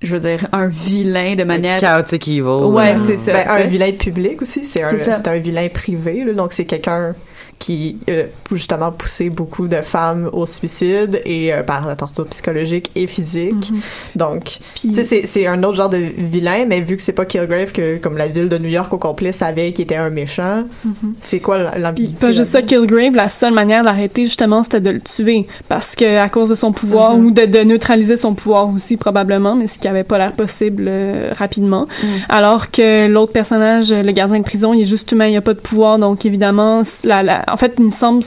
je 0.00 0.16
veux 0.16 0.20
dire, 0.28 0.46
un 0.52 0.68
vilain 0.68 1.34
de 1.34 1.42
manière. 1.42 1.80
Chaotic 1.80 2.28
Evil. 2.28 2.42
Ouais, 2.42 2.94
euh, 2.94 3.00
c'est 3.04 3.16
ça. 3.16 3.32
Ben, 3.32 3.46
un 3.48 3.64
vilain 3.64 3.90
public 3.92 4.42
aussi, 4.42 4.62
c'est 4.62 4.84
un, 4.84 4.88
un 5.32 5.38
vilain 5.38 5.68
privé, 5.74 6.22
là, 6.24 6.32
donc 6.34 6.52
c'est 6.52 6.66
quelqu'un 6.66 7.14
qui 7.58 7.98
euh, 8.10 8.24
justement 8.52 8.92
pousser 8.92 9.30
beaucoup 9.30 9.66
de 9.66 9.80
femmes 9.82 10.28
au 10.32 10.44
suicide 10.46 11.20
et 11.24 11.52
euh, 11.54 11.62
par 11.62 11.86
la 11.88 11.96
torture 11.96 12.26
psychologique 12.26 12.90
et 12.94 13.06
physique. 13.06 13.70
Mhm. 13.70 13.80
Donc, 14.16 14.58
tu 14.74 14.92
sais, 14.92 15.22
c'est 15.24 15.46
un 15.46 15.62
autre 15.62 15.76
genre 15.76 15.88
de 15.88 15.96
vilain, 15.96 16.64
mais 16.66 16.80
vu 16.80 16.96
que 16.96 17.02
c'est 17.02 17.12
pas 17.12 17.24
Kilgrave 17.24 17.72
que 17.72 17.96
comme 17.98 18.16
la 18.18 18.28
ville 18.28 18.48
de 18.48 18.58
New 18.58 18.68
York 18.68 18.92
au 18.92 18.98
complet 18.98 19.32
savait 19.32 19.72
qu'il 19.72 19.84
était 19.84 19.96
un 19.96 20.10
méchant, 20.10 20.64
Mhm. 20.84 21.14
c'est 21.20 21.40
quoi 21.40 21.76
l'ambiguïté 21.78 22.16
pas 22.20 22.30
juste 22.30 22.50
ça, 22.50 22.62
Kilgrave, 22.62 23.14
la 23.14 23.28
seule 23.28 23.54
manière 23.54 23.80
de 23.80 23.86
l'arrêter 23.86 24.24
justement, 24.24 24.62
c'était 24.62 24.80
de 24.80 24.90
le 24.90 25.00
tuer 25.00 25.46
parce 25.68 25.94
que 25.96 26.18
à 26.18 26.28
cause 26.28 26.50
de 26.50 26.54
son 26.54 26.72
pouvoir 26.72 27.16
Mhm. 27.16 27.24
ou 27.26 27.30
de, 27.30 27.44
de 27.46 27.58
neutraliser 27.60 28.16
son 28.16 28.34
pouvoir 28.34 28.68
aussi 28.68 28.96
probablement, 28.96 29.54
mais 29.56 29.66
ce 29.66 29.78
qui 29.78 29.88
avait 29.88 30.04
pas 30.04 30.18
l'air 30.18 30.32
possible 30.32 30.84
euh, 30.88 31.30
rapidement. 31.32 31.86
Alors 32.28 32.70
que 32.70 33.06
l'autre 33.06 33.32
personnage, 33.32 33.92
le 33.92 34.12
gardien 34.12 34.38
de 34.38 34.44
prison, 34.44 34.74
il 34.74 34.82
est 34.82 34.84
juste 34.84 35.10
humain, 35.12 35.26
il 35.26 35.36
a 35.36 35.40
pas 35.40 35.54
de 35.54 35.60
pouvoir, 35.60 35.98
donc 35.98 36.26
évidemment, 36.26 36.82
la, 37.04 37.22
la- 37.22 37.44
en 37.50 37.56
fait, 37.56 37.74
il 37.78 37.84
me 37.84 37.90
semble. 37.90 38.22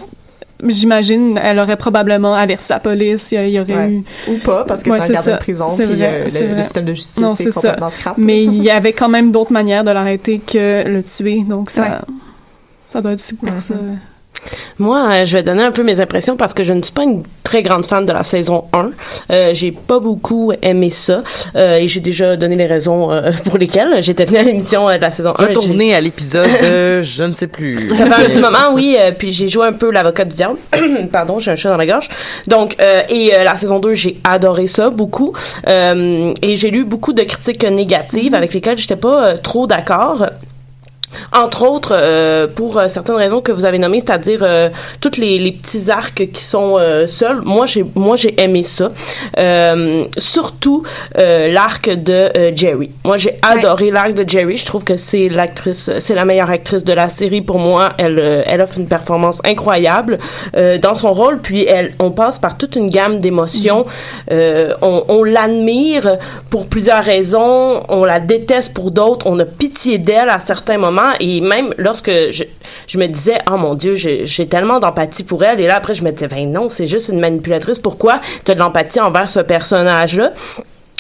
J'imagine, 0.62 1.40
elle 1.42 1.58
aurait 1.60 1.78
probablement 1.78 2.34
averti 2.36 2.66
la 2.70 2.80
police, 2.82 3.32
il 3.32 3.48
y, 3.48 3.60
aurait 3.62 3.74
Ouais. 3.76 3.92
eu... 3.92 4.04
Ou 4.28 4.38
pas, 4.40 4.66
parce 4.66 4.84
que 4.84 4.90
Ouais, 4.90 4.98
c'est 4.98 5.04
un 5.04 5.08
c'est 5.08 5.14
gardien 5.14 5.32
ça. 5.32 5.38
de 5.38 5.42
prison, 5.42 5.70
C'est 5.70 5.86
puis 5.86 5.96
vrai, 5.96 6.26
euh, 6.30 6.56
le, 6.58 6.64
système 6.64 6.84
de 6.84 6.94
justice 6.94 7.18
Non, 7.18 7.32
est, 7.32 7.36
c'est 7.38 7.52
ça. 7.52 7.62
complètement 7.62 7.90
scrap. 7.92 8.18
Mais 8.18 8.44
il 8.44 8.62
y 8.62 8.70
avait 8.70 8.92
quand 8.92 9.08
même 9.08 9.32
d'autres 9.32 9.54
manières 9.54 9.86
de 9.86 9.92
l'arrêter 9.92 10.40
que 10.46 10.84
le 10.86 11.02
tuer, 11.02 11.46
donc 11.48 11.70
ça, 11.70 11.82
Ouais. 11.84 11.88
ça 12.88 13.00
doit 13.02 13.14
être 13.14 13.20
aussi 13.20 13.36
pour 13.36 13.48
ça. 13.62 13.74
Moi, 14.78 15.10
euh, 15.10 15.26
je 15.26 15.38
vais 15.38 15.44
donner 15.44 15.64
un 15.64 15.72
peu 15.72 15.84
mes 15.84 16.00
impressions 16.00 16.38
parce 16.38 16.54
que 16.54 16.64
je 16.64 16.74
ne 16.74 16.82
suis 16.82 16.94
pas 16.94 17.04
une 17.04 17.24
très 17.50 17.64
grande 17.64 17.84
fan 17.86 18.06
de 18.06 18.14
la 18.14 18.24
saison 18.24 18.66
1. 18.74 18.92
Euh, 19.32 19.54
j'ai 19.54 19.72
pas 19.72 20.00
beaucoup 20.00 20.54
aimé 20.62 20.92
ça 20.92 21.24
euh, 21.56 21.78
et 21.78 21.88
j'ai 21.88 22.00
déjà 22.00 22.36
donné 22.36 22.56
les 22.56 22.68
raisons 22.68 23.12
euh, 23.12 23.32
pour 23.46 23.58
lesquelles 23.58 24.04
j'étais 24.04 24.26
venue 24.26 24.38
à 24.38 24.44
l'émission 24.44 24.88
de 24.88 25.02
la 25.02 25.12
saison 25.12 25.34
1. 25.36 25.48
Retourner 25.48 25.96
à 25.96 26.02
l'épisode 26.02 26.48
de 26.62 27.02
je 27.02 27.24
ne 27.24 27.34
sais 27.34 27.48
plus. 27.48 27.90
Ça 27.90 28.06
fait 28.06 28.14
un 28.14 28.26
petit 28.26 28.40
moment, 28.40 28.74
oui. 28.74 28.98
puis 29.18 29.32
j'ai 29.32 29.50
joué 29.50 29.66
un 29.66 29.74
peu 29.74 29.90
l'avocat 29.90 30.26
du 30.26 30.36
diable. 30.36 30.58
Pardon, 31.12 31.40
j'ai 31.40 31.50
un 31.50 31.56
chat 31.56 31.70
dans 31.70 31.78
la 31.78 31.88
gorge. 31.88 32.10
Donc, 32.46 32.78
et 33.10 33.32
la 33.44 33.58
saison 33.58 33.80
2, 33.80 33.94
j'ai 33.96 34.20
adoré 34.24 34.68
ça 34.68 34.92
beaucoup. 34.92 35.34
Et 35.68 36.56
j'ai 36.56 36.70
lu 36.70 36.86
beaucoup 36.86 37.14
de 37.14 37.24
critiques 37.24 37.64
négatives 37.64 38.36
avec 38.36 38.54
lesquelles 38.54 38.78
j'étais 38.78 38.96
pas 38.96 39.38
trop 39.38 39.66
d'accord. 39.66 40.28
Entre 41.34 41.64
autres, 41.64 41.94
euh, 41.94 42.48
pour 42.48 42.78
euh, 42.78 42.88
certaines 42.88 43.16
raisons 43.16 43.42
que 43.42 43.52
vous 43.52 43.66
avez 43.66 43.80
nommées, 43.80 44.00
c'est-à-dire 44.00 44.40
euh, 44.44 44.70
toutes 45.02 45.18
les, 45.18 45.38
les 45.40 45.52
petits 45.52 45.90
arcs 45.92 46.30
qui 46.32 46.44
sont 46.44 46.78
euh, 46.80 47.08
seuls. 47.08 47.42
Moi, 47.44 47.66
j'ai 47.66 47.86
moi 47.96 48.16
j'ai 48.16 48.40
aimé 48.42 48.64
ça. 48.64 48.92
Surtout 50.18 50.84
l'arc 51.16 51.90
de 51.90 52.30
Jerry. 52.56 52.92
Moi, 53.04 53.18
j'ai 53.18 53.32
adoré 53.42 53.92
l'arc 53.92 54.14
de 54.14 54.28
Jerry. 54.28 54.58
Je 54.58 54.66
trouve 54.66 54.84
que 54.84 54.98
c'est 54.98 55.30
l'actrice, 55.30 55.92
c'est 56.00 56.16
la 56.16 56.26
meilleure 56.26 56.50
actrice 56.50 56.84
de 56.84 56.94
la 56.94 57.10
série 57.10 57.42
pour 57.42 57.60
moi. 57.60 57.94
Elle 57.98 58.20
elle 58.20 58.62
offre 58.62 58.78
une 58.78 58.88
performance 58.88 59.40
incroyable 59.44 60.20
dans 60.82 60.96
son 60.96 61.14
rôle. 61.14 61.40
Puis 61.40 61.66
elle, 61.66 61.94
on 62.00 62.12
passe 62.12 62.40
par 62.40 62.58
toute 62.58 62.76
une 62.76 62.90
gamme 62.90 63.20
d'émotions. 63.20 63.86
On 64.30 65.04
on 65.08 65.24
l'admire 65.24 66.18
pour 66.50 66.68
plusieurs 66.68 67.04
raisons. 67.04 67.82
On 67.90 68.06
la 68.06 68.20
déteste 68.20 68.74
pour 68.74 68.92
d'autres. 68.92 69.28
On 69.28 69.40
a 69.40 69.46
pitié 69.46 69.98
d'elle 69.98 70.30
à 70.30 70.40
certains 70.40 70.78
moments. 70.78 70.99
Et 71.20 71.42
même 71.42 71.74
lorsque 71.78 72.10
je, 72.10 72.44
je 72.88 72.98
me 72.98 73.08
disais, 73.08 73.40
oh 73.52 73.58
mon 73.58 73.76
Dieu, 73.76 73.96
j'ai 73.96 74.48
tellement 74.48 74.80
d'empathie 74.80 75.24
pour 75.24 75.44
elle. 75.44 75.60
Et 75.60 75.68
là, 75.68 75.76
après, 75.78 75.94
je 75.94 76.04
me 76.04 76.12
disais, 76.12 76.28
ben 76.28 76.52
non, 76.52 76.70
c'est 76.70 76.88
juste 76.88 77.10
une 77.10 77.20
manipulatrice. 77.20 77.80
Pourquoi 77.80 78.22
tu 78.46 78.52
as 78.52 78.56
de 78.56 78.60
l'empathie 78.60 79.00
envers 79.00 79.30
ce 79.30 79.40
personnage-là? 79.40 80.32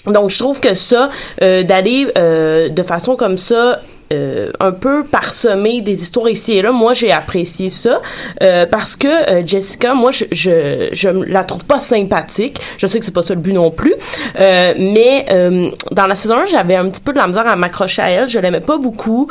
Donc, 0.06 0.30
je 0.30 0.40
trouve 0.40 0.60
que 0.60 0.74
ça, 0.74 1.10
euh, 1.42 1.64
d'aller 1.64 2.08
euh, 2.18 2.70
de 2.70 2.84
façon 2.84 3.16
comme 3.16 3.38
ça, 3.38 3.82
euh, 4.12 4.52
un 4.60 4.72
peu 4.72 5.04
parsemer 5.04 5.82
des 5.82 6.02
histoires 6.02 6.30
ici 6.30 6.54
et 6.54 6.62
là, 6.62 6.72
moi 6.72 6.94
j'ai 6.94 7.12
apprécié 7.12 7.70
ça 7.70 8.02
euh, 8.42 8.66
parce 8.66 8.96
que 8.96 9.08
euh, 9.08 9.44
Jessica, 9.46 9.94
moi 9.94 10.12
je, 10.12 10.26
je 10.32 10.90
je 10.92 11.10
la 11.10 11.44
trouve 11.44 11.66
pas 11.66 11.80
sympathique. 11.80 12.60
Je 12.78 12.88
sais 12.88 13.00
que 13.00 13.06
c'est 13.06 13.12
pas 13.12 13.24
ça 13.24 13.34
le 13.34 13.40
but 13.42 13.54
non 13.54 13.72
plus, 13.72 13.94
euh, 14.40 14.74
mais 14.78 15.26
euh, 15.32 15.70
dans 15.92 16.08
la 16.08 16.16
saison 16.16 16.38
1, 16.38 16.46
j'avais 16.46 16.76
un 16.76 16.90
petit 16.90 17.02
peu 17.02 17.14
de 17.14 17.18
la 17.18 17.28
misère 17.28 17.48
à 17.48 17.56
m'accrocher 17.56 18.02
à 18.02 18.10
elle. 18.10 18.28
Je 18.28 18.40
l'aimais 18.40 18.62
pas 18.62 18.78
beaucoup. 18.78 19.28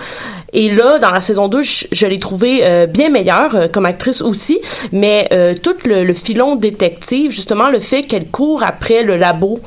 Et 0.52 0.70
là, 0.70 0.98
dans 0.98 1.10
la 1.10 1.20
saison 1.20 1.48
2, 1.48 1.62
je, 1.62 1.86
je 1.92 2.06
l'ai 2.06 2.18
trouvée 2.18 2.60
euh, 2.62 2.86
bien 2.86 3.10
meilleure 3.10 3.70
comme 3.72 3.86
actrice 3.86 4.22
aussi, 4.22 4.60
mais 4.92 5.28
tout 5.62 5.76
le, 5.84 6.04
le 6.04 6.14
filon 6.14 6.56
détective, 6.56 7.30
justement 7.30 7.68
le 7.68 7.80
fait 7.80 8.02
qu'elle 8.02 8.28
court 8.28 8.62
après 8.62 9.02
le 9.02 9.16
labo. 9.16 9.60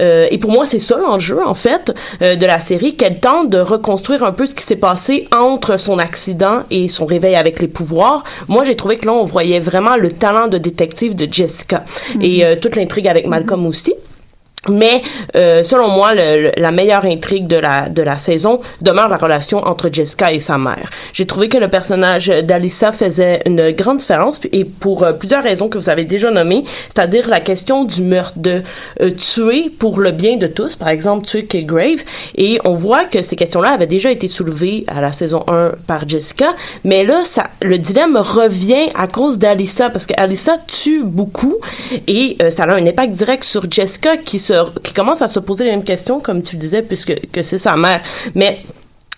Euh, 0.00 0.26
et 0.30 0.38
pour 0.38 0.50
moi, 0.50 0.66
c'est 0.66 0.78
ça 0.78 0.98
l'enjeu, 0.98 1.38
en 1.44 1.54
fait, 1.54 1.94
euh, 2.22 2.36
de 2.36 2.46
la 2.46 2.60
série, 2.60 2.96
qu'elle 2.96 3.20
tente 3.20 3.50
de 3.50 3.58
reconstruire 3.58 4.24
un 4.24 4.32
peu 4.32 4.46
ce 4.46 4.54
qui 4.54 4.64
s'est 4.64 4.76
passé 4.76 5.28
entre 5.34 5.76
son 5.76 5.98
accident 5.98 6.62
et 6.70 6.88
son 6.88 7.06
réveil 7.06 7.34
avec 7.34 7.60
les 7.60 7.68
pouvoirs. 7.68 8.24
Moi, 8.48 8.64
j'ai 8.64 8.76
trouvé 8.76 8.96
que 8.96 9.06
là, 9.06 9.12
on 9.12 9.24
voyait 9.24 9.60
vraiment 9.60 9.96
le 9.96 10.10
talent 10.10 10.48
de 10.48 10.58
détective 10.58 11.14
de 11.14 11.26
Jessica 11.30 11.84
et 12.20 12.44
euh, 12.44 12.56
toute 12.60 12.76
l'intrigue 12.76 13.08
avec 13.08 13.26
Malcolm 13.26 13.66
aussi. 13.66 13.94
Mais 14.68 15.02
euh, 15.36 15.62
selon 15.62 15.88
moi, 15.88 16.14
le- 16.14 16.42
le- 16.42 16.52
la 16.56 16.70
meilleure 16.70 17.04
intrigue 17.04 17.46
de 17.46 17.56
la 17.56 17.88
de 17.88 18.02
la 18.02 18.16
saison 18.16 18.60
demeure 18.82 19.08
la 19.08 19.16
relation 19.16 19.58
entre 19.66 19.88
Jessica 19.92 20.32
et 20.32 20.38
sa 20.38 20.58
mère. 20.58 20.90
J'ai 21.12 21.26
trouvé 21.26 21.48
que 21.48 21.56
le 21.58 21.68
personnage 21.68 22.28
d'Alissa 22.28 22.92
faisait 22.92 23.40
une 23.46 23.70
grande 23.72 23.98
différence 23.98 24.40
et 24.52 24.64
pour 24.64 25.04
euh, 25.04 25.12
plusieurs 25.12 25.42
raisons 25.42 25.68
que 25.68 25.78
vous 25.78 25.88
avez 25.90 26.04
déjà 26.04 26.30
nommées, 26.30 26.64
c'est-à-dire 26.94 27.28
la 27.28 27.40
question 27.40 27.84
du 27.84 28.02
meurtre 28.02 28.38
de 28.38 28.62
euh, 29.00 29.10
tuer 29.10 29.70
pour 29.78 30.00
le 30.00 30.10
bien 30.10 30.36
de 30.36 30.46
tous, 30.46 30.76
par 30.76 30.88
exemple 30.88 31.26
tuer 31.26 31.44
Kilgrave, 31.46 32.02
et 32.36 32.58
on 32.64 32.74
voit 32.74 33.04
que 33.04 33.22
ces 33.22 33.36
questions-là 33.36 33.70
avaient 33.70 33.86
déjà 33.86 34.10
été 34.10 34.28
soulevées 34.28 34.84
à 34.88 35.00
la 35.00 35.12
saison 35.12 35.44
1 35.48 35.72
par 35.86 36.08
Jessica, 36.08 36.54
mais 36.84 37.04
là 37.04 37.22
ça 37.24 37.44
le 37.62 37.78
dilemme 37.78 38.16
revient 38.16 38.90
à 38.94 39.06
cause 39.06 39.38
d'Alissa 39.38 39.90
parce 39.90 40.06
qu'Alissa 40.06 40.58
tue 40.66 41.02
beaucoup 41.04 41.56
et 42.06 42.36
euh, 42.42 42.50
ça 42.50 42.64
a 42.64 42.74
un 42.74 42.86
impact 42.86 43.12
direct 43.12 43.44
sur 43.44 43.70
Jessica 43.70 44.16
qui 44.16 44.38
se 44.38 44.52
se, 44.64 44.78
qui 44.80 44.92
commence 44.92 45.22
à 45.22 45.28
se 45.28 45.38
poser 45.38 45.64
les 45.64 45.70
mêmes 45.70 45.84
questions, 45.84 46.20
comme 46.20 46.42
tu 46.42 46.56
disais, 46.56 46.82
puisque 46.82 47.14
que 47.30 47.42
c'est 47.42 47.58
sa 47.58 47.76
mère. 47.76 48.02
Mais 48.34 48.60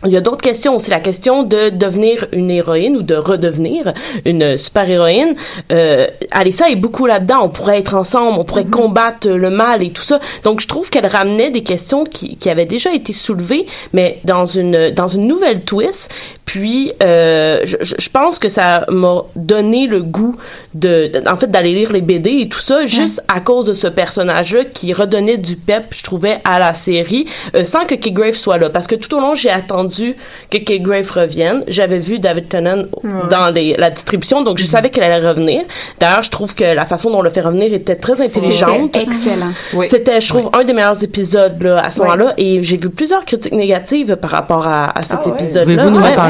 il 0.07 0.12
y 0.12 0.16
a 0.16 0.20
d'autres 0.20 0.43
questions 0.43 0.76
aussi. 0.76 0.91
La 0.91 1.01
question 1.01 1.43
de 1.43 1.70
devenir 1.70 2.26
une 2.30 2.53
héroïne 2.53 2.97
ou 2.97 3.03
de 3.03 3.16
redevenir 3.16 3.93
une 4.24 4.57
super-héroïne. 4.57 5.34
Euh, 5.72 6.07
Alissa 6.30 6.70
est 6.70 6.76
beaucoup 6.76 7.07
là-dedans. 7.07 7.41
On 7.43 7.49
pourrait 7.49 7.80
être 7.80 7.95
ensemble, 7.95 8.39
on 8.39 8.45
pourrait 8.45 8.62
Mm-hmm. 8.62 8.70
combattre 8.70 9.28
le 9.28 9.51
mal 9.51 9.82
et 9.82 9.91
tout 9.91 10.03
ça. 10.03 10.20
Donc, 10.45 10.61
je 10.61 10.68
trouve 10.68 10.91
qu'elle 10.91 11.07
ramenait 11.07 11.51
des 11.51 11.62
questions 11.62 12.05
qui, 12.05 12.36
qui 12.36 12.51
avaient 12.51 12.66
déjà 12.66 12.93
été 12.95 13.12
soulevées, 13.12 13.66
mais 13.93 14.20
dans 14.24 14.47
une, 14.47 14.91
dans 14.91 15.09
une 15.09 15.26
nouvelle 15.26 15.62
twist. 15.62 16.11
Puis, 16.49 16.92
euh, 17.03 17.61
je, 17.64 17.76
je- 17.82 17.94
je 17.99 18.09
pense 18.09 18.38
que 18.38 18.49
ça 18.49 18.86
m'a 18.88 19.18
donné 19.36 19.86
le 19.86 20.01
goût 20.03 20.34
de, 20.72 21.11
de- 21.12 21.28
en 21.28 21.36
fait, 21.36 21.51
d'aller 21.51 21.74
lire 21.74 21.92
les 21.92 22.01
BD 22.01 22.30
et 22.40 22.49
tout 22.49 22.59
ça, 22.59 22.86
juste 22.86 23.22
à 23.28 23.40
cause 23.40 23.66
de 23.66 23.74
ce 23.74 23.86
personnage-là 23.86 24.61
qui 24.72 24.94
redonnait 24.94 25.36
du 25.36 25.57
pep, 25.57 25.84
je 25.90 26.03
trouvais, 26.03 26.38
à 26.44 26.59
la 26.59 26.72
série, 26.72 27.26
euh, 27.55 27.66
sans 27.66 27.84
que 27.84 27.94
Kilgrave 27.94 28.32
soit 28.32 28.57
là. 28.57 28.70
Parce 28.70 28.86
que 28.86 28.94
tout 28.94 29.14
au 29.14 29.20
long, 29.20 29.34
j'ai 29.34 29.51
attendu 29.51 30.16
que 30.51 30.57
Kilgrave 30.57 31.11
revienne. 31.11 31.64
J'avais 31.68 31.99
vu 31.99 32.18
David 32.18 32.49
Tennant 32.49 32.84
dans 33.30 33.49
les, 33.53 33.74
la 33.76 33.90
distribution, 33.90 34.40
donc 34.42 34.57
je 34.57 34.64
savais 34.64 34.88
qu'elle 34.88 35.05
allait 35.05 35.28
revenir. 35.28 35.61
D'ailleurs, 36.01 36.22
je 36.22 36.30
trouve 36.30 36.55
que 36.55 36.64
la 36.64 36.86
façon 36.86 37.11
dont 37.11 37.18
on 37.18 37.22
le 37.22 37.28
fait 37.28 37.42
revenir 37.42 37.74
était 37.74 37.96
très 37.96 38.14
intelligente. 38.22 38.90
C'était 38.94 39.03
excellent. 39.03 39.53
C'était, 39.90 40.20
je 40.22 40.28
trouve, 40.30 40.49
un 40.59 40.64
des 40.64 40.72
meilleurs 40.72 41.05
épisodes 41.05 41.62
là, 41.62 41.80
à 41.84 41.90
ce 41.90 41.99
Oui. 42.01 42.07
moment-là. 42.07 42.32
Et 42.38 42.62
j'ai 42.62 42.78
vu 42.78 42.88
plusieurs 42.88 43.26
critiques 43.26 43.53
négatives 43.53 44.16
par 44.16 44.30
rapport 44.30 44.66
à, 44.66 44.99
à 44.99 45.03
cet 45.03 45.26
épisode-là. 45.26 45.84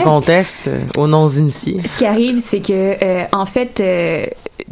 Contexte 0.08 0.68
euh, 0.68 1.06
non-initiés? 1.06 1.80
Ce 1.84 1.96
qui 1.96 2.06
arrive, 2.06 2.40
c'est 2.40 2.60
que, 2.60 2.96
euh, 3.04 3.24
en 3.32 3.46
fait, 3.46 3.80
euh, 3.80 4.26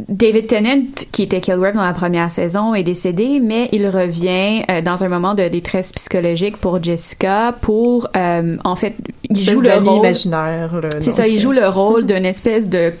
David 0.07 0.47
Tennant, 0.47 0.85
qui 1.11 1.23
était 1.23 1.41
Kilgrave 1.41 1.73
dans 1.73 1.85
la 1.85 1.93
première 1.93 2.29
saison, 2.31 2.75
est 2.75 2.83
décédé, 2.83 3.39
mais 3.39 3.69
il 3.71 3.87
revient 3.87 4.63
euh, 4.69 4.81
dans 4.81 5.03
un 5.03 5.09
moment 5.09 5.33
de 5.33 5.47
détresse 5.47 5.91
psychologique 5.91 6.57
pour 6.57 6.81
Jessica, 6.81 7.55
pour, 7.61 8.07
euh, 8.15 8.57
en 8.63 8.75
fait, 8.75 8.93
il 9.29 9.39
joue 9.39 9.61
le 9.61 9.73
rôle... 9.73 10.05
imaginaire. 10.05 10.81
C'est 11.01 11.11
ça, 11.11 11.27
il 11.27 11.39
joue 11.39 11.51
le 11.51 11.67
rôle 11.67 12.05
d'une 12.05 12.25
espèce 12.25 12.69
de, 12.69 12.93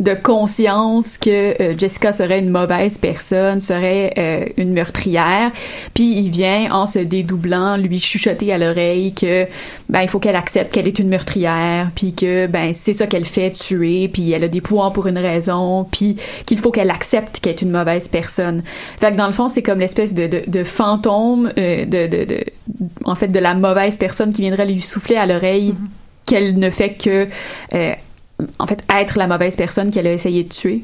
de 0.00 0.14
conscience 0.14 1.18
que 1.18 1.60
euh, 1.60 1.74
Jessica 1.76 2.12
serait 2.12 2.38
une 2.38 2.50
mauvaise 2.50 2.98
personne, 2.98 3.60
serait 3.60 4.12
euh, 4.18 4.44
une 4.56 4.72
meurtrière. 4.72 5.50
Puis 5.94 6.16
il 6.18 6.30
vient 6.30 6.72
en 6.72 6.86
se 6.86 6.98
dédoublant, 6.98 7.76
lui 7.76 7.98
chuchoter 7.98 8.52
à 8.52 8.58
l'oreille 8.58 9.12
que 9.12 9.46
ben 9.88 10.02
il 10.02 10.08
faut 10.08 10.18
qu'elle 10.18 10.36
accepte 10.36 10.72
qu'elle 10.72 10.88
est 10.88 10.98
une 10.98 11.08
meurtrière, 11.08 11.90
puis 11.94 12.14
que 12.14 12.46
ben 12.46 12.72
c'est 12.74 12.92
ça 12.92 13.06
qu'elle 13.06 13.24
fait 13.24 13.50
tuer, 13.50 14.08
puis 14.08 14.32
elle 14.32 14.44
a 14.44 14.48
des 14.48 14.60
pouvoirs 14.60 14.92
pour 14.92 15.06
une 15.06 15.18
raison, 15.18 15.86
puis 15.90 16.16
qu'il 16.46 16.58
faut 16.58 16.70
qu'elle 16.70 16.90
accepte 16.90 17.40
qu'elle 17.40 17.52
est 17.54 17.62
une 17.62 17.70
mauvaise 17.70 18.08
personne. 18.08 18.62
Fait 18.64 19.12
que 19.12 19.16
dans 19.16 19.26
le 19.26 19.32
fond, 19.32 19.48
c'est 19.48 19.62
comme 19.62 19.78
l'espèce 19.80 20.14
de, 20.14 20.26
de, 20.26 20.42
de 20.46 20.64
fantôme 20.64 21.52
euh, 21.58 21.84
de, 21.84 22.44
en 23.04 23.14
fait 23.14 23.28
de 23.28 23.38
la 23.38 23.54
mauvaise 23.54 23.96
personne 23.96 24.32
qui 24.32 24.42
viendrait 24.42 24.66
lui 24.66 24.80
souffler 24.80 25.16
à 25.16 25.26
l'oreille 25.26 25.74
qu'elle 26.26 26.58
ne 26.58 26.70
fait 26.70 26.94
que 26.94 27.26
euh, 27.74 27.92
en 28.58 28.66
fait 28.66 28.80
être 28.92 29.18
la 29.18 29.28
mauvaise 29.28 29.54
personne 29.54 29.90
qu'elle 29.92 30.06
a 30.06 30.12
essayé 30.12 30.42
de 30.42 30.48
tuer. 30.48 30.82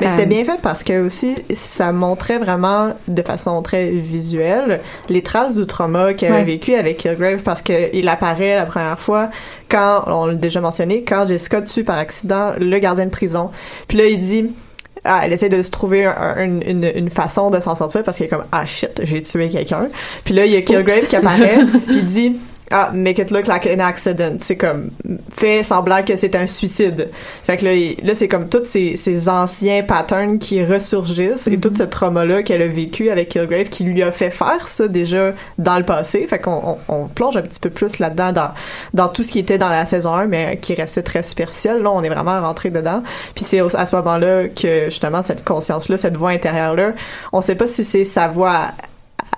Mais 0.00 0.06
Euh, 0.06 0.10
c'était 0.10 0.26
bien 0.26 0.44
fait 0.44 0.58
parce 0.62 0.82
que 0.82 1.04
aussi 1.04 1.34
ça 1.54 1.92
montrait 1.92 2.38
vraiment 2.38 2.94
de 3.08 3.22
façon 3.22 3.60
très 3.62 3.90
visuelle 3.90 4.80
les 5.10 5.22
traces 5.22 5.56
du 5.56 5.66
trauma 5.66 6.14
qu'elle 6.14 6.32
a 6.32 6.36
Ouais. 6.36 6.44
vécu 6.44 6.74
avec 6.74 6.98
Kilgrave 6.98 7.42
parce 7.42 7.60
que 7.60 7.94
il 7.94 8.08
apparaît 8.08 8.56
la 8.56 8.64
première 8.66 8.98
fois 8.98 9.28
quand 9.68 10.04
on 10.06 10.26
l'a 10.26 10.34
déjà 10.34 10.60
mentionné 10.60 11.02
quand 11.02 11.26
Jessica 11.26 11.60
tue 11.60 11.84
par 11.84 11.98
accident 11.98 12.52
le 12.58 12.78
gardien 12.78 13.04
de 13.06 13.10
prison. 13.10 13.50
Puis 13.88 13.98
là 13.98 14.06
il 14.06 14.20
dit 14.20 14.46
ah, 15.06 15.20
elle 15.24 15.32
essaie 15.32 15.48
de 15.48 15.62
se 15.62 15.70
trouver 15.70 16.04
un- 16.04 16.14
un- 16.16 16.44
une, 16.44 16.62
une, 16.66 16.92
une 16.94 17.10
façon 17.10 17.50
de 17.50 17.60
s'en 17.60 17.74
sortir 17.74 18.02
parce 18.02 18.18
qu'elle 18.18 18.26
est 18.26 18.30
comme 18.30 18.44
ah 18.52 18.66
shit 18.66 19.00
j'ai 19.04 19.22
tué 19.22 19.48
quelqu'un. 19.48 19.88
Puis 20.24 20.34
là 20.34 20.44
il 20.46 20.52
y 20.52 20.56
a 20.56 20.62
Kilgrave 20.62 21.06
qui 21.06 21.16
apparaît 21.16 21.58
puis 21.86 21.96
il 21.96 22.06
dit 22.06 22.36
ah, 22.70 22.90
make 22.92 23.18
it 23.18 23.30
look 23.30 23.46
like 23.46 23.66
an 23.66 23.78
accident. 23.80 24.36
C'est 24.40 24.56
comme, 24.56 24.90
fait 25.32 25.62
semblant 25.62 26.02
que 26.02 26.16
c'est 26.16 26.34
un 26.34 26.46
suicide. 26.46 27.08
Fait 27.44 27.56
que 27.56 27.64
là, 27.64 27.74
il- 27.74 27.96
là 28.02 28.14
c'est 28.14 28.28
comme 28.28 28.48
tous 28.48 28.64
ces, 28.64 28.96
ces 28.96 29.28
anciens 29.28 29.82
patterns 29.82 30.38
qui 30.38 30.64
ressurgissent 30.64 31.46
et 31.46 31.58
tout 31.58 31.72
ce 31.74 31.84
trauma-là 31.84 32.42
qu'elle 32.42 32.62
a 32.62 32.66
vécu 32.66 33.10
avec 33.10 33.28
Kilgrave 33.28 33.68
qui 33.68 33.84
lui 33.84 34.02
a 34.02 34.10
fait 34.12 34.30
faire 34.30 34.66
ça 34.68 34.88
déjà 34.88 35.32
dans 35.58 35.78
le 35.78 35.84
passé. 35.84 36.26
Fait 36.26 36.38
qu'on 36.38 36.78
on, 36.88 36.94
on 36.94 37.06
plonge 37.06 37.36
un 37.36 37.42
petit 37.42 37.60
peu 37.60 37.70
plus 37.70 37.98
là-dedans 37.98 38.32
dans, 38.32 38.50
dans 38.94 39.08
tout 39.08 39.22
ce 39.22 39.30
qui 39.30 39.38
était 39.38 39.58
dans 39.58 39.70
la 39.70 39.86
saison 39.86 40.12
1, 40.14 40.26
mais 40.26 40.58
qui 40.60 40.74
restait 40.74 41.02
très 41.02 41.22
superficiel. 41.22 41.82
Là, 41.82 41.90
on 41.92 42.02
est 42.02 42.08
vraiment 42.08 42.40
rentré 42.40 42.70
dedans. 42.70 43.02
Puis 43.34 43.44
c'est 43.44 43.60
à 43.60 43.86
ce 43.86 43.94
moment-là 43.96 44.48
que, 44.48 44.86
justement, 44.86 45.22
cette 45.22 45.44
conscience-là, 45.44 45.96
cette 45.96 46.16
voix 46.16 46.30
intérieure-là, 46.30 46.92
on 47.32 47.42
sait 47.42 47.54
pas 47.54 47.68
si 47.68 47.84
c'est 47.84 48.04
sa 48.04 48.28
voix 48.28 48.72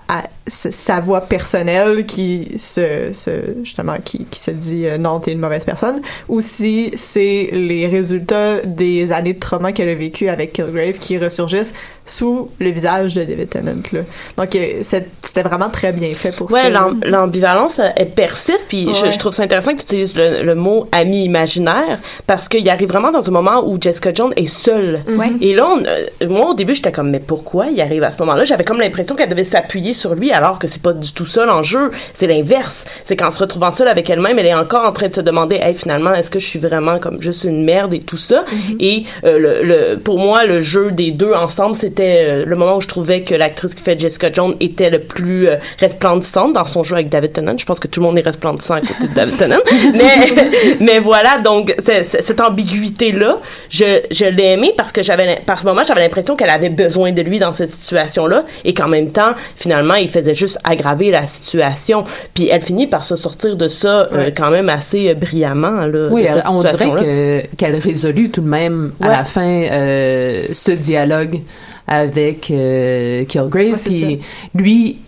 à 0.08 0.24
sa- 0.46 1.00
voix 1.00 1.20
personnelle 1.20 2.06
qui 2.06 2.52
se, 2.58 3.12
se 3.12 3.30
justement 3.62 3.96
qui, 4.02 4.24
qui 4.30 4.40
se 4.40 4.50
dit 4.50 4.86
euh, 4.86 4.96
non 4.98 5.20
t'es 5.20 5.32
une 5.32 5.38
mauvaise 5.38 5.64
personne. 5.64 6.00
Ou 6.28 6.40
si 6.40 6.92
c'est 6.96 7.50
les 7.52 7.86
résultats 7.86 8.60
des 8.64 9.12
années 9.12 9.34
de 9.34 9.38
trauma 9.38 9.72
qu'elle 9.72 9.90
a 9.90 9.94
vécu 9.94 10.28
avec 10.28 10.54
Kilgrave 10.54 10.94
qui 10.98 11.18
ressurgissent 11.18 11.74
sous 12.08 12.50
le 12.58 12.70
visage 12.70 13.14
de 13.14 13.22
David 13.24 13.50
Tennant 13.50 13.82
là. 13.92 14.00
donc 14.36 14.54
euh, 14.56 14.82
c'était 14.82 15.42
vraiment 15.42 15.68
très 15.70 15.92
bien 15.92 16.12
fait 16.14 16.32
pour 16.34 16.50
Ouais, 16.50 16.62
ça 16.64 16.70
l'am- 16.70 17.00
l'ambivalence, 17.04 17.78
euh, 17.78 17.88
elle 17.96 18.10
persiste, 18.10 18.66
puis 18.68 18.88
je, 18.94 19.02
Ouais. 19.04 19.10
je 19.12 19.18
trouve 19.18 19.32
ça 19.32 19.42
intéressant 19.44 19.72
que 19.72 19.78
tu 19.78 19.84
utilises 19.84 20.16
le, 20.16 20.42
le 20.42 20.54
mot 20.54 20.88
ami 20.92 21.24
imaginaire, 21.24 21.98
parce 22.26 22.48
qu'il 22.48 22.68
arrive 22.68 22.88
vraiment 22.88 23.10
dans 23.10 23.26
un 23.26 23.30
moment 23.30 23.62
où 23.66 23.78
Jessica 23.80 24.12
Jones 24.14 24.32
est 24.36 24.46
seule. 24.46 25.02
Ouais. 25.08 25.30
Et 25.40 25.54
là, 25.54 25.66
on, 25.68 25.84
euh, 25.84 26.28
moi, 26.28 26.50
au 26.50 26.54
début, 26.54 26.74
j'étais 26.74 26.92
comme, 26.92 27.10
mais 27.10 27.20
pourquoi 27.20 27.66
il 27.66 27.80
arrive 27.80 28.02
à 28.02 28.10
ce 28.10 28.18
moment-là? 28.20 28.44
J'avais 28.44 28.64
comme 28.64 28.80
l'impression 28.80 29.14
qu'elle 29.14 29.28
devait 29.28 29.44
s'appuyer 29.44 29.92
sur 29.92 30.14
lui, 30.14 30.32
alors 30.32 30.58
que 30.58 30.66
c'est 30.66 30.80
pas 30.82 30.92
du 30.94 31.12
tout 31.12 31.26
ça 31.26 31.44
l'enjeu. 31.44 31.90
C'est 32.14 32.26
l'inverse. 32.26 32.84
C'est 33.04 33.16
qu'en 33.16 33.30
se 33.30 33.38
retrouvant 33.38 33.70
seule 33.70 33.88
avec 33.88 34.08
elle-même, 34.10 34.38
elle 34.38 34.46
est 34.46 34.54
encore 34.54 34.86
en 34.86 34.92
train 34.92 35.08
de 35.08 35.14
se 35.14 35.20
demander, 35.20 35.56
hey, 35.56 35.74
finalement, 35.74 36.14
est-ce 36.14 36.30
que 36.30 36.38
je 36.38 36.46
suis 36.46 36.58
vraiment 36.58 36.98
comme 36.98 37.20
juste 37.20 37.44
une 37.44 37.64
merde 37.64 37.92
et 37.94 38.00
tout 38.00 38.16
ça? 38.16 38.44
Et 38.80 39.04
euh, 39.24 39.38
le, 39.38 39.62
le, 39.92 39.98
pour 39.98 40.18
moi, 40.18 40.44
le 40.44 40.60
jeu 40.60 40.90
des 40.90 41.10
deux 41.10 41.32
ensemble, 41.34 41.74
c'était 41.76 41.97
euh, 42.00 42.44
le 42.46 42.56
moment 42.56 42.76
où 42.76 42.80
je 42.80 42.88
trouvais 42.88 43.22
que 43.22 43.34
l'actrice 43.34 43.74
qui 43.74 43.82
fait 43.82 43.98
Jessica 43.98 44.32
Jones 44.32 44.54
était 44.60 44.90
le 44.90 45.00
plus 45.00 45.48
euh, 45.48 45.56
resplendissante 45.80 46.52
dans 46.52 46.64
son 46.64 46.82
jeu 46.82 46.94
avec 46.96 47.08
David 47.08 47.32
Tennant. 47.32 47.56
Je 47.56 47.64
pense 47.66 47.80
que 47.80 47.88
tout 47.88 48.00
le 48.00 48.06
monde 48.06 48.18
est 48.18 48.22
resplendissant 48.22 48.74
à 48.74 48.80
côté 48.80 49.08
de 49.08 49.14
David 49.14 49.36
Tennant. 49.38 49.56
mais, 49.94 50.16
mais 50.80 50.98
voilà, 50.98 51.38
donc 51.38 51.74
c'est- 51.78 52.04
c'est- 52.04 52.22
cette 52.22 52.40
ambiguïté-là, 52.40 53.38
je, 53.70 54.00
je 54.10 54.24
l'ai 54.24 54.52
aimée 54.52 54.72
parce 54.76 54.92
que 54.92 55.02
j'avais, 55.02 55.40
par 55.46 55.64
moment, 55.64 55.82
j'avais 55.86 56.00
l'impression 56.02 56.36
qu'elle 56.36 56.50
avait 56.50 56.68
besoin 56.70 57.12
de 57.12 57.22
lui 57.22 57.38
dans 57.38 57.52
cette 57.52 57.72
situation-là 57.72 58.44
et 58.64 58.74
qu'en 58.74 58.88
même 58.88 59.10
temps, 59.10 59.32
finalement, 59.56 59.94
il 59.94 60.08
faisait 60.08 60.34
juste 60.34 60.58
aggraver 60.64 61.10
la 61.10 61.26
situation. 61.26 62.04
Puis 62.34 62.48
elle 62.48 62.62
finit 62.62 62.86
par 62.86 63.04
se 63.04 63.16
sortir 63.16 63.56
de 63.56 63.68
ça 63.68 64.08
euh, 64.12 64.30
quand 64.36 64.50
même 64.50 64.68
assez 64.68 65.14
brillamment. 65.14 65.86
Là, 65.86 66.08
Oui, 66.10 66.26
on 66.48 66.62
dirait 66.62 66.90
que 66.90 67.56
qu'elle 67.56 67.76
résolut 67.76 68.30
tout 68.30 68.40
de 68.40 68.48
même 68.48 68.92
à 69.00 69.08
la 69.08 69.24
fin 69.24 69.62
euh, 69.70 70.46
ce 70.52 70.70
dialogue 70.70 71.40
avec 71.88 72.50
euh, 72.50 73.24
Kilgrave. 73.24 73.76
c'est 73.76 73.90
puis 73.90 74.20
lui, 74.54 74.98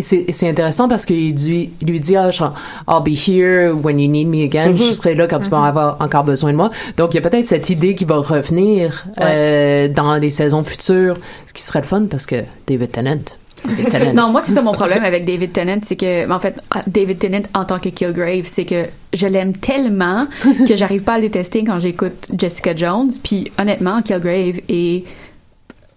c'est 0.00 0.48
intéressant 0.48 0.88
parce 0.88 1.04
qu'il 1.04 1.34
lui 1.34 2.00
dit 2.00 2.16
ah, 2.16 2.30
genre, 2.30 2.54
I'll 2.88 3.02
be 3.02 3.14
here 3.14 3.72
when 3.72 3.98
you 4.00 4.08
need 4.08 4.28
me 4.28 4.44
again. 4.44 4.76
Je 4.76 4.92
serai 4.92 5.14
là 5.14 5.26
quand 5.26 5.40
tu 5.40 5.50
vas 5.50 5.64
avoir 5.64 6.00
encore 6.00 6.24
besoin 6.24 6.52
de 6.52 6.56
moi. 6.56 6.70
Donc 6.96 7.12
il 7.12 7.16
y 7.16 7.18
a 7.18 7.28
peut-être 7.28 7.46
cette 7.46 7.70
idée 7.70 7.94
qui 7.94 8.04
va 8.04 8.16
revenir 8.16 9.04
euh, 9.20 9.88
dans 9.88 10.16
les 10.16 10.30
saisons 10.30 10.64
futures, 10.64 11.18
ce 11.46 11.52
qui 11.52 11.62
serait 11.62 11.80
le 11.80 11.86
fun 11.86 12.06
parce 12.10 12.26
que 12.26 12.36
David 12.66 12.92
Tennant. 12.92 13.20
David 13.64 13.88
Tennant. 13.90 14.14
Non, 14.14 14.28
moi, 14.30 14.40
c'est 14.40 14.52
ça 14.52 14.62
mon 14.62 14.72
problème 14.72 15.04
avec 15.04 15.24
David 15.24 15.52
Tennant, 15.52 15.80
c'est 15.82 15.96
que, 15.96 16.30
en 16.30 16.38
fait, 16.38 16.58
David 16.86 17.18
Tennant 17.18 17.42
en 17.54 17.64
tant 17.64 17.78
que 17.78 17.88
Kilgrave, 17.88 18.44
c'est 18.44 18.64
que 18.64 18.86
je 19.12 19.26
l'aime 19.26 19.56
tellement 19.56 20.26
que 20.68 20.76
j'arrive 20.76 21.02
pas 21.02 21.14
à 21.14 21.18
le 21.18 21.22
détester 21.22 21.64
quand 21.64 21.78
j'écoute 21.78 22.28
Jessica 22.36 22.74
Jones. 22.74 23.10
Puis, 23.22 23.50
honnêtement, 23.58 24.02
Kilgrave 24.02 24.60
est 24.68 25.04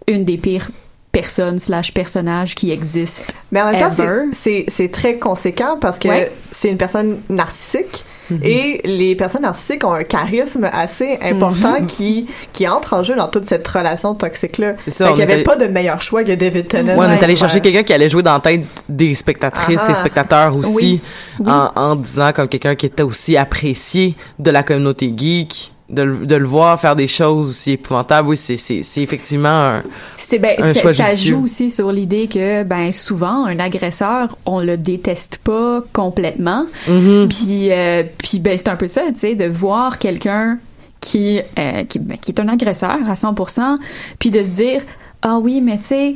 une 0.08 0.24
des 0.24 0.36
pires 0.38 0.68
personnes 1.12 1.58
slash 1.60 1.94
personnages 1.94 2.54
qui 2.54 2.72
existent. 2.72 3.32
Mais 3.52 3.62
en 3.62 3.70
même 3.70 3.80
temps, 3.80 3.92
ever. 4.02 4.22
c'est- 4.32 4.88
très 4.90 5.16
conséquent 5.18 5.78
parce 5.80 5.98
que 6.00 6.08
Ouais. 6.08 6.32
c'est 6.50 6.68
une 6.70 6.76
personne 6.76 7.18
narcissique. 7.28 8.04
Mhm. 8.30 8.40
Et 8.42 8.80
les 8.84 9.14
personnes 9.14 9.42
narcissiques 9.42 9.84
ont 9.84 9.92
un 9.92 10.02
charisme 10.02 10.68
assez 10.72 11.18
important 11.20 11.80
Mhm. 11.80 11.86
qui, 11.86 12.26
qui 12.54 12.66
entre 12.66 12.94
en 12.94 13.02
jeu 13.02 13.14
dans 13.14 13.28
toute 13.28 13.46
cette 13.46 13.68
relation 13.68 14.14
toxique-là. 14.14 14.72
C'est 14.80 14.90
ça, 14.90 15.04
Fait 15.04 15.10
on 15.12 15.14
qu'il 15.14 15.26
n'y 15.26 15.32
avait 15.34 15.42
pas 15.42 15.56
de 15.56 15.66
meilleur 15.66 16.00
choix 16.00 16.24
que 16.24 16.32
David 16.32 16.66
Tennant. 16.68 16.96
Ouais, 16.96 17.06
on 17.06 17.10
est 17.12 17.22
allé 17.22 17.36
chercher 17.36 17.60
quelqu'un 17.60 17.82
qui 17.82 17.92
allait 17.92 18.08
jouer 18.08 18.22
dans 18.22 18.32
la 18.32 18.40
tête 18.40 18.62
des 18.88 19.14
spectatrices 19.14 19.82
Ah. 19.86 19.90
et 19.92 19.94
spectateurs 19.94 20.56
aussi, 20.56 20.74
Oui. 20.74 21.00
Oui. 21.40 21.46
En, 21.52 21.70
en 21.76 21.96
disant 21.96 22.32
comme 22.32 22.48
quelqu'un 22.48 22.74
qui 22.74 22.86
était 22.86 23.02
aussi 23.02 23.36
apprécié 23.36 24.16
de 24.38 24.50
la 24.50 24.62
communauté 24.62 25.12
geek, 25.14 25.73
de, 25.90 26.02
le- 26.02 26.26
de 26.26 26.34
le 26.34 26.46
voir 26.46 26.80
faire 26.80 26.96
des 26.96 27.06
choses 27.06 27.50
aussi 27.50 27.72
épouvantables. 27.72 28.28
Oui, 28.28 28.36
c'est 28.36 28.56
c'est 28.56 28.82
c'est 28.82 29.02
effectivement 29.02 29.48
un, 29.48 29.82
C'est 30.16 30.38
ben, 30.38 30.56
un 30.58 30.72
c'est- 30.72 30.80
choix 30.80 30.94
ça 30.94 31.10
judicieux. 31.10 31.34
joue 31.36 31.44
aussi 31.44 31.70
sur 31.70 31.92
l'idée 31.92 32.26
que 32.26 32.62
ben 32.62 32.90
souvent 32.92 33.44
un 33.44 33.58
agresseur 33.58 34.36
on 34.46 34.60
le 34.60 34.76
déteste 34.78 35.38
pas 35.44 35.82
complètement. 35.92 36.64
Mhm. 36.88 37.28
Puis 37.28 37.70
euh, 37.70 38.02
puis 38.18 38.38
ben 38.40 38.56
c'est 38.56 38.68
un 38.68 38.76
peu 38.76 38.88
ça, 38.88 39.02
tu 39.08 39.18
sais, 39.20 39.34
de 39.34 39.46
voir 39.46 39.98
quelqu'un 39.98 40.58
qui 41.00 41.40
euh, 41.58 41.84
qui, 41.84 41.98
ben, 41.98 42.16
qui 42.16 42.30
est 42.30 42.40
un 42.40 42.48
agresseur 42.48 42.98
à 43.06 43.14
100%, 43.14 43.76
puis 44.18 44.30
de 44.30 44.42
se 44.42 44.48
dire 44.50 44.80
ah 45.20 45.38
oui 45.38 45.60
mais 45.60 45.76
tu 45.78 45.84
sais 45.84 46.14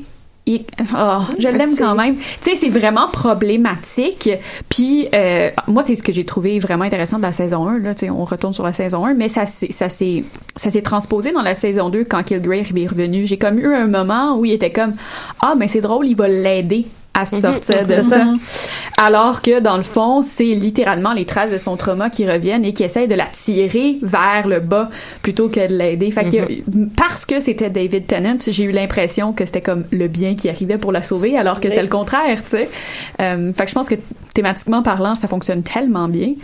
il- 0.55 0.65
oh, 0.97 1.21
je 1.39 1.49
l'aime 1.49 1.77
quand 1.77 1.95
même. 1.95 2.17
Tu 2.17 2.25
sais, 2.51 2.57
c'est 2.57 2.69
vraiment 2.69 3.09
problématique. 3.09 4.31
Puis 4.69 5.09
euh, 5.15 5.51
moi, 5.67 5.83
c'est 5.83 5.95
ce 5.95 6.03
que 6.03 6.13
j'ai 6.13 6.25
trouvé 6.25 6.59
vraiment 6.59 6.85
intéressant 6.85 7.19
de 7.19 7.23
la 7.23 7.33
saison 7.33 7.67
1. 7.69 7.79
Là, 7.79 7.95
tu 7.95 8.07
sais, 8.07 8.11
on 8.11 8.25
retourne 8.25 8.53
sur 8.53 8.65
la 8.65 8.73
saison 8.73 9.05
1, 9.05 9.15
mais 9.15 9.29
ça, 9.29 9.47
ça 9.47 9.89
s'est 9.89 10.25
transposé 10.83 11.33
dans 11.33 11.43
la 11.43 11.55
saison 11.55 11.91
2 11.91 12.05
quand 12.05 12.23
Kilgrave 12.23 12.77
est 12.77 12.87
revenu. 12.87 13.27
J'ai 13.27 13.39
comme 13.39 13.59
eu 13.59 13.75
un 13.75 13.87
moment 13.87 14.37
où 14.39 14.45
il 14.45 14.53
était 14.53 14.71
comme 14.73 14.95
ah, 15.41 15.55
mais 15.57 15.69
c'est 15.69 15.81
drôle, 15.81 16.07
il 16.07 16.17
va 16.17 16.29
l'aider 16.29 16.87
à 17.15 17.23
Mhm, 17.23 17.27
sortir 17.27 17.87
de 17.87 18.01
ça. 18.03 18.27
Alors 18.97 19.43
que 19.43 19.61
dans 19.61 19.77
le 19.77 19.83
fond, 19.83 20.23
c'est 20.23 20.45
littéralement 20.45 21.13
les 21.13 21.25
traces 21.25 21.51
de 21.51 21.59
son 21.59 21.77
trauma 21.77 22.11
qui 22.11 22.29
reviennent 22.31 22.65
et 22.65 22.73
qui 22.73 22.85
essayent 22.85 23.09
de 23.09 23.15
la 23.15 23.27
tirer 23.27 23.99
vers 24.03 24.47
le 24.47 24.61
bas 24.61 24.89
plutôt 25.23 25.49
que 25.49 25.67
de 25.69 25.75
l'aider. 25.75 26.11
Fait 26.11 26.29
que 26.29 26.63
parce 26.97 27.27
que 27.27 27.41
c'était 27.41 27.71
David 27.71 28.07
Tennant, 28.07 28.39
j'ai 28.47 28.65
eu 28.65 28.71
l'impression 28.73 29.33
que 29.33 29.45
c'était 29.47 29.61
comme 29.61 29.85
le 29.91 30.07
bien 30.09 30.35
qui 30.37 30.49
arrivait 30.49 30.79
pour 30.79 30.93
la 30.93 31.03
sauver, 31.03 31.37
alors 31.37 31.61
que 31.61 31.69
c'était 31.69 31.83
le 31.83 31.89
contraire, 31.89 32.43
tu 32.45 32.51
sais. 32.51 32.69
Euh, 33.21 33.51
fait 33.53 33.65
que 33.65 33.69
je 33.71 33.75
pense 33.75 33.89
que 33.89 33.97
thématiquement 34.35 34.83
parlant, 34.83 35.15
ça 35.17 35.27
fonctionne 35.29 35.63
tellement 35.63 36.09
bien. 36.09 36.35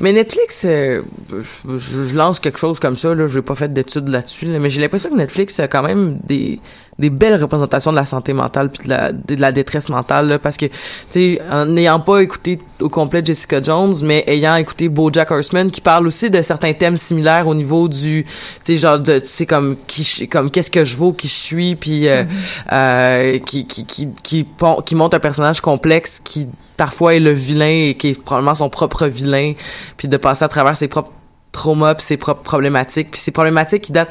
Mais 0.00 0.12
Netflix, 0.12 0.62
euh, 0.64 1.02
je, 1.30 1.76
je- 1.76 2.04
je 2.04 2.16
lance 2.16 2.40
quelque 2.40 2.58
chose 2.58 2.80
comme 2.80 2.96
ça, 2.96 3.14
là, 3.14 3.26
j'ai 3.28 3.42
pas 3.42 3.54
fait 3.54 3.72
d'études 3.72 4.08
là-dessus, 4.08 4.46
là, 4.46 4.58
mais 4.58 4.70
j'ai 4.70 4.80
l'impression 4.80 5.10
que 5.10 5.16
Netflix 5.16 5.58
a 5.60 5.68
quand 5.68 5.82
même 5.82 6.18
des 6.26 6.58
des 7.00 7.10
belles 7.10 7.40
représentations 7.42 7.90
de 7.90 7.96
la 7.96 8.04
santé 8.04 8.32
mentale 8.32 8.70
puis 8.70 8.84
de 8.84 8.90
la 8.90 9.10
de 9.12 9.34
la 9.34 9.50
détresse 9.50 9.88
mentale 9.88 10.28
là, 10.28 10.38
parce 10.38 10.56
que 10.56 10.66
tu 10.66 10.72
sais 11.10 11.40
en 11.50 11.66
n'ayant 11.66 11.98
pas 11.98 12.20
écouté 12.20 12.60
au 12.80 12.88
complet 12.88 13.22
Jessica 13.24 13.60
Jones 13.62 13.94
mais 14.02 14.22
ayant 14.28 14.54
écouté 14.56 14.88
BoJack 14.88 15.30
Horseman 15.30 15.70
qui 15.70 15.80
parle 15.80 16.06
aussi 16.06 16.30
de 16.30 16.40
certains 16.42 16.72
thèmes 16.74 16.96
similaires 16.96 17.48
au 17.48 17.54
niveau 17.54 17.88
du 17.88 18.24
tu 18.24 18.74
sais 18.74 18.76
genre 18.76 19.00
de 19.00 19.18
tu 19.18 19.26
sais 19.26 19.46
comme 19.46 19.76
qui 19.86 20.28
comme 20.28 20.50
qu'est-ce 20.50 20.70
que 20.70 20.84
je 20.84 20.96
vaux 20.96 21.12
qui 21.12 21.26
je 21.26 21.32
suis 21.34 21.74
puis 21.74 22.06
euh, 22.08 22.24
euh, 22.72 23.38
qui 23.40 23.66
qui 23.66 23.84
qui 23.86 24.08
qui 24.22 24.44
pon- 24.44 24.82
qui 24.82 24.94
montre 24.94 25.16
un 25.16 25.20
personnage 25.20 25.60
complexe 25.60 26.20
qui 26.22 26.48
parfois 26.76 27.14
est 27.14 27.20
le 27.20 27.32
vilain 27.32 27.88
et 27.88 27.94
qui 27.94 28.08
est 28.10 28.22
probablement 28.22 28.54
son 28.54 28.68
propre 28.70 29.06
vilain 29.06 29.54
puis 29.96 30.06
de 30.08 30.16
passer 30.16 30.44
à 30.44 30.48
travers 30.48 30.76
ses 30.76 30.88
propres 30.88 31.12
traumas 31.52 31.94
puis 31.94 32.04
ses 32.06 32.16
propres 32.16 32.42
problématiques 32.42 33.10
puis 33.10 33.20
ces 33.20 33.30
problématiques 33.32 33.82
qui 33.82 33.92
datent 33.92 34.10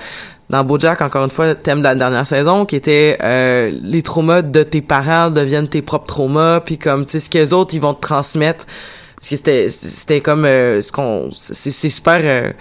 dans 0.49 0.63
BoJack 0.63 1.01
encore 1.01 1.23
une 1.23 1.29
fois 1.29 1.53
thème 1.55 1.79
de 1.79 1.83
la 1.83 1.95
dernière 1.95 2.25
saison 2.25 2.65
qui 2.65 2.75
était 2.75 3.17
euh, 3.21 3.71
les 3.81 4.01
traumas 4.01 4.41
de 4.41 4.63
tes 4.63 4.81
parents 4.81 5.29
deviennent 5.29 5.67
tes 5.67 5.81
propres 5.81 6.07
traumas 6.07 6.59
puis 6.59 6.77
comme 6.77 7.05
tu 7.05 7.11
sais 7.11 7.19
ce 7.19 7.29
que 7.29 7.37
les 7.37 7.53
autres 7.53 7.73
ils 7.75 7.81
vont 7.81 7.93
te 7.93 8.01
transmettre. 8.01 8.65
Parce 9.15 9.29
que 9.29 9.35
c'était 9.35 9.69
c'était 9.69 10.21
comme 10.21 10.45
euh, 10.45 10.81
ce 10.81 10.91
qu'on 10.91 11.29
c'est 11.31 11.89
super 11.89 12.19
euh, 12.23 12.51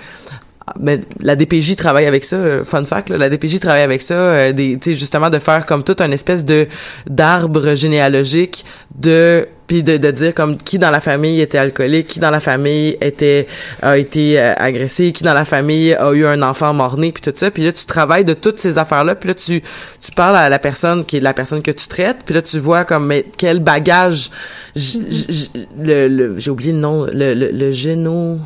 mais 0.78 1.00
la 1.20 1.36
DPJ 1.36 1.76
travaille 1.76 2.06
avec 2.06 2.24
ça 2.24 2.36
euh, 2.36 2.64
fun 2.64 2.84
fact 2.84 3.08
là, 3.08 3.16
la 3.16 3.30
DPJ 3.30 3.60
travaille 3.60 3.82
avec 3.82 4.02
ça 4.02 4.14
euh, 4.14 4.52
des 4.52 4.78
justement 4.86 5.30
de 5.30 5.38
faire 5.38 5.66
comme 5.66 5.84
toute 5.84 6.00
une 6.00 6.12
espèce 6.12 6.44
de 6.44 6.66
d'arbre 7.06 7.74
généalogique 7.74 8.64
de 8.96 9.48
puis 9.68 9.84
de, 9.84 9.96
de 9.98 10.10
dire 10.10 10.34
comme 10.34 10.56
qui 10.56 10.78
dans 10.80 10.90
la 10.90 10.98
famille 10.98 11.40
était 11.40 11.58
alcoolique 11.58 12.08
qui 12.08 12.18
dans 12.18 12.30
la 12.32 12.40
famille 12.40 12.96
était 13.00 13.46
a 13.82 13.96
été 13.96 14.40
euh, 14.40 14.54
agressé 14.56 15.12
qui 15.12 15.22
dans 15.22 15.34
la 15.34 15.44
famille 15.44 15.94
a 15.94 16.10
eu 16.12 16.24
un 16.26 16.42
enfant 16.42 16.74
mort-né 16.74 17.12
puis 17.12 17.22
tout 17.22 17.32
ça 17.36 17.52
puis 17.52 17.62
là 17.64 17.70
tu 17.70 17.84
travailles 17.84 18.24
de 18.24 18.34
toutes 18.34 18.58
ces 18.58 18.78
affaires 18.78 19.04
là 19.04 19.14
puis 19.14 19.28
là 19.28 19.34
tu 19.34 19.62
tu 20.00 20.10
parles 20.12 20.36
à 20.36 20.48
la 20.48 20.58
personne 20.58 21.04
qui 21.04 21.18
est 21.18 21.20
la 21.20 21.34
personne 21.34 21.62
que 21.62 21.70
tu 21.70 21.86
traites 21.86 22.18
puis 22.24 22.34
là 22.34 22.42
tu 22.42 22.58
vois 22.58 22.84
comme 22.84 23.06
mais 23.06 23.24
quel 23.36 23.60
bagage 23.60 24.30
j- 24.74 25.02
j- 25.08 25.26
j- 25.28 25.50
le, 25.78 26.08
le- 26.08 26.38
j'ai 26.38 26.50
oublié 26.50 26.72
le 26.72 26.78
nom 26.78 27.04
le 27.04 27.34
le, 27.34 27.50
le 27.52 27.70
géno 27.70 28.38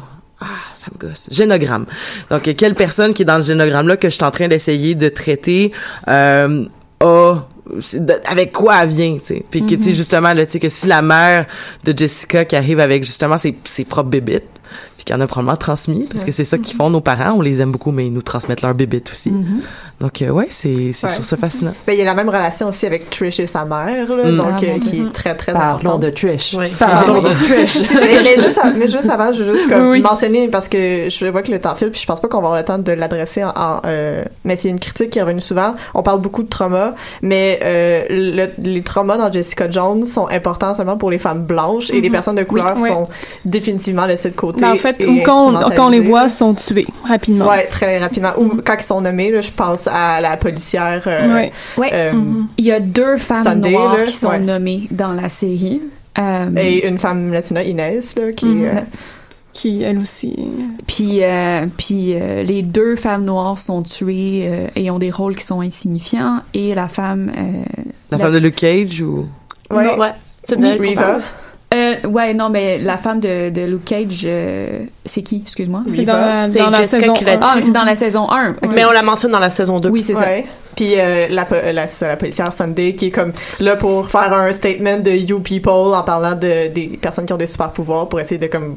ah, 0.44 0.46
ça 0.74 0.86
me 0.92 0.98
gosse. 0.98 1.28
Génogramme. 1.30 1.86
Donc, 2.28 2.52
quelle 2.56 2.74
personne 2.74 3.14
qui 3.14 3.22
est 3.22 3.24
dans 3.24 3.36
le 3.36 3.44
génogramme-là 3.44 3.96
que 3.96 4.08
je 4.08 4.14
suis 4.14 4.24
en 4.24 4.32
train 4.32 4.48
d'essayer 4.48 4.96
de 4.96 5.08
traiter 5.08 5.70
euh, 6.08 6.64
a 6.98 7.36
de- 7.72 8.20
avec 8.26 8.52
quoi 8.52 8.82
elle 8.82 8.88
vient, 8.90 9.14
tu 9.18 9.24
sais. 9.26 9.44
Puis 9.50 9.62
que, 9.64 9.74
tu 9.74 9.82
sais, 9.84 9.90
Mhm. 9.90 9.96
justement, 9.96 10.32
là, 10.34 10.44
tu 10.46 10.52
sais, 10.52 10.60
que 10.60 10.68
si 10.68 10.86
la 10.86 11.02
mère 11.02 11.46
de 11.84 11.96
Jessica 11.96 12.44
qui 12.44 12.56
arrive 12.56 12.80
avec, 12.80 13.04
justement, 13.04 13.38
ses, 13.38 13.56
ses 13.64 13.84
propres 13.84 14.10
bébites, 14.10 14.44
puis 15.04 15.14
en 15.14 15.20
a 15.20 15.26
probablement 15.26 15.56
transmis, 15.56 16.06
parce 16.10 16.24
que 16.24 16.32
c'est 16.32 16.44
ça 16.44 16.58
qu'ils 16.58 16.76
font, 16.76 16.90
nos 16.90 17.00
parents, 17.00 17.32
on 17.36 17.40
les 17.42 17.60
aime 17.60 17.72
beaucoup, 17.72 17.90
mais 17.92 18.06
ils 18.06 18.12
nous 18.12 18.22
transmettent 18.22 18.62
leurs 18.62 18.74
bébites 18.74 19.10
aussi. 19.12 19.32
Donc, 20.00 20.20
euh, 20.20 20.30
ouais, 20.30 20.46
c'est, 20.50 20.92
c'est, 20.92 21.06
je 21.08 21.12
trouve 21.14 21.24
ça 21.24 21.36
fascinant. 21.36 21.72
Ben, 21.86 21.92
il 21.92 21.98
y 21.98 22.02
a 22.02 22.04
la 22.04 22.14
même 22.14 22.28
relation 22.28 22.68
aussi 22.68 22.86
avec 22.86 23.08
Trish 23.10 23.38
et 23.38 23.46
sa 23.46 23.64
mère, 23.64 24.08
là, 24.08 24.30
Mm. 24.30 24.36
donc 24.36 24.46
Ah, 24.50 24.64
euh, 24.64 24.78
qui 24.80 24.98
est 25.00 25.12
très 25.12 25.34
très 25.36 25.52
Parlons 25.52 25.76
importante. 25.76 26.00
de 26.02 26.10
Trish. 26.10 26.54
Oui. 26.58 26.70
Parlons 26.76 27.22
de 27.22 27.28
Trish. 27.32 27.80
mais, 27.94 28.22
mais 28.36 28.42
juste, 28.42 28.58
à- 28.58 28.70
mais 28.72 28.88
juste 28.88 29.08
avant, 29.08 29.32
je 29.32 29.44
veux 29.44 29.54
juste 29.54 29.68
comme 29.68 29.90
Oui. 29.90 30.00
mentionner 30.00 30.48
parce 30.48 30.68
que 30.68 31.08
je 31.08 31.26
vois 31.26 31.42
que 31.42 31.52
le 31.52 31.60
temps 31.60 31.76
file, 31.76 31.90
puis 31.90 32.00
je 32.00 32.06
pense 32.06 32.20
pas 32.20 32.26
qu'on 32.28 32.38
va 32.40 32.46
avoir 32.48 32.58
le 32.58 32.64
temps 32.64 32.78
de 32.78 32.90
l'adresser 32.92 33.44
en. 33.44 33.52
en, 33.54 33.80
euh, 33.86 34.24
mais 34.44 34.56
c'est 34.56 34.68
une 34.70 34.80
critique 34.80 35.10
qui 35.10 35.18
est 35.20 35.22
revenue 35.22 35.40
souvent. 35.40 35.74
On 35.94 36.02
parle 36.02 36.20
beaucoup 36.20 36.42
de 36.42 36.48
trauma, 36.48 36.94
mais 37.22 37.60
euh, 37.62 38.02
le- 38.10 38.50
les 38.64 38.82
traumas 38.82 39.18
dans 39.18 39.30
Jessica 39.30 39.70
Jones 39.70 40.04
sont 40.04 40.26
importants 40.26 40.74
seulement 40.74 40.96
pour 40.96 41.10
les 41.12 41.18
femmes 41.18 41.44
blanches 41.44 41.90
et 41.90 42.00
les 42.00 42.08
Mhm. 42.08 42.12
personnes 42.12 42.36
de 42.36 42.42
couleur 42.44 42.72
Oui, 42.76 42.82
oui. 42.82 42.88
sont 42.88 43.08
définitivement 43.44 44.06
laissées 44.06 44.30
de 44.30 44.34
côté. 44.36 44.60
Mais 44.62 44.66
en 44.68 44.76
fait, 44.76 44.91
ou 45.08 45.22
quand, 45.24 45.48
on- 45.54 45.70
quand 45.74 45.86
on 45.86 45.88
les 45.90 46.00
voit, 46.00 46.28
sont 46.28 46.54
tués 46.54 46.86
rapidement. 47.04 47.48
Ouais, 47.48 47.66
très 47.66 47.98
rapidement. 47.98 48.32
Ou 48.38 48.60
quand 48.64 48.76
ils 48.78 48.82
sont 48.84 49.00
nommés, 49.00 49.30
là, 49.30 49.40
je 49.40 49.50
pense 49.50 49.86
à 49.86 50.20
la 50.20 50.36
policière. 50.36 51.02
euh, 51.06 51.32
Ouais. 51.34 51.52
Ouais. 51.76 51.90
euh, 51.92 52.12
Il 52.58 52.64
y 52.64 52.72
a 52.72 52.80
deux 52.80 53.16
femmes 53.18 53.42
Sunday, 53.44 53.70
noires 53.72 53.96
là, 53.96 54.02
qui 54.04 54.12
sont 54.12 54.28
ouais. 54.30 54.38
nommées 54.38 54.88
dans 54.90 55.12
la 55.12 55.28
série. 55.28 55.80
Euh, 56.18 56.46
Et 56.56 56.86
une 56.86 56.98
femme 56.98 57.32
latina, 57.32 57.62
Inès, 57.62 58.16
là, 58.16 58.32
qui. 58.32 58.46
Mhm. 58.46 58.64
euh, 58.64 58.80
qui 59.54 59.82
elle 59.82 59.98
aussi. 59.98 60.34
Puis, 60.86 61.18
euh, 61.22 61.66
puis 61.76 62.14
euh, 62.14 62.42
les 62.42 62.62
deux 62.62 62.96
femmes 62.96 63.24
noires 63.24 63.58
sont 63.58 63.82
tuées 63.82 64.46
euh, 64.46 64.66
et 64.76 64.90
ont 64.90 64.98
des 64.98 65.10
rôles 65.10 65.36
qui 65.36 65.44
sont 65.44 65.60
insignifiants. 65.60 66.40
Et 66.54 66.74
la 66.74 66.88
femme. 66.88 67.30
euh, 67.36 67.62
La 68.10 68.18
femme 68.18 68.32
de 68.32 68.38
Luke 68.38 68.54
Cage 68.54 69.02
ou? 69.02 69.26
Ouais. 69.70 69.84
Non, 69.84 69.98
ouais. 69.98 70.12
C'est 70.44 70.56
Oui. 70.58 70.72
Riva. 70.78 71.18
Euh, 71.74 71.96
ouais, 72.08 72.34
non, 72.34 72.48
mais 72.50 72.78
la 72.78 72.96
femme 72.98 73.20
de, 73.20 73.50
de 73.50 73.62
Luke 73.62 73.84
Cage, 73.84 74.22
euh, 74.24 74.84
c'est 75.06 75.22
qui, 75.22 75.42
excuse-moi? 75.44 75.82
C'est 75.86 76.02
dans 76.04 76.12
la- 76.16 76.48
C'est 76.50 76.58
dans 76.58 76.70
la 76.70 76.78
Jessica 76.78 77.00
saison 77.00 77.12
qui. 77.14 77.24
Ah, 77.40 77.52
mais 77.56 77.62
c'est 77.62 77.70
dans 77.70 77.84
la 77.84 77.94
saison 77.94 78.30
1. 78.30 78.50
ok. 78.62 78.70
Mais 78.74 78.84
on 78.84 78.90
la 78.92 79.02
mentionne 79.02 79.32
dans 79.32 79.38
la 79.38 79.50
saison 79.50 79.78
2. 79.78 79.88
Oui, 79.88 80.02
c'est 80.02 80.14
ça. 80.14 80.20
Ouais. 80.20 80.44
Puis 80.76 80.94
euh, 80.98 81.26
la, 81.30 81.46
la, 81.72 81.86
la 82.00 82.16
policière 82.16 82.52
Sunday 82.52 82.94
qui 82.94 83.06
est 83.06 83.10
comme 83.10 83.32
là 83.60 83.76
pour 83.76 84.10
faire 84.10 84.32
un 84.32 84.50
statement 84.52 84.98
de 84.98 85.10
you 85.10 85.38
people 85.40 85.70
en 85.94 86.02
parlant 86.02 86.32
de 86.32 86.68
des 86.68 86.98
personnes 87.00 87.26
qui 87.26 87.32
ont 87.34 87.36
des 87.38 87.46
super 87.46 87.70
pouvoirs 87.70 88.08
pour 88.08 88.20
essayer 88.20 88.38
de 88.38 88.46
comme 88.46 88.76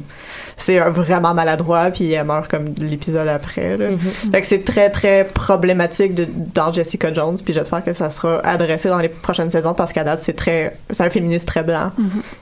c'est 0.58 0.78
vraiment 0.78 1.34
maladroit 1.34 1.90
puis 1.90 2.12
elle 2.12 2.24
meurt 2.26 2.48
comme 2.50 2.66
l'épisode 2.78 3.28
après 3.28 3.76
là. 3.76 3.86
Fait 4.32 4.40
que 4.40 4.46
c'est 4.46 4.64
très 4.64 4.88
très 4.90 5.24
problématique 5.24 6.14
de, 6.14 6.26
dans 6.54 6.72
Jessica 6.72 7.12
Jones 7.12 7.36
puis 7.44 7.52
j'espère 7.52 7.84
que 7.84 7.92
ça 7.92 8.08
sera 8.10 8.38
adressé 8.40 8.88
dans 8.88 8.98
les 8.98 9.08
prochaines 9.10 9.50
saisons 9.50 9.74
parce 9.74 9.92
qu'à 9.92 10.02
date 10.04 10.20
c'est 10.22 10.32
très 10.32 10.76
c'est 10.90 11.04
un 11.04 11.10
féministe 11.10 11.46
très 11.46 11.62
blanc 11.62 11.90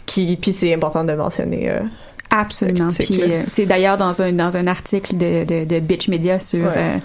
qui 0.06 0.36
puis 0.40 0.52
c'est 0.52 0.72
important 0.72 1.02
de 1.04 1.12
mentionner 1.12 1.70
euh, 1.70 1.80
Absolument. 2.36 2.88
C'est 2.90 3.04
Puis 3.04 3.20
euh, 3.22 3.42
c'est 3.46 3.64
d'ailleurs 3.66 3.96
dans 3.96 4.20
un 4.20 4.32
dans 4.32 4.56
un 4.56 4.66
article 4.66 5.16
de 5.16 5.44
de, 5.44 5.64
de 5.64 5.78
Bitch 5.78 6.08
Media 6.08 6.40
sur. 6.40 6.64
Ouais. 6.66 6.72
euh, 6.76 6.96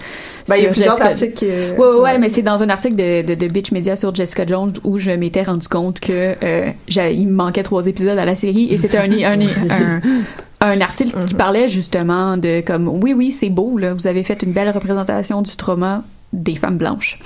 Ben, 0.48 0.56
il 0.56 0.62
y 0.64 0.66
a 0.66 0.70
plusieurs 0.70 0.96
Jessica- 0.96 1.10
articles 1.10 1.44
euh, 1.48 1.76
Ouais, 1.76 1.86
ouais, 1.86 2.00
ouais, 2.00 2.18
mais 2.18 2.28
c'est 2.28 2.42
dans 2.42 2.60
un 2.64 2.68
article 2.68 2.96
de, 2.96 3.22
de, 3.22 3.34
de 3.36 3.46
Bitch 3.46 3.70
Media 3.70 3.94
sur 3.94 4.12
Jessica 4.12 4.44
Jones 4.44 4.72
où 4.82 4.98
je 4.98 5.12
m'étais 5.12 5.42
rendu 5.44 5.68
compte 5.68 6.00
que 6.00 6.34
euh, 6.42 6.70
il 6.88 7.28
me 7.28 7.32
manquait 7.32 7.62
trois 7.62 7.86
épisodes 7.86 8.18
à 8.18 8.24
la 8.24 8.34
série 8.34 8.72
et 8.72 8.76
c'était 8.76 8.98
un, 8.98 9.08
un, 9.12 9.40
un, 9.40 9.46
un 9.70 10.00
article 10.82 11.16
Mm-hmm. 11.16 11.24
qui 11.24 11.34
parlait 11.34 11.68
justement 11.68 12.36
de 12.36 12.60
comme 12.60 12.88
oui 12.88 13.12
oui 13.14 13.30
c'est 13.32 13.48
beau 13.48 13.78
là 13.78 13.94
vous 13.94 14.06
avez 14.06 14.22
fait 14.22 14.42
une 14.42 14.52
belle 14.52 14.70
représentation 14.70 15.42
du 15.42 15.56
trauma 15.56 16.02
des 16.32 16.54
femmes 16.54 16.76
blanches 16.76 17.18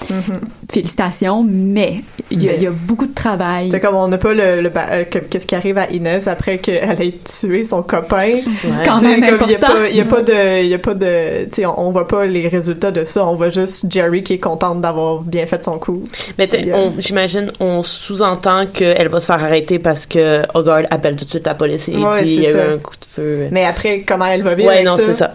félicitations 0.72 1.44
mais 1.46 2.00
il 2.30 2.42
y, 2.42 2.48
a- 2.48 2.54
il 2.54 2.62
y 2.62 2.66
a 2.66 2.70
beaucoup 2.70 3.06
de 3.06 3.14
travail 3.14 3.70
C'est 3.70 3.80
comme 3.80 3.94
on 3.96 4.08
n'a 4.08 4.16
pas 4.18 4.32
le, 4.32 4.62
le 4.62 4.68
ba- 4.70 4.86
euh, 4.92 5.04
que- 5.04 5.18
qu'est-ce 5.18 5.46
qui 5.46 5.54
arrive 5.54 5.76
à 5.78 5.90
Inès 5.90 6.26
après 6.26 6.58
qu'elle 6.58 7.00
ait 7.02 7.12
tué 7.24 7.64
son 7.64 7.82
copain. 7.82 8.40
C'est 8.70 8.84
quand 8.84 9.00
même 9.02 9.20
comme, 9.20 9.34
important. 9.34 9.74
il 9.90 9.96
y 9.96 10.00
a 10.00 10.04
pas 10.06 10.22
de, 10.22 10.62
il 10.62 10.68
y 10.68 10.74
a 10.74 10.78
pas 10.78 10.94
de, 10.94 11.44
tu 11.44 11.50
sais, 11.56 11.66
on, 11.66 11.78
on 11.78 11.90
voit 11.90 12.08
pas 12.08 12.24
les 12.24 12.48
résultats 12.48 12.90
de 12.90 13.04
ça. 13.04 13.26
On 13.26 13.34
voit 13.34 13.50
juste 13.50 13.86
Jerry 13.92 14.22
qui 14.22 14.34
est 14.34 14.38
contente 14.38 14.80
d'avoir 14.80 15.20
bien 15.20 15.46
fait 15.46 15.62
son 15.62 15.78
coup. 15.78 16.04
Mais 16.38 16.48
euh, 16.54 16.72
on- 16.74 16.92
j'imagine, 16.98 17.52
on 17.60 17.82
sous-entend 17.82 18.66
qu'elle 18.68 19.08
va 19.08 19.20
se 19.20 19.26
faire 19.26 19.42
arrêter 19.44 19.78
parce 19.78 20.06
que 20.06 20.42
Hogarth 20.54 20.86
appelle 20.90 21.16
tout 21.16 21.24
de 21.26 21.30
suite 21.30 21.46
la 21.46 21.54
police 21.54 21.88
et 21.88 21.96
Ouais, 21.96 22.22
dit 22.24 22.34
il 22.36 22.40
y 22.42 22.46
a 22.46 22.50
eu 22.52 22.74
un 22.74 22.78
coup 22.78 22.94
de 22.98 23.04
feu. 23.04 23.48
Mais 23.50 23.64
après, 23.66 24.00
comment 24.00 24.26
elle 24.26 24.42
va 24.42 24.54
vivre 24.54 24.68
Ouais, 24.68 24.76
avec 24.76 24.86
non, 24.86 24.96
ça? 24.96 25.02
c'est 25.04 25.12
ça. 25.12 25.34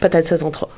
Peut-être 0.00 0.26
saison 0.26 0.50
3. 0.50 0.68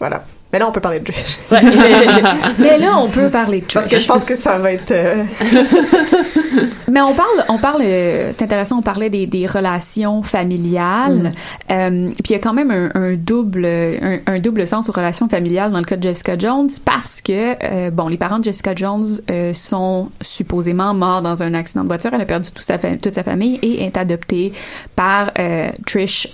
Voilà. 0.00 0.22
Mais 0.52 0.58
là, 0.58 0.68
on 0.68 0.72
peut 0.72 0.80
parler 0.80 1.00
de 1.00 1.04
Trish. 1.10 1.38
mais 2.58 2.78
là 2.78 2.98
on 2.98 3.08
peut 3.08 3.30
parler 3.30 3.60
de 3.60 3.66
Parce 3.72 3.88
que 3.88 3.98
je 3.98 4.06
pense 4.06 4.24
que 4.24 4.36
ça 4.36 4.58
va 4.58 4.72
être. 4.72 4.90
euh, 4.90 5.24
Mais 6.90 7.00
on 7.00 7.14
parle, 7.14 7.44
on 7.48 7.56
parle, 7.58 7.80
euh, 7.82 8.28
c'est 8.32 8.42
intéressant, 8.44 8.78
on 8.78 8.82
parlait 8.82 9.08
des, 9.08 9.26
des 9.26 9.46
relations 9.46 10.22
familiales. 10.22 11.32
Euh, 11.70 12.10
puis 12.22 12.30
il 12.30 12.32
y 12.32 12.34
a 12.34 12.38
quand 12.38 12.52
même 12.52 12.70
un, 12.70 12.90
un 12.94 13.14
double, 13.14 13.64
un, 13.64 14.18
un 14.26 14.36
double 14.38 14.66
sens 14.66 14.88
aux 14.88 14.92
relations 14.92 15.28
familiales 15.28 15.72
dans 15.72 15.78
le 15.78 15.84
cas 15.84 15.96
de 15.96 16.02
Jessica 16.02 16.36
Jones 16.38 16.68
parce 16.84 17.22
que 17.22 17.54
euh, 17.64 17.90
bon, 17.90 18.08
les 18.08 18.18
parents 18.18 18.38
de 18.38 18.44
Jessica 18.44 18.74
Jones 18.74 19.06
euh, 19.30 19.54
sont 19.54 20.10
supposément 20.20 20.92
morts 20.92 21.22
dans 21.22 21.42
un 21.42 21.54
accident 21.54 21.82
de 21.82 21.88
voiture. 21.88 22.10
Elle 22.12 22.20
a 22.20 22.26
perdu 22.26 22.50
toute 22.50 22.64
sa, 22.64 22.78
fa- 22.78 22.96
toute 22.96 23.14
sa 23.14 23.22
famille 23.22 23.58
et 23.62 23.84
est 23.86 23.96
adoptée 23.96 24.52
par 24.94 25.30
euh, 25.38 25.68
Trish 25.86 26.28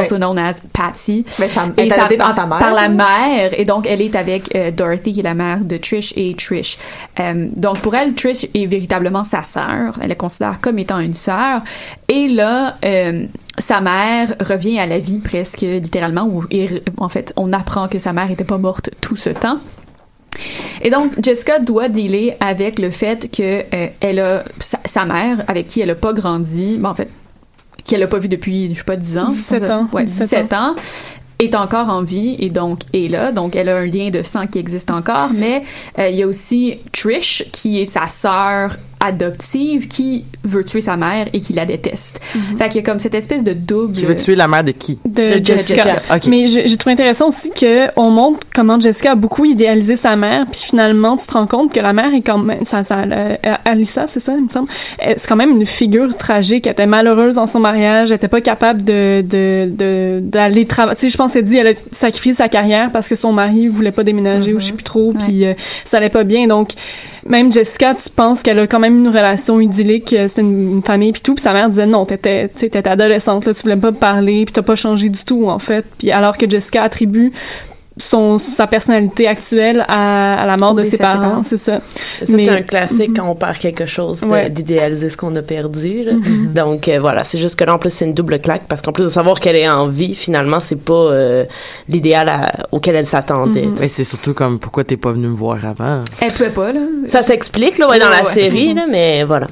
also 0.00 0.16
known 0.18 0.38
as 0.38 0.60
Patsy. 0.72 1.24
Mais 1.38 1.48
ça, 1.48 1.64
Et 1.76 1.90
ça- 1.90 2.08
par 2.18 2.34
sa 2.34 2.46
mère. 2.46 2.58
Par 2.58 2.72
la 2.74 2.88
mère. 2.88 3.58
Et 3.58 3.64
donc, 3.64 3.86
elle 3.86 4.02
est 4.02 4.14
avec 4.14 4.54
euh, 4.54 4.70
Dorothy, 4.70 5.12
qui 5.12 5.20
est 5.20 5.24
la 5.24 5.34
mère 5.34 5.60
de 5.64 5.76
Trish 5.76 6.12
et 6.16 6.34
Trish. 6.34 6.76
Euh, 7.20 7.48
donc, 7.56 7.80
pour 7.80 7.94
elle, 7.94 8.14
Trish 8.14 8.44
est 8.54 8.66
véritablement 8.66 9.24
sa 9.24 9.42
sœur. 9.42 9.98
Elle 10.00 10.08
la 10.08 10.14
considère 10.14 10.60
comme 10.60 10.78
étant 10.78 10.98
une 11.00 11.14
sœur. 11.14 11.60
Et 12.08 12.28
là, 12.28 12.76
euh, 12.84 13.26
sa 13.58 13.80
mère 13.80 14.34
revient 14.40 14.78
à 14.78 14.86
la 14.86 14.98
vie 14.98 15.18
presque 15.18 15.60
littéralement. 15.62 16.24
Où, 16.24 16.44
et, 16.50 16.68
en 16.98 17.08
fait, 17.08 17.32
on 17.36 17.52
apprend 17.52 17.88
que 17.88 17.98
sa 17.98 18.12
mère 18.12 18.30
était 18.30 18.44
pas 18.44 18.58
morte 18.58 18.90
tout 19.00 19.16
ce 19.16 19.30
temps. 19.30 19.58
Et 20.82 20.90
donc, 20.90 21.12
Jessica 21.22 21.60
doit 21.60 21.88
dealer 21.88 22.36
avec 22.40 22.78
le 22.80 22.90
fait 22.90 23.30
que 23.30 23.62
euh, 23.72 23.86
elle 24.00 24.18
a 24.18 24.42
sa, 24.60 24.78
sa 24.84 25.04
mère, 25.04 25.44
avec 25.46 25.68
qui 25.68 25.80
elle 25.80 25.90
a 25.90 25.94
pas 25.94 26.12
grandi, 26.12 26.76
ben, 26.78 26.90
en 26.90 26.94
fait, 26.94 27.08
qu'elle 27.84 28.02
a 28.02 28.06
pas 28.06 28.18
vu 28.18 28.28
depuis, 28.28 28.70
je 28.72 28.78
sais 28.78 28.84
pas, 28.84 28.96
10 28.96 29.18
ans. 29.18 29.28
17 29.30 29.70
ans. 29.70 29.88
Ouais, 29.92 30.04
17 30.04 30.28
17 30.28 30.52
ans. 30.52 30.74
est 31.38 31.54
encore 31.54 31.88
en 31.88 32.02
vie 32.02 32.36
et 32.38 32.50
donc 32.50 32.80
est 32.92 33.08
là. 33.08 33.32
Donc, 33.32 33.56
elle 33.56 33.68
a 33.68 33.76
un 33.76 33.86
lien 33.86 34.10
de 34.10 34.22
sang 34.22 34.46
qui 34.46 34.58
existe 34.58 34.90
encore. 34.90 35.30
Mais 35.34 35.62
euh, 35.98 36.08
il 36.08 36.16
y 36.16 36.22
a 36.22 36.26
aussi 36.26 36.78
Trish, 36.92 37.44
qui 37.52 37.80
est 37.80 37.86
sa 37.86 38.08
sœur 38.08 38.76
adoptive, 39.04 39.88
qui 39.88 40.24
veut 40.44 40.64
tuer 40.64 40.80
sa 40.80 40.96
mère 40.96 41.26
et 41.32 41.40
qui 41.40 41.52
la 41.52 41.64
déteste. 41.66 42.20
Fait 42.58 42.66
qu'il 42.68 42.76
y 42.76 42.78
a 42.78 42.82
comme 42.82 42.98
cette 42.98 43.14
espèce 43.14 43.42
de 43.44 43.52
double... 43.52 43.94
Qui 43.94 44.04
veut 44.04 44.16
tuer 44.16 44.34
la 44.34 44.48
mère 44.48 44.64
de 44.64 44.72
qui? 44.72 44.98
de 45.04 45.38
De 45.38 45.44
Jessica. 45.44 45.82
Jessica. 45.82 46.02
Ok. 46.16 46.26
Mais 46.26 46.48
j'ai 46.48 46.76
trouvé 46.76 46.92
intéressant 46.94 47.28
aussi 47.28 47.50
que 47.50 47.88
on 47.96 48.10
montre 48.10 48.40
comment 48.54 48.78
Jessica 48.80 49.12
a 49.12 49.14
beaucoup 49.14 49.44
idéalisé 49.44 49.96
sa 49.96 50.16
mère, 50.16 50.46
puis 50.50 50.60
finalement 50.60 51.16
tu 51.16 51.26
te 51.26 51.32
rends 51.32 51.46
compte 51.46 51.72
que 51.72 51.80
la 51.80 51.92
mère 51.92 52.12
est 52.14 52.22
quand 52.22 52.38
même, 52.38 52.64
ça, 52.64 52.84
ça, 52.84 53.00
euh, 53.00 53.36
Alissa, 53.64 54.06
c'est 54.08 54.20
ça, 54.20 54.34
il 54.36 54.44
me 54.44 54.48
semble, 54.48 54.68
Elle- 54.98 55.14
c'est 55.18 55.28
quand 55.28 55.36
même 55.36 55.50
une 55.50 55.66
figure 55.66 56.16
tragique. 56.16 56.66
Elle 56.66 56.72
était 56.72 56.86
malheureuse 56.86 57.36
dans 57.36 57.46
son 57.46 57.60
mariage, 57.60 58.10
elle 58.10 58.16
était 58.16 58.28
pas 58.28 58.40
capable 58.40 58.84
de 58.84 59.22
d'aller 60.20 60.66
travailler. 60.66 60.96
Tu 60.96 61.02
sais, 61.02 61.08
je 61.10 61.16
pense 61.16 61.32
qu'elle 61.32 61.44
dit 61.44 61.56
elle 61.56 61.68
a 61.68 61.72
sacrifié 61.92 62.32
sa 62.32 62.48
carrière 62.48 62.90
parce 62.92 63.08
que 63.08 63.16
son 63.16 63.32
mari 63.32 63.68
voulait 63.68 63.92
pas 63.92 64.02
déménager 64.04 64.52
ou 64.54 64.60
je 64.60 64.66
sais 64.66 64.72
plus 64.72 64.84
trop, 64.84 65.12
puis 65.12 65.44
euh, 65.44 65.54
ça 65.84 65.98
allait 65.98 66.08
pas 66.08 66.24
bien. 66.24 66.46
Donc 66.46 66.70
même 67.26 67.50
Jessica, 67.52 67.94
tu 67.94 68.08
penses 68.10 68.42
qu'elle 68.42 68.58
a 68.58 68.66
quand 68.66 68.80
même 68.80 68.93
une 68.98 69.08
relation 69.08 69.60
idyllique, 69.60 70.12
euh, 70.12 70.28
c'était 70.28 70.42
une, 70.42 70.76
une 70.76 70.82
famille 70.82 71.12
puis 71.12 71.22
tout, 71.22 71.34
puis 71.34 71.42
sa 71.42 71.52
mère 71.52 71.68
disait 71.68 71.86
non, 71.86 72.04
t'étais, 72.04 72.48
t'étais 72.48 72.86
adolescente, 72.88 73.46
là, 73.46 73.54
tu 73.54 73.62
voulais 73.62 73.76
pas 73.76 73.90
me 73.90 73.96
parler, 73.96 74.44
puis 74.44 74.52
t'as 74.52 74.62
pas 74.62 74.76
changé 74.76 75.08
du 75.08 75.24
tout 75.24 75.48
en 75.48 75.58
fait. 75.58 75.84
Puis 75.98 76.10
alors 76.10 76.38
que 76.38 76.48
Jessica 76.48 76.82
attribue 76.82 77.32
son 77.96 78.38
sa 78.38 78.66
personnalité 78.66 79.28
actuelle 79.28 79.84
à, 79.88 80.34
à 80.42 80.46
la 80.46 80.56
mort 80.56 80.74
de 80.74 80.82
ses 80.82 80.98
parents, 80.98 81.42
c'est 81.44 81.56
ça. 81.56 81.78
Ça, 82.20 82.26
c'est 82.26 82.48
un 82.48 82.62
classique 82.62 83.12
quand 83.16 83.28
on 83.28 83.34
perd 83.36 83.56
quelque 83.58 83.86
chose, 83.86 84.22
Ouais. 84.24 84.50
d'idéaliser 84.50 85.08
ce 85.08 85.16
qu'on 85.16 85.34
a 85.36 85.42
perdu. 85.42 86.02
là. 86.04 86.12
Mhm. 86.14 86.52
Donc 86.54 86.88
euh, 86.88 86.98
voilà, 86.98 87.22
c'est 87.24 87.38
juste 87.38 87.54
que 87.56 87.64
là, 87.64 87.74
en 87.74 87.78
plus, 87.78 87.90
c'est 87.90 88.04
une 88.04 88.14
double 88.14 88.40
claque 88.40 88.62
parce 88.68 88.82
qu'en 88.82 88.92
plus 88.92 89.04
de 89.04 89.08
savoir 89.08 89.38
qu'elle 89.38 89.56
est 89.56 89.68
en 89.68 89.86
vie, 89.88 90.14
finalement, 90.14 90.58
c'est 90.60 90.80
pas 90.82 90.92
euh, 90.92 91.44
l'idéal 91.88 92.28
à- 92.28 92.52
auquel 92.72 92.96
elle 92.96 93.06
s'attendait. 93.06 93.68
Mais 93.78 93.88
c'est 93.88 94.04
surtout 94.04 94.34
comme 94.34 94.58
pourquoi 94.58 94.82
t'es 94.84 94.96
pas 94.96 95.12
venu 95.12 95.28
me 95.28 95.36
voir 95.36 95.64
avant? 95.64 96.00
Elle 96.20 96.32
pouvait 96.32 96.50
pas, 96.50 96.72
là. 96.72 96.80
Ça 97.06 97.22
s'explique 97.22 97.78
là, 97.78 97.88
ouais, 97.88 97.98
dans 98.00 98.06
Ouais, 98.06 98.12
la 98.18 98.24
ouais. 98.24 98.30
série, 98.32 98.74
là, 98.74 98.86
mais 98.90 99.22
voilà. 99.24 99.46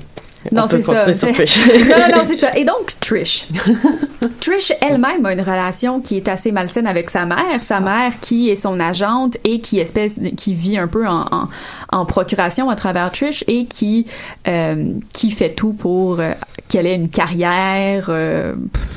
Non, 0.50 0.66
c'est 0.66 0.82
ça. 0.82 1.12
sur 1.14 1.30
Trish. 1.30 1.56
non, 1.88 1.96
non, 1.96 2.16
non, 2.16 2.22
c'est 2.26 2.36
ça. 2.36 2.56
Et 2.56 2.64
donc, 2.64 2.92
Trish. 3.00 3.46
Trish 4.40 4.72
elle-même 4.80 5.24
a 5.24 5.32
une 5.32 5.40
relation 5.40 6.00
qui 6.00 6.16
est 6.16 6.28
assez 6.28 6.50
malsaine 6.52 6.86
avec 6.86 7.10
sa 7.10 7.24
mère. 7.26 7.60
Sa 7.62 7.80
mère 7.80 8.18
qui 8.20 8.50
est 8.50 8.56
son 8.56 8.80
agente 8.80 9.36
et 9.44 9.60
qui 9.60 9.78
espèce 9.78 10.16
qui 10.36 10.54
vit 10.54 10.76
un 10.78 10.88
peu 10.88 11.06
en, 11.06 11.26
en, 11.30 11.48
en 11.92 12.04
procuration 12.06 12.70
à 12.70 12.76
travers 12.76 13.10
Trish 13.12 13.44
et 13.46 13.66
qui 13.66 14.06
euh, 14.48 14.92
qui 15.12 15.30
fait 15.30 15.50
tout 15.50 15.72
pour 15.74 16.18
euh, 16.20 16.32
qu'elle 16.68 16.86
ait 16.86 16.94
une 16.96 17.08
carrière. 17.08 18.06
euh, 18.08 18.54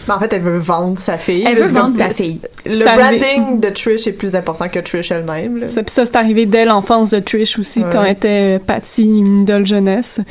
en 0.07 0.19
fait, 0.19 0.31
elle 0.33 0.41
veut 0.41 0.57
vendre 0.57 0.99
sa 0.99 1.17
fille. 1.17 1.43
Elle 1.47 1.57
veut 1.57 1.67
vendre 1.67 1.95
sa 1.97 2.09
fille. 2.09 2.39
Le 2.65 2.83
branding 2.83 3.59
de 3.59 3.69
Trish 3.69 4.07
est 4.07 4.13
plus 4.13 4.35
important 4.35 4.69
que 4.69 4.79
Trish 4.79 5.11
elle-même. 5.11 5.67
Ça, 5.67 5.81
ça, 5.87 6.05
c'est 6.05 6.15
arrivé 6.15 6.45
dès 6.45 6.65
l'enfance 6.65 7.09
de 7.11 7.19
Trish 7.19 7.59
aussi, 7.59 7.83
Ouais. 7.83 7.89
quand 7.91 8.03
elle 8.03 8.11
était 8.13 8.59
Patty, 8.65 9.03
une 9.03 9.41
idole 9.43 9.65
jeunesse. 9.65 10.21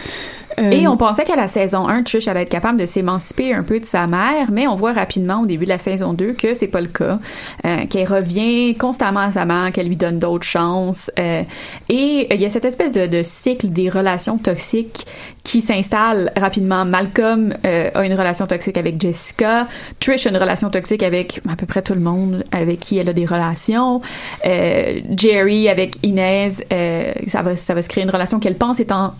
Euh, 0.59 0.71
Et 0.71 0.87
on 0.87 0.97
pensait 0.97 1.25
qu'à 1.25 1.37
la 1.37 1.49
saison 1.49 1.89
1, 1.89 2.03
Trish 2.03 2.29
allait 2.29 2.43
être 2.43 2.49
capable 2.49 2.79
de 2.79 2.87
s'émanciper 2.87 3.53
un 3.55 3.63
peu 3.63 3.81
de 3.81 3.85
sa 3.85 4.07
mère, 4.07 4.51
mais 4.53 4.67
on 4.67 4.77
voit 4.77 4.93
rapidement 4.93 5.41
au 5.43 5.47
début 5.47 5.65
de 5.65 5.71
la 5.71 5.79
saison 5.79 6.13
2 6.13 6.33
que 6.35 6.55
c'est 6.55 6.69
pas 6.69 6.81
le 6.81 6.89
cas, 6.89 7.19
euh, 7.67 7.87
qu'elle 7.89 8.07
revient 8.07 8.75
constamment 8.77 9.21
à 9.21 9.33
sa 9.33 9.45
mère, 9.45 9.73
qu'elle 9.73 9.89
lui 9.89 9.97
donne 9.97 10.19
d'autres 10.19 10.47
chances. 10.47 11.11
euh, 11.19 11.43
et 11.89 12.29
il 12.35 12.41
y 12.41 12.45
a 12.45 12.51
cette 12.51 12.65
espèce 12.65 12.93
de, 12.93 13.07
de 13.07 13.23
cycle 13.23 13.69
des 13.69 13.89
relations 13.89 14.39
toxiques 14.39 15.07
qui 15.43 15.61
s'installe 15.61 16.33
rapidement. 16.37 16.85
Malcolm 16.85 17.55
euh, 17.67 17.91
a 17.95 18.05
une 18.07 18.15
relation 18.15 18.47
toxique 18.47 18.79
avec 18.79 19.01
Jessica, 19.01 19.67
Trish 20.01 20.27
a 20.27 20.31
une 20.31 20.37
relation 20.39 20.71
toxique 20.71 21.03
avec 21.03 21.41
à 21.51 21.57
peu 21.57 21.67
près 21.67 21.83
tout 21.83 21.95
le 21.95 22.01
monde 22.01 22.45
avec 22.53 22.81
qui 22.81 22.99
elle 22.99 23.09
a 23.09 23.13
des 23.13 23.27
relations. 23.27 24.01
Euh, 24.47 25.01
Jerry 25.17 25.69
avec 25.69 25.97
Inez, 26.03 26.49
euh, 26.73 27.13
ça 27.27 27.43
va 27.43 27.57
ça 27.57 27.75
va 27.75 27.83
se 27.83 27.89
créer 27.89 28.05
une 28.05 28.11
relation 28.11 28.39
qu'elle 28.41 28.57
pense 28.57 28.81
étant 28.81 29.15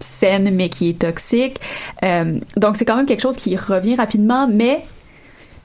saine 0.00 0.50
mais 0.54 0.68
qui 0.68 0.90
est 0.90 0.98
toxique. 0.98 1.58
Euh, 2.02 2.38
donc 2.56 2.76
c'est 2.76 2.84
quand 2.84 2.96
même 2.96 3.06
quelque 3.06 3.22
chose 3.22 3.36
qui 3.36 3.56
revient 3.56 3.96
rapidement, 3.96 4.46
mais 4.48 4.82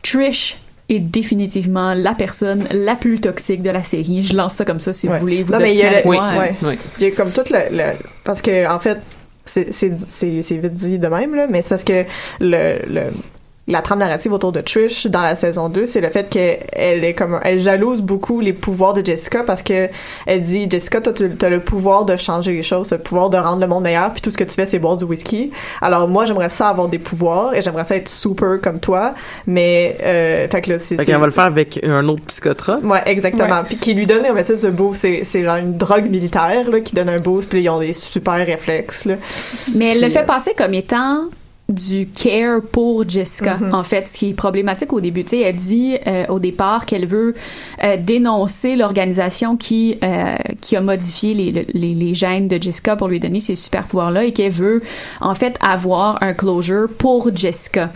Trish 0.03 0.57
est 0.89 0.99
définitivement 0.99 1.93
la 1.93 2.13
personne 2.13 2.67
la 2.71 2.95
plus 2.95 3.19
toxique 3.21 3.61
de 3.61 3.69
la 3.69 3.83
série. 3.83 4.23
Je 4.23 4.35
lance 4.35 4.55
ça 4.55 4.65
comme 4.65 4.79
ça 4.79 4.91
si 4.93 5.07
Ouais. 5.07 5.13
vous 5.15 5.19
voulez. 5.21 5.43
Vous 5.43 5.53
non, 5.53 5.59
mais 5.59 5.73
il 5.73 5.79
y 5.79 5.83
a 5.83 5.87
obstiner 5.87 6.03
le, 6.15 6.19
avec 6.19 6.55
moi. 6.61 6.69
ouais. 6.69 6.77
Il 6.99 7.03
y 7.03 7.07
a 7.07 7.11
comme 7.15 7.31
tout 7.31 7.43
le, 7.51 7.77
le- 7.77 7.93
parce 8.23 8.41
que 8.41 8.67
en 8.69 8.79
fait 8.79 8.97
c'est 9.45 9.63
vite 10.57 10.73
dit 10.73 10.99
de 10.99 11.07
même 11.07 11.35
là, 11.35 11.47
mais 11.49 11.61
c'est 11.61 11.69
parce 11.69 11.83
que 11.83 12.03
le 12.39 12.79
le 12.87 13.01
la 13.67 13.81
trame 13.81 13.99
narrative 13.99 14.33
autour 14.33 14.51
de 14.51 14.59
Trish 14.61 15.07
dans 15.07 15.21
la 15.21 15.35
saison 15.35 15.69
2, 15.69 15.85
c'est 15.85 16.01
le 16.01 16.09
fait 16.09 16.29
qu'elle 16.29 17.03
est 17.03 17.13
comme 17.13 17.39
elle 17.43 17.59
jalouse 17.59 18.01
beaucoup 18.01 18.39
les 18.39 18.53
pouvoirs 18.53 18.93
de 18.93 19.05
Jessica 19.05 19.43
parce 19.43 19.61
que 19.61 19.87
elle 20.25 20.41
dit 20.41 20.67
Jessica 20.69 20.99
toi 20.99 21.13
tu 21.13 21.29
as 21.41 21.49
le 21.49 21.59
pouvoir 21.59 22.05
de 22.05 22.15
changer 22.15 22.53
les 22.53 22.63
choses, 22.63 22.91
le 22.91 22.97
pouvoir 22.97 23.29
de 23.29 23.37
rendre 23.37 23.61
le 23.61 23.67
monde 23.67 23.83
meilleur 23.83 24.11
puis 24.11 24.21
tout 24.21 24.31
ce 24.31 24.37
que 24.37 24.43
tu 24.43 24.55
fais 24.55 24.65
c'est 24.65 24.79
boire 24.79 24.97
du 24.97 25.05
whisky. 25.05 25.51
Alors 25.81 26.07
moi 26.07 26.25
j'aimerais 26.25 26.49
ça 26.49 26.69
avoir 26.69 26.87
des 26.87 26.97
pouvoirs 26.97 27.53
et 27.53 27.61
j'aimerais 27.61 27.83
ça 27.83 27.95
être 27.95 28.09
super 28.09 28.59
comme 28.61 28.79
toi, 28.79 29.13
mais 29.45 29.97
euh, 30.01 30.47
fait 30.47 30.61
que 30.61 30.71
là 30.71 30.79
c'est 30.79 30.97
qu'elle 30.97 31.19
va 31.19 31.25
le 31.27 31.31
faire 31.31 31.45
avec 31.45 31.79
un 31.83 32.07
autre 32.07 32.23
psychotrope. 32.25 32.83
Ouais, 32.83 33.01
exactement. 33.05 33.63
Puis 33.63 33.77
qui 33.77 33.93
lui 33.93 34.05
donne 34.05 34.25
un 34.25 34.35
espèce 34.35 34.61
de 34.61 34.69
boost. 34.69 35.01
C'est, 35.01 35.23
c'est 35.23 35.43
genre 35.43 35.57
une 35.57 35.77
drogue 35.77 36.09
militaire 36.09 36.69
là, 36.69 36.79
qui 36.79 36.95
donne 36.95 37.09
un 37.09 37.19
boost, 37.19 37.49
puis 37.49 37.61
ils 37.61 37.69
ont 37.69 37.79
des 37.79 37.93
super 37.93 38.45
réflexes. 38.45 39.05
Là. 39.05 39.15
Mais 39.75 39.91
elle 39.91 40.01
le 40.01 40.09
fait 40.09 40.19
euh, 40.19 40.23
passer 40.23 40.53
comme 40.55 40.73
étant 40.73 41.25
du 41.71 42.07
care 42.07 42.61
pour 42.71 43.07
Jessica 43.07 43.57
Mhm. 43.59 43.73
en 43.73 43.83
fait 43.83 44.07
ce 44.07 44.17
qui 44.17 44.29
est 44.29 44.33
problématique 44.33 44.93
au 44.93 45.01
début 45.01 45.23
tu 45.23 45.31
sais 45.31 45.39
elle 45.41 45.55
dit 45.55 45.95
euh, 46.07 46.25
au 46.29 46.39
départ 46.39 46.85
qu'elle 46.85 47.05
veut 47.05 47.35
euh, 47.83 47.97
dénoncer 47.97 48.75
l'organisation 48.75 49.57
qui 49.57 49.97
euh, 50.03 50.35
qui 50.61 50.75
a 50.75 50.81
modifié 50.81 51.33
les, 51.33 51.51
les, 51.73 51.93
les 51.95 52.13
gènes 52.13 52.47
de 52.47 52.61
Jessica 52.61 52.95
pour 52.95 53.07
lui 53.07 53.19
donner 53.19 53.39
ces 53.39 53.55
super 53.55 53.83
pouvoirs 53.83 54.11
là 54.11 54.23
et 54.23 54.31
qu'elle 54.33 54.51
veut 54.51 54.81
en 55.19 55.35
fait 55.35 55.57
avoir 55.61 56.21
un 56.21 56.33
closure 56.33 56.87
pour 56.97 57.29
Jessica 57.35 57.89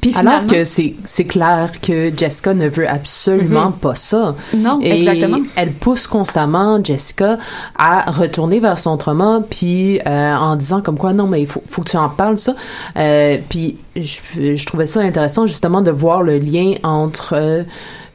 puis 0.00 0.12
Alors 0.16 0.46
que 0.46 0.64
c'est 0.64 0.94
c'est 1.04 1.24
clair 1.24 1.70
que 1.82 2.10
Jessica 2.16 2.54
ne 2.54 2.68
veut 2.68 2.88
absolument 2.88 3.66
Mhm. 3.66 3.72
pas 3.72 3.94
ça. 3.94 4.34
Non, 4.54 4.78
Et 4.82 4.98
exactement. 4.98 5.38
Elle 5.56 5.72
pousse 5.72 6.06
constamment 6.06 6.82
Jessica 6.82 7.38
à 7.76 8.10
retourner 8.10 8.60
vers 8.60 8.78
son 8.78 8.96
trauma, 8.96 9.42
puis 9.48 10.00
en 10.06 10.56
disant 10.56 10.80
comme 10.80 10.98
quoi 10.98 11.12
non 11.12 11.26
mais 11.26 11.40
il 11.42 11.46
faut, 11.46 11.62
faut 11.68 11.82
que 11.82 11.90
tu 11.90 11.96
en 11.96 12.08
parles 12.08 12.38
ça. 12.48 12.56
Euh, 12.96 13.38
puis 13.48 13.76
je, 13.96 14.64
trouvais 14.64 14.86
ça 14.86 15.00
intéressant 15.00 15.46
justement 15.46 15.82
de 15.82 15.90
voir 15.90 16.22
le 16.22 16.38
lien 16.38 16.74
entre 16.82 17.34
euh, 17.34 17.62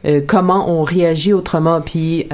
euh, 0.05 0.19
comment 0.25 0.69
on 0.69 0.84
réagit 0.84 1.31
au 1.31 1.41
trauma. 1.41 1.81
Puis 1.86 2.27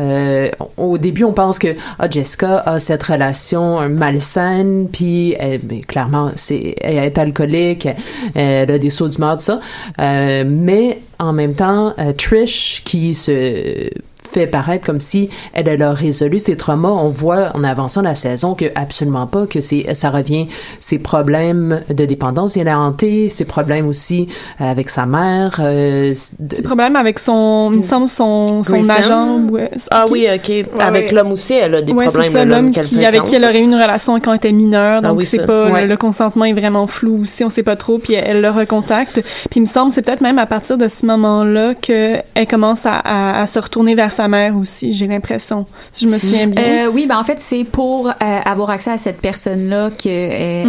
au 0.78 0.98
début, 0.98 1.24
on 1.24 1.34
pense 1.34 1.60
que 1.60 1.76
ah, 2.00 2.10
Jessica 2.10 2.60
a 2.60 2.80
cette 2.80 3.04
relation 3.04 3.88
malsaine, 3.90 4.88
puis 4.92 5.36
ben, 5.64 5.82
clairement, 5.82 6.32
c'est 6.36 6.76
elle 6.82 6.98
est 6.98 7.18
alcoolique, 7.18 7.88
elle 8.34 8.72
a 8.72 8.80
des 8.80 8.90
sauts 8.90 9.08
d'humeur, 9.08 9.38
tout 9.38 9.44
ça. 9.44 9.60
Mais 10.00 11.00
en 11.20 11.32
même 11.32 11.54
temps, 11.54 11.94
Trish 12.18 12.82
qui 12.86 13.14
se 13.14 13.90
fait 14.32 14.48
paraître 14.48 14.86
comme 14.86 15.00
si 15.00 15.30
elle, 15.54 15.68
elle 15.68 15.82
a 15.82 15.94
résolu 15.94 16.40
ses 16.40 16.56
traumas. 16.58 16.90
On 16.90 17.10
voit 17.10 17.52
en 17.56 17.64
avançant 17.64 18.02
la 18.02 18.16
saison 18.16 18.56
que 18.56 18.66
absolument 18.76 19.28
pas, 19.28 19.46
que 19.48 19.62
c'est 19.62 19.94
ça 19.96 20.10
revient 20.10 20.48
ses 20.80 21.00
problèmes 21.00 21.82
de 21.90 22.06
dépendance 22.06 22.56
inhérentée, 22.56 23.30
ses 23.30 23.46
problèmes 23.46 23.88
aussi 23.88 24.28
avec 24.60 24.90
sa 24.90 25.06
mère. 25.06 25.60
Euh, 25.60 26.14
de- 26.40 26.56
Ses 26.56 26.62
problèmes 26.62 26.96
avec 26.96 27.20
son, 27.20 27.70
il 27.72 27.78
me 27.78 27.82
semble, 27.82 28.10
son, 28.10 28.64
son 28.64 28.82
Griffin. 28.82 28.90
agent. 28.96 29.40
ouais. 29.52 29.70
Ah 29.92 30.06
oui, 30.10 30.28
ok. 30.34 30.66
Avec 30.80 31.10
ouais. 31.10 31.16
l'homme 31.16 31.32
aussi, 31.32 31.54
elle 31.54 31.76
a 31.76 31.82
des 31.82 31.92
ouais, 31.92 32.06
problèmes. 32.06 32.26
c'est 32.26 32.38
ça, 32.38 32.46
l'homme 32.46 32.72
qu'elle 32.72 32.86
qui, 32.86 33.06
avec 33.06 33.24
qui 33.24 33.36
elle 33.36 33.44
aurait 33.46 33.60
eu 33.60 33.64
une 33.64 33.74
relation 33.76 34.20
quand 34.20 34.32
elle 34.32 34.38
était 34.38 34.52
mineure, 34.52 35.02
Ah 35.04 35.08
donc 35.10 35.18
oui, 35.18 35.24
c'est 35.26 35.46
pas, 35.46 35.70
Ouais. 35.72 35.82
le, 35.82 35.88
le 35.88 35.98
consentement 35.98 36.46
est 36.46 36.54
vraiment 36.54 36.88
flou 36.88 37.22
aussi, 37.24 37.44
on 37.44 37.50
sait 37.50 37.64
pas 37.64 37.76
trop, 37.76 37.98
puis 38.00 38.14
elle, 38.14 38.38
elle 38.38 38.42
le 38.42 38.50
recontacte. 38.50 39.22
Puis 39.50 39.58
il 39.58 39.62
me 39.62 39.66
semble, 39.66 39.92
c'est 39.92 40.02
peut-être 40.02 40.22
même 40.22 40.40
à 40.40 40.46
partir 40.46 40.78
de 40.78 40.88
ce 40.88 41.06
moment-là 41.06 41.74
que 41.76 42.16
elle 42.34 42.48
commence 42.48 42.86
à, 42.86 42.94
à, 42.94 43.42
à 43.42 43.48
se 43.48 43.60
retourner 43.60 43.96
vers 43.96 44.12
sa 44.20 44.28
mère 44.28 44.58
aussi, 44.58 44.92
j'ai 44.92 45.08
l'impression, 45.08 45.66
si 45.94 46.04
je 46.06 46.10
me 46.10 46.18
souviens 46.18 46.48
bien. 46.48 46.62
Euh, 46.88 46.92
oui, 46.94 47.06
ben 47.08 47.18
en 47.18 47.24
fait, 47.24 47.40
c'est 47.40 47.64
pour 47.64 48.10
euh, 48.10 48.12
avoir 48.44 48.70
accès 48.70 48.92
à 48.92 48.98
cette 48.98 49.22
personne-là 49.22 49.92
qu'elle 49.98 50.12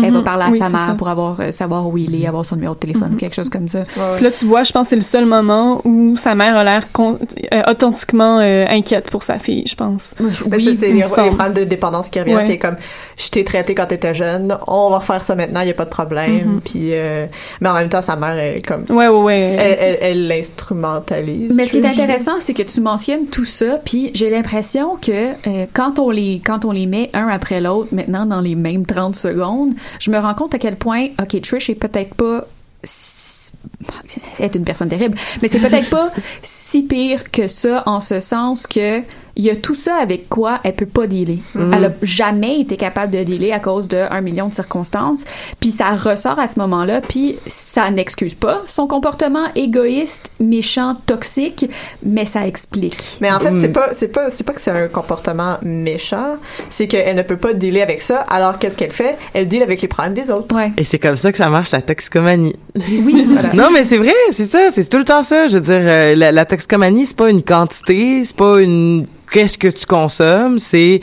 elle 0.05 0.11
Mhm. 0.11 0.15
va 0.19 0.23
parler 0.23 0.45
à 0.45 0.51
Oui, 0.51 0.59
sa 0.61 0.69
mère 0.69 0.87
ça. 0.87 0.95
pour 0.95 1.09
avoir 1.09 1.41
euh, 1.41 1.51
savoir 1.51 1.89
où 1.89 1.99
il 1.99 2.15
est, 2.15 2.27
avoir 2.29 2.45
son 2.47 2.55
numéro 2.55 2.75
de 2.75 2.79
téléphone, 2.79 3.11
Mhm. 3.13 3.17
quelque 3.17 3.35
chose 3.35 3.51
comme 3.51 3.67
ça. 3.67 3.81
Puis 4.15 4.25
là, 4.25 4.31
tu 4.31 4.45
vois, 4.47 4.63
je 4.63 4.71
pense 4.73 4.85
que 4.87 4.91
c'est 4.91 4.95
le 4.97 5.01
seul 5.03 5.27
moment 5.27 5.81
où 5.85 6.17
sa 6.17 6.35
mère 6.37 6.55
a 6.57 6.63
l'air 6.63 6.85
euh, 7.01 7.63
authentiquement 7.69 8.39
euh, 8.41 8.67
inquiète 8.69 9.11
pour 9.11 9.25
sa 9.25 9.39
fille, 9.41 9.65
je 9.67 9.75
pense. 9.75 10.15
Ça, 10.17 10.25
c'est 10.31 10.59
les, 10.59 10.93
les 10.93 11.03
problèmes 11.03 11.53
de 11.55 11.65
dépendance 11.65 12.09
qui 12.11 12.21
reviennent. 12.21 12.37
Ouais. 12.39 12.45
Puis 12.45 12.59
comme, 12.59 12.77
je 13.23 13.29
t'ai 13.31 13.45
traité 13.45 13.75
quand 13.75 13.87
t'étais 13.87 14.15
jeune, 14.15 14.57
on 14.67 14.89
va 14.91 14.99
refaire 14.99 15.23
ça 15.23 15.35
maintenant, 15.37 15.61
il 15.61 15.67
n'y 15.67 15.71
a 15.71 15.75
pas 15.75 15.85
de 15.85 15.91
problème. 15.91 16.55
Mhm. 16.55 16.61
Puis, 16.63 16.95
euh, 16.95 17.27
mais 17.61 17.69
en 17.69 17.75
même 17.75 17.89
temps, 17.89 18.01
sa 18.03 18.17
mère 18.17 18.39
est 18.39 18.63
comme. 18.67 18.85
Ouais, 18.89 19.09
ouais, 19.09 19.23
ouais. 19.23 19.99
Elle, 20.01 20.27
l'instrumentalise. 20.29 21.55
Mais 21.57 21.67
ce 21.67 21.73
qui 21.73 21.79
est 21.79 21.87
intéressant, 21.87 22.41
c'est 22.41 22.55
que 22.55 22.63
tu 22.63 22.81
mentionnes 22.81 23.27
tout 23.27 23.45
ça, 23.45 23.79
puis 23.85 24.11
j'ai 24.15 24.31
l'impression 24.31 24.97
que 24.97 25.33
euh, 25.47 25.67
quand 25.73 25.99
on 25.99 26.11
les 26.11 26.41
quand 26.45 26.65
on 26.65 26.73
les 26.73 26.87
met 26.87 27.11
un 27.13 27.29
après 27.29 27.61
l'autre, 27.61 27.95
maintenant 27.95 28.27
dans 28.27 28.41
les 28.41 28.55
mêmes 28.55 28.87
30 28.87 29.15
secondes, 29.15 29.75
je 29.99 30.11
me 30.11 30.19
rends 30.19 30.35
compte 30.35 30.55
à 30.55 30.59
quel 30.59 30.77
point, 30.77 31.09
ok, 31.21 31.41
Trish 31.43 31.71
est 31.71 31.75
peut-être 31.75 32.15
pas 32.15 32.45
si- 32.85 33.53
elle 34.39 34.47
est 34.47 34.55
une 34.57 34.65
personne 34.65 34.89
terrible, 34.89 35.17
mais 35.43 35.49
c'est 35.49 35.59
peut-être 35.59 35.91
pas 35.91 36.11
si 36.43 36.83
pire 36.83 37.31
que 37.31 37.47
ça 37.49 37.83
en 37.87 38.01
ce 38.01 38.21
sens 38.21 38.67
que 38.67 39.01
il 39.37 39.45
y 39.45 39.51
a 39.51 39.57
tout 39.57 39.75
ça 39.75 39.97
avec 39.97 40.29
quoi 40.29 40.61
elle 40.65 40.75
peut 40.75 40.87
pas 40.87 41.07
dealer. 41.07 41.39
Mhm. 41.55 41.73
Elle 41.75 41.85
a 41.87 41.91
jamais 42.03 42.61
été 42.61 42.77
capable 42.77 43.13
de 43.13 43.23
dealer 43.23 43.53
à 43.53 43.61
cause 43.61 43.89
de 43.89 43.99
un 44.11 44.21
million 44.21 44.49
de 44.49 44.55
circonstances, 44.55 45.25
puis 45.61 45.71
ça 45.73 45.91
ressort 45.91 46.39
à 46.39 46.49
ce 46.49 46.59
moment-là, 46.61 47.01
puis 47.01 47.39
ça 47.47 47.91
n'excuse 47.91 48.35
pas 48.35 48.63
son 48.67 48.87
comportement 48.87 49.47
égoïste, 49.55 50.31
méchant, 50.41 50.97
toxique, 51.07 51.69
mais 52.03 52.25
ça 52.25 52.47
explique. 52.47 53.19
Mais 53.21 53.31
en 53.33 53.41
fait, 53.41 53.51
Mm. 53.51 53.61
c'est 53.61 53.69
pas, 53.73 53.89
c'est 53.93 54.09
pas, 54.09 54.31
c'est 54.31 54.45
pas 54.45 54.53
que 54.53 54.61
c'est 54.61 54.71
un 54.71 54.89
comportement 54.89 55.59
méchant, 55.63 56.37
c'est 56.69 56.87
qu'elle 56.87 57.17
ne 57.17 57.23
peut 57.23 57.37
pas 57.37 57.53
dealer 57.53 57.83
avec 57.83 58.03
ça. 58.03 58.25
Alors, 58.31 58.59
qu'est-ce 58.59 58.77
qu'elle 58.77 58.93
fait? 58.93 59.17
Elle 59.35 59.49
deal 59.49 59.63
avec 59.63 59.81
les 59.83 59.89
problèmes 59.89 60.15
des 60.15 60.31
autres. 60.31 60.55
Et 60.77 60.85
c'est 60.85 60.99
comme 60.99 61.17
ça 61.17 61.31
que 61.33 61.39
ça 61.39 61.49
marche 61.49 61.71
la 61.71 61.83
toxicomanie. 61.83 62.57
Oui. 62.77 63.27
non, 63.55 63.69
mais 63.73 63.85
c'est 63.85 63.99
vrai, 63.99 64.15
c'est 64.31 64.47
ça, 64.47 64.71
c'est 64.71 64.89
tout 64.89 64.99
le 64.99 65.05
temps 65.05 65.23
ça. 65.23 65.49
Je 65.49 65.55
veux 65.59 65.63
dire, 65.63 65.81
euh, 65.81 66.15
la, 66.15 66.33
la 66.33 66.45
toxicomanie, 66.45 67.07
c'est 67.07 67.17
pas 67.17 67.31
une 67.31 67.43
quantité, 67.43 68.25
c'est 68.25 68.37
pas 68.37 68.61
une 68.61 69.05
qu'est-ce 69.31 69.59
que 69.59 69.69
tu 69.69 69.87
consommes, 69.87 70.59
c'est 70.59 71.01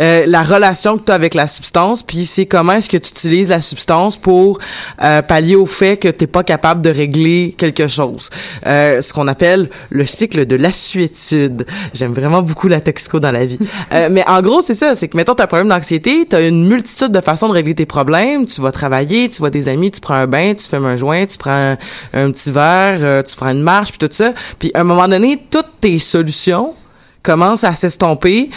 euh, 0.00 0.24
la 0.26 0.42
relation 0.42 0.98
que 0.98 1.04
tu 1.04 1.12
as 1.12 1.14
avec 1.14 1.34
la 1.34 1.46
substance, 1.46 2.02
puis 2.02 2.26
c'est 2.26 2.46
comment 2.46 2.74
est-ce 2.74 2.88
que 2.88 2.96
tu 2.96 3.10
utilises 3.10 3.48
la 3.48 3.60
substance 3.60 4.16
pour 4.16 4.58
euh, 5.02 5.22
pallier 5.22 5.56
au 5.56 5.66
fait 5.66 5.96
que 5.96 6.08
t'es 6.08 6.26
pas 6.26 6.42
capable 6.42 6.82
de 6.82 6.90
régler 6.90 7.54
quelque 7.56 7.86
chose. 7.86 8.30
Euh, 8.66 9.00
ce 9.00 9.12
qu'on 9.12 9.28
appelle 9.28 9.70
le 9.90 10.06
cycle 10.06 10.46
de 10.46 10.56
l'assuétude. 10.56 11.66
J'aime 11.94 12.12
vraiment 12.12 12.42
beaucoup 12.42 12.68
la 12.68 12.80
toxico 12.80 13.20
dans 13.20 13.32
la 13.32 13.46
vie. 13.46 13.58
Euh, 13.92 14.08
mais 14.10 14.24
en 14.26 14.42
gros, 14.42 14.60
c'est 14.60 14.74
ça, 14.74 14.94
c'est 14.94 15.08
que 15.08 15.16
mettons 15.16 15.34
t'as 15.34 15.44
un 15.44 15.46
problème 15.46 15.68
d'anxiété, 15.68 16.26
t'as 16.28 16.46
une 16.46 16.68
multitude 16.68 17.10
de 17.10 17.20
façons 17.20 17.48
de 17.48 17.54
régler 17.54 17.74
tes 17.74 17.86
problèmes. 17.86 18.46
Tu 18.46 18.60
vas 18.60 18.70
travailler, 18.70 19.30
tu 19.30 19.38
vois 19.38 19.50
des 19.50 19.68
amis, 19.68 19.90
tu 19.90 20.00
prends 20.00 20.14
un 20.14 20.26
bain, 20.26 20.52
tu 20.54 20.66
fumes 20.66 20.84
un 20.84 20.96
joint, 20.96 21.24
tu 21.24 21.38
prends 21.38 21.72
un, 21.72 21.78
un 22.12 22.30
petit 22.30 22.50
verre, 22.50 22.98
euh, 23.00 23.22
tu 23.22 23.34
prends 23.34 23.48
une 23.48 23.62
marche, 23.62 23.90
puis 23.90 23.98
tout 23.98 24.12
ça. 24.12 24.32
Puis 24.58 24.70
à 24.74 24.80
un 24.80 24.84
moment 24.84 25.08
donné, 25.08 25.42
toutes 25.50 25.80
tes 25.80 25.98
solutions 25.98 26.74
commencent 27.22 27.64
à 27.64 27.74
s'estomper 27.74 28.50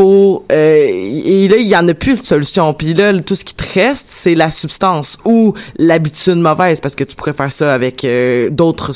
pour 0.00 0.44
euh, 0.50 0.86
et 0.88 1.46
là 1.48 1.56
il 1.58 1.66
y 1.66 1.76
en 1.76 1.86
a 1.86 1.92
plus 1.92 2.18
de 2.22 2.24
solution 2.24 2.72
puis 2.72 2.94
là 2.94 3.12
tout 3.20 3.34
ce 3.34 3.44
qui 3.44 3.54
te 3.54 3.64
reste 3.78 4.06
c'est 4.08 4.34
la 4.34 4.50
substance 4.50 5.18
ou 5.26 5.52
l'habitude 5.76 6.36
mauvaise 6.36 6.80
parce 6.80 6.94
que 6.94 7.04
tu 7.04 7.14
pourrais 7.16 7.34
faire 7.34 7.52
ça 7.52 7.74
avec 7.74 8.02
euh, 8.04 8.48
d'autres 8.48 8.92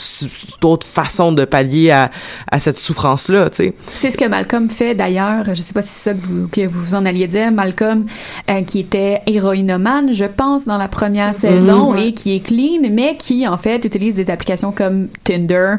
d'autres 0.63 0.87
façons 0.87 1.33
de 1.33 1.45
pallier 1.45 1.91
à, 1.91 2.11
à 2.51 2.59
cette 2.59 2.79
souffrance 2.79 3.29
là 3.29 3.51
tu 3.51 3.57
sais 3.57 3.75
C'est 3.97 4.11
ce 4.11 4.17
que 4.17 4.25
Malcolm 4.25 4.71
fait 4.71 4.95
d'ailleurs. 4.95 5.45
Je 5.55 5.61
sais 5.61 5.75
pas 5.75 5.83
si 5.83 5.89
c'est 5.89 6.11
ça 6.11 6.15
que 6.15 6.25
vous, 6.27 6.49
que 6.49 6.67
vous 6.67 6.95
en 6.95 7.05
alliez 7.05 7.27
dire. 7.27 7.51
Malcolm, 7.53 8.07
euh, 8.51 8.63
qui 8.63 8.81
était 8.81 9.21
héroïnomane, 9.27 10.11
je 10.13 10.25
pense, 10.25 10.65
dans 10.65 10.79
la 10.79 10.89
première 10.89 11.35
saison 11.35 11.93
Mhm. 11.93 11.99
et 11.99 12.15
qui 12.15 12.35
est 12.37 12.41
clean, 12.41 12.89
mais 12.91 13.17
qui 13.19 13.47
en 13.47 13.59
fait 13.59 13.85
utilise 13.85 14.15
des 14.15 14.31
applications 14.31 14.73
comme 14.73 15.09
Tinder 15.25 15.75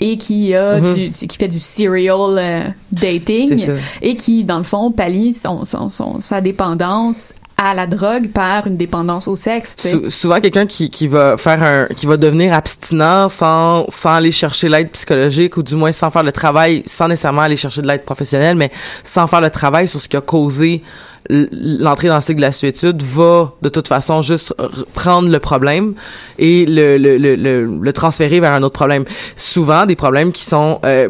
et 0.00 0.16
qui 0.16 0.54
a 0.54 0.78
Mhm. 0.80 0.94
du, 0.94 1.10
qui 1.12 1.36
fait 1.36 1.48
du 1.48 1.60
serial 1.60 2.74
dating 2.92 3.66
et 4.02 4.16
qui 4.16 4.44
dans 4.44 4.58
le 4.58 4.64
fond 4.70 4.92
pallie 4.92 5.34
sa 5.34 6.40
dépendance 6.40 7.34
à 7.56 7.74
la 7.74 7.86
drogue 7.88 8.30
par 8.30 8.68
une 8.68 8.76
dépendance 8.76 9.26
au 9.26 9.34
sexe. 9.36 9.74
souvent 10.08 10.40
quelqu'un 10.40 10.64
qui, 10.64 10.88
qui 10.88 11.08
va 11.08 11.36
faire 11.36 11.62
un 11.62 11.86
qui 11.94 12.06
va 12.06 12.16
devenir 12.16 12.54
abstinent 12.54 13.28
sans 13.28 13.84
sans 13.88 14.14
aller 14.14 14.30
chercher 14.30 14.68
l'aide 14.68 14.90
psychologique 14.92 15.56
ou 15.56 15.62
du 15.64 15.74
moins 15.74 15.90
sans 15.92 16.10
faire 16.10 16.22
le 16.22 16.32
travail 16.32 16.84
sans 16.86 17.08
nécessairement 17.08 17.42
aller 17.42 17.56
chercher 17.56 17.82
de 17.82 17.88
l'aide 17.88 18.04
professionnelle 18.04 18.56
mais 18.56 18.70
sans 19.02 19.26
faire 19.26 19.40
le 19.40 19.50
travail 19.50 19.88
sur 19.88 20.00
ce 20.00 20.08
qui 20.08 20.16
a 20.16 20.20
causé 20.20 20.82
l'entrée 21.28 22.08
dans 22.08 22.14
le 22.14 22.20
cycle 22.22 22.36
de 22.36 22.42
la 22.42 22.52
suétude 22.52 23.02
va 23.02 23.52
de 23.60 23.68
toute 23.68 23.88
façon 23.88 24.22
juste 24.22 24.54
prendre 24.94 25.28
le 25.28 25.38
problème 25.40 25.94
et 26.38 26.64
le 26.64 26.96
le, 26.96 27.18
le, 27.18 27.34
le, 27.34 27.64
le 27.66 27.92
transférer 27.92 28.38
vers 28.40 28.52
un 28.52 28.62
autre 28.62 28.74
problème 28.74 29.04
souvent 29.36 29.84
des 29.84 29.96
problèmes 29.96 30.32
qui 30.32 30.44
sont 30.44 30.80
euh, 30.84 31.08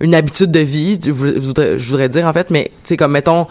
une 0.00 0.14
habitude 0.14 0.50
de 0.50 0.60
vie 0.60 0.98
je 1.04 1.10
voudrais, 1.10 1.78
je 1.78 2.06
dire 2.06 2.26
en 2.26 2.32
fait 2.32 2.50
mais 2.50 2.64
tu 2.64 2.88
sais 2.88 2.96
comme 2.96 3.12
mettons 3.12 3.46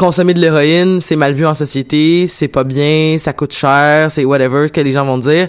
consommer 0.00 0.32
de 0.32 0.40
l'héroïne, 0.40 0.98
c'est 0.98 1.14
mal 1.14 1.34
vu 1.34 1.46
en 1.46 1.52
société, 1.52 2.26
c'est 2.26 2.48
pas 2.48 2.64
bien, 2.64 3.16
ça 3.18 3.34
coûte 3.34 3.52
cher, 3.52 4.10
c'est 4.10 4.24
whatever 4.24 4.66
ce 4.68 4.72
que 4.72 4.80
les 4.80 4.92
gens 4.92 5.04
vont 5.04 5.18
dire. 5.18 5.48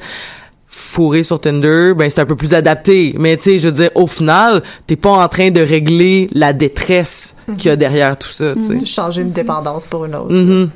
Fourrer 0.67 1.23
sur 1.23 1.39
Tinder, 1.39 1.93
ben 1.95 2.09
c'est 2.09 2.19
un 2.19 2.25
peu 2.25 2.35
plus 2.35 2.53
adapté, 2.53 3.15
mais 3.17 3.37
tu 3.37 3.43
sais, 3.43 3.59
je 3.59 3.69
veux 3.69 3.73
dire, 3.73 3.89
au 3.95 4.07
final, 4.07 4.61
t'es 4.87 4.97
pas 4.97 5.11
en 5.11 5.27
train 5.29 5.51
de 5.51 5.61
régler 5.61 6.29
la 6.33 6.51
détresse 6.51 7.35
qu'il 7.57 7.69
y 7.69 7.71
a 7.71 7.77
derrière 7.77 8.17
tout 8.17 8.29
ça, 8.29 8.53
tu 8.53 8.61
sais. 8.61 8.85
Changer 8.85 9.21
une 9.21 9.31
dépendance 9.31 9.85
pour 9.85 10.03
une 10.03 10.15
autre. 10.15 10.33
Mhm. 10.33 10.69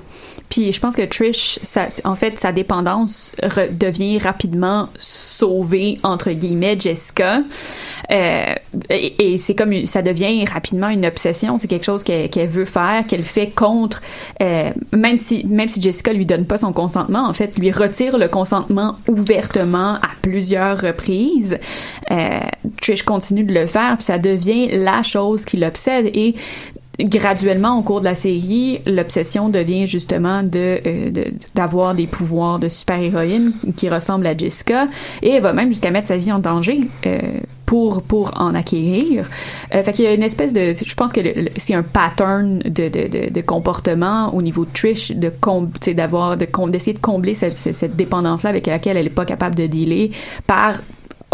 Puis 0.49 0.71
je 0.71 0.79
pense 0.79 0.95
que 0.95 1.03
Trish, 1.03 1.59
ça, 1.61 1.87
en 2.03 2.15
fait, 2.15 2.39
sa 2.39 2.51
dépendance 2.51 3.31
devient 3.71 4.19
rapidement 4.19 4.89
sauvée 4.97 5.99
entre 6.03 6.31
guillemets 6.31 6.79
Jessica, 6.79 7.41
Euh, 8.11 8.53
et, 8.89 9.37
c'est 9.37 9.55
comme 9.55 9.85
ça 9.85 10.01
devient 10.01 10.45
rapidement 10.45 10.89
une 10.89 11.05
obsession. 11.05 11.57
C'est 11.57 11.67
quelque 11.67 11.85
chose 11.85 12.03
qu'elle 12.03 12.29
qu'elle 12.29 12.49
veut 12.49 12.65
faire, 12.65 13.05
qu'elle 13.07 13.23
fait 13.23 13.47
contre, 13.47 14.01
euh, 14.41 14.69
même 14.91 15.17
si 15.17 15.45
même 15.45 15.67
si 15.67 15.81
Jessica 15.81 16.13
lui 16.13 16.25
donne 16.25 16.45
pas 16.45 16.57
son 16.57 16.73
consentement, 16.73 17.27
en 17.27 17.33
fait, 17.33 17.57
lui 17.57 17.71
retire 17.71 18.17
le 18.17 18.27
consentement 18.27 18.97
ouvertement 19.07 19.95
à 19.95 20.09
plusieurs 20.21 20.79
reprises. 20.79 21.57
Euh, 22.11 22.39
Trish 22.81 23.03
continue 23.03 23.43
de 23.43 23.53
le 23.53 23.65
faire, 23.65 23.95
puis 23.97 24.05
ça 24.05 24.17
devient 24.17 24.67
la 24.71 25.03
chose 25.03 25.45
qui 25.45 25.57
l'obsède 25.57 26.07
et 26.13 26.35
graduellement 26.99 27.77
au 27.77 27.81
cours 27.81 27.99
de 27.99 28.05
la 28.05 28.15
série, 28.15 28.79
l'obsession 28.85 29.49
devient 29.49 29.87
justement 29.87 30.43
de 30.43 30.79
euh, 30.85 31.11
d'avoir 31.53 31.95
des 31.95 32.07
pouvoirs 32.07 32.59
de 32.59 32.69
super-héroïne 32.69 33.53
qui 33.75 33.89
ressemblent 33.89 34.27
à 34.27 34.35
Jessica 34.35 34.87
et 35.21 35.31
elle 35.31 35.41
va 35.41 35.53
même 35.53 35.69
jusqu'à 35.69 35.91
mettre 35.91 36.07
sa 36.07 36.17
vie 36.17 36.31
en 36.31 36.39
danger 36.39 36.87
euh, 37.05 37.19
pour 37.65 38.01
pour 38.03 38.39
en 38.39 38.53
acquérir. 38.55 39.29
Euh, 39.73 39.83
fait 39.83 39.93
qu'il 39.93 40.05
y 40.05 40.07
a 40.07 40.13
une 40.13 40.23
espèce 40.23 40.53
de 40.53 40.73
je 40.73 40.93
pense 40.95 41.11
que 41.11 41.21
c'est 41.57 41.73
un 41.73 41.83
pattern 41.83 42.59
de, 42.59 42.69
de, 42.69 43.07
de, 43.07 43.29
de 43.33 43.41
comportement 43.41 44.33
au 44.33 44.41
niveau 44.41 44.65
de 44.65 44.71
Trish 44.71 45.11
de 45.11 45.31
d'avoir 45.93 46.37
de 46.37 46.47
d'essayer 46.69 46.93
de 46.93 46.99
combler 46.99 47.33
cette, 47.33 47.55
cette 47.55 47.95
dépendance 47.95 48.43
là 48.43 48.49
avec 48.49 48.67
laquelle 48.67 48.97
elle 48.97 49.07
est 49.07 49.09
pas 49.09 49.25
capable 49.25 49.55
de 49.55 49.67
dealer 49.67 50.11
par 50.47 50.75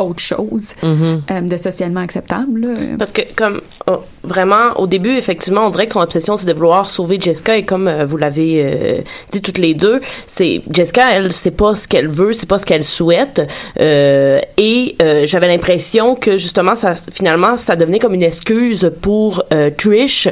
autre 0.04 0.20
chose 0.20 0.74
Mhm. 0.84 1.22
euh, 1.32 1.42
de 1.42 1.58
socialement 1.58 2.02
acceptable. 2.02 2.62
là. 2.62 2.68
Parce 3.00 3.12
que 3.12 3.22
comme 3.36 3.62
oh, 3.88 4.00
vraiment 4.24 4.78
au 4.78 4.88
début 4.88 5.16
effectivement 5.18 5.66
on 5.68 5.70
dirait 5.70 5.88
que 5.88 5.94
son 5.94 6.02
obsession 6.02 6.38
c'est 6.38 6.46
de 6.48 6.54
vouloir 6.54 6.90
sauver 6.90 7.20
Jessica 7.20 7.58
et 7.58 7.64
comme 7.64 7.88
euh, 7.88 8.06
vous 8.06 8.18
l'avez 8.18 8.64
euh, 8.64 9.02
dit 9.32 9.42
toutes 9.42 9.58
les 9.58 9.74
deux 9.74 10.02
c'est 10.28 10.62
Jessica 10.72 11.12
elle 11.14 11.34
c'est 11.34 11.52
pas 11.52 11.76
ce 11.76 11.88
qu'elle 11.88 12.08
veut 12.08 12.34
c'est 12.34 12.46
pas 12.48 12.58
ce 12.60 12.66
qu'elle 12.66 12.86
souhaite 12.86 13.42
euh, 13.80 14.40
et 14.58 14.96
euh, 15.02 15.26
j'avais 15.26 15.48
l'impression 15.48 16.16
que 16.16 16.38
justement 16.38 16.76
ça 16.76 16.96
finalement 16.96 17.58
ça 17.58 17.76
devenait 17.76 18.00
comme 18.00 18.14
une 18.14 18.24
excuse 18.24 18.92
pour 19.02 19.44
euh, 19.54 19.70
Trish 19.76 20.28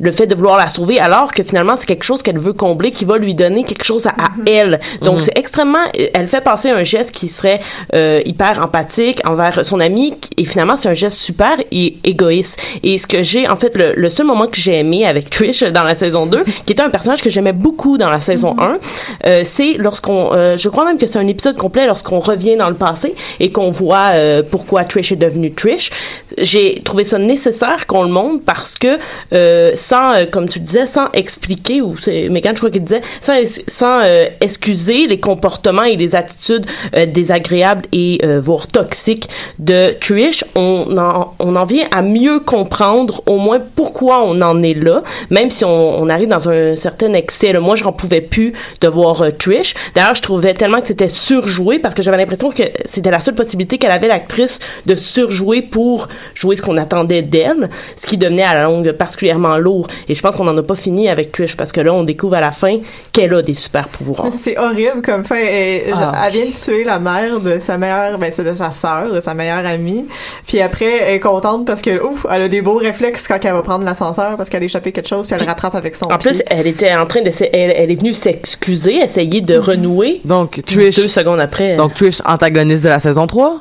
le 0.00 0.12
fait 0.12 0.26
de 0.26 0.34
vouloir 0.34 0.56
la 0.56 0.68
sauver 0.68 1.00
alors 1.00 1.32
que 1.32 1.42
finalement 1.42 1.76
c'est 1.76 1.86
quelque 1.86 2.04
chose 2.04 2.22
qu'elle 2.22 2.38
veut 2.38 2.52
combler 2.52 2.92
qui 2.92 3.04
va 3.04 3.18
lui 3.18 3.34
donner 3.34 3.64
quelque 3.64 3.84
chose 3.84 4.06
à, 4.06 4.10
à 4.10 4.28
elle. 4.46 4.80
Donc 5.02 5.16
Mhm. 5.16 5.22
c'est 5.22 5.38
extrêmement 5.38 5.78
elle 6.14 6.28
fait 6.28 6.40
passer 6.40 6.70
un 6.70 6.82
geste 6.82 7.12
qui 7.12 7.28
serait 7.28 7.60
euh, 7.94 8.20
hyper 8.24 8.62
empathique 8.62 9.20
envers 9.26 9.64
son 9.64 9.80
ami 9.80 10.14
et 10.36 10.44
finalement 10.44 10.76
c'est 10.76 10.88
un 10.88 10.94
geste 10.94 11.18
super 11.18 11.56
et 11.72 11.96
égoïste. 12.04 12.60
Et 12.82 12.98
ce 12.98 13.06
que 13.06 13.22
j'ai 13.22 13.48
en 13.48 13.56
fait 13.56 13.76
le, 13.76 13.92
le 13.96 14.10
seul 14.10 14.26
moment 14.26 14.46
que 14.46 14.56
j'ai 14.56 14.78
aimé 14.78 15.06
avec 15.06 15.30
Trish 15.38 15.62
dans 15.62 15.82
la 15.84 15.94
saison 15.94 16.26
2 16.26 16.44
qui 16.66 16.72
était 16.72 16.82
un 16.82 16.90
personnage 16.90 17.22
que 17.22 17.30
j'aimais 17.30 17.52
beaucoup 17.52 17.98
dans 17.98 18.10
la 18.10 18.20
saison 18.20 18.54
1 18.58 18.78
euh, 19.26 19.42
c'est 19.44 19.74
lorsqu'on 19.74 20.30
euh, 20.32 20.56
je 20.56 20.68
crois 20.68 20.84
même 20.84 20.98
que 20.98 21.06
c'est 21.06 21.18
un 21.18 21.26
épisode 21.26 21.56
complet 21.56 21.86
lorsqu'on 21.86 22.20
revient 22.20 22.56
dans 22.56 22.68
le 22.68 22.74
passé 22.76 23.14
et 23.40 23.50
qu'on 23.50 23.70
voit 23.70 24.10
euh, 24.14 24.42
pourquoi 24.48 24.84
Trish 24.84 25.12
est 25.12 25.16
devenue 25.16 25.52
Trish. 25.52 25.90
J'ai 26.38 26.80
trouvé 26.84 27.04
ça 27.04 27.18
nécessaire 27.18 27.86
qu'on 27.86 28.02
le 28.02 28.08
montre 28.08 28.44
parce 28.44 28.76
que 28.76 28.98
euh, 29.32 29.72
sans, 29.88 30.12
euh, 30.14 30.26
comme 30.30 30.50
tu 30.50 30.60
disais, 30.60 30.84
sans 30.86 31.08
expliquer, 31.14 31.80
ou 31.80 31.96
c'est 31.96 32.28
Megan, 32.28 32.54
je 32.54 32.60
crois 32.60 32.70
qu'il 32.70 32.84
disait, 32.84 33.00
sans, 33.22 33.38
sans 33.68 34.00
euh, 34.04 34.26
excuser 34.42 35.06
les 35.06 35.18
comportements 35.18 35.84
et 35.84 35.96
les 35.96 36.14
attitudes 36.14 36.66
euh, 36.94 37.06
désagréables 37.06 37.86
et 37.92 38.18
euh, 38.22 38.38
voire 38.38 38.66
toxiques 38.66 39.28
de 39.58 39.94
Trish, 39.98 40.44
on 40.54 40.98
en, 40.98 41.32
on 41.38 41.56
en 41.56 41.64
vient 41.64 41.86
à 41.90 42.02
mieux 42.02 42.38
comprendre 42.40 43.22
au 43.24 43.38
moins 43.38 43.60
pourquoi 43.76 44.24
on 44.24 44.42
en 44.42 44.62
est 44.62 44.74
là, 44.74 45.02
même 45.30 45.50
si 45.50 45.64
on, 45.64 46.02
on 46.02 46.10
arrive 46.10 46.28
dans 46.28 46.50
un 46.50 46.76
certain 46.76 47.14
excès. 47.14 47.54
Moi, 47.54 47.74
je 47.74 47.84
n'en 47.84 47.92
pouvais 47.92 48.20
plus 48.20 48.52
de 48.82 48.88
voir 48.88 49.22
euh, 49.22 49.30
Trish. 49.30 49.72
D'ailleurs, 49.94 50.14
je 50.16 50.22
trouvais 50.22 50.52
tellement 50.52 50.82
que 50.82 50.86
c'était 50.88 51.08
surjoué 51.08 51.78
parce 51.78 51.94
que 51.94 52.02
j'avais 52.02 52.18
l'impression 52.18 52.50
que 52.50 52.64
c'était 52.84 53.10
la 53.10 53.20
seule 53.20 53.34
possibilité 53.34 53.78
qu'elle 53.78 53.92
avait 53.92 54.08
l'actrice 54.08 54.58
de 54.84 54.94
surjouer 54.94 55.62
pour 55.62 56.08
jouer 56.34 56.56
ce 56.56 56.62
qu'on 56.62 56.76
attendait 56.76 57.22
d'elle, 57.22 57.70
ce 57.96 58.06
qui 58.06 58.18
devenait 58.18 58.42
à 58.42 58.52
la 58.52 58.64
longue 58.64 58.92
particulièrement 58.92 59.56
lourd. 59.56 59.77
Et 60.08 60.14
je 60.14 60.22
pense 60.22 60.34
qu'on 60.36 60.44
n'en 60.44 60.56
a 60.56 60.62
pas 60.62 60.74
fini 60.76 61.08
avec 61.08 61.32
Trish 61.32 61.56
parce 61.56 61.72
que 61.72 61.80
là, 61.80 61.92
on 61.92 62.04
découvre 62.04 62.34
à 62.36 62.40
la 62.40 62.52
fin 62.52 62.78
qu'elle 63.12 63.34
a 63.34 63.42
des 63.42 63.54
super 63.54 63.88
pouvoirs. 63.88 64.26
C'est 64.32 64.58
horrible 64.58 65.02
comme 65.04 65.24
fin. 65.24 65.36
Elle, 65.36 65.92
Ah. 65.94 66.22
elle 66.26 66.32
vient 66.32 66.46
de 66.46 66.50
tuer 66.64 66.84
la 66.84 66.98
mère 66.98 67.40
de 67.40 67.58
sa 67.58 67.76
meilleure, 67.78 68.18
ben 68.18 68.30
c'est 68.32 68.44
de 68.44 68.54
sa 68.54 68.70
sœur, 68.70 69.12
de 69.12 69.20
sa 69.20 69.34
meilleure 69.34 69.64
amie. 69.66 70.06
Puis 70.46 70.60
après, 70.60 70.98
elle 71.06 71.14
est 71.16 71.20
contente 71.20 71.66
parce 71.66 71.82
que 71.82 72.02
ouf, 72.02 72.26
elle 72.30 72.42
a 72.42 72.48
des 72.48 72.62
beaux 72.62 72.76
réflexes 72.76 73.26
quand 73.28 73.38
elle 73.42 73.52
va 73.52 73.62
prendre 73.62 73.84
l'ascenseur 73.84 74.36
parce 74.36 74.48
qu'elle 74.48 74.62
a 74.62 74.66
échappé 74.66 74.92
quelque 74.92 75.08
chose 75.08 75.26
puis 75.26 75.34
elle 75.34 75.42
le 75.42 75.46
rattrape 75.48 75.74
avec 75.74 75.96
son 75.96 76.06
En 76.06 76.18
pied. 76.18 76.30
plus, 76.30 76.42
elle 76.48 76.66
était 76.66 76.94
en 76.94 77.06
train 77.06 77.22
de, 77.22 77.30
elle, 77.52 77.72
elle 77.76 77.90
est 77.90 77.94
venue 77.96 78.14
s'excuser, 78.14 78.96
essayer 78.96 79.40
de 79.40 79.56
renouer. 79.56 80.20
Donc, 80.24 80.62
Trish. 80.64 80.96
Deux 80.96 81.08
secondes 81.08 81.40
après. 81.40 81.76
Donc, 81.76 81.94
Trish, 81.94 82.20
antagoniste 82.24 82.84
de 82.84 82.88
la 82.88 82.98
saison 83.00 83.26
3. 83.26 83.60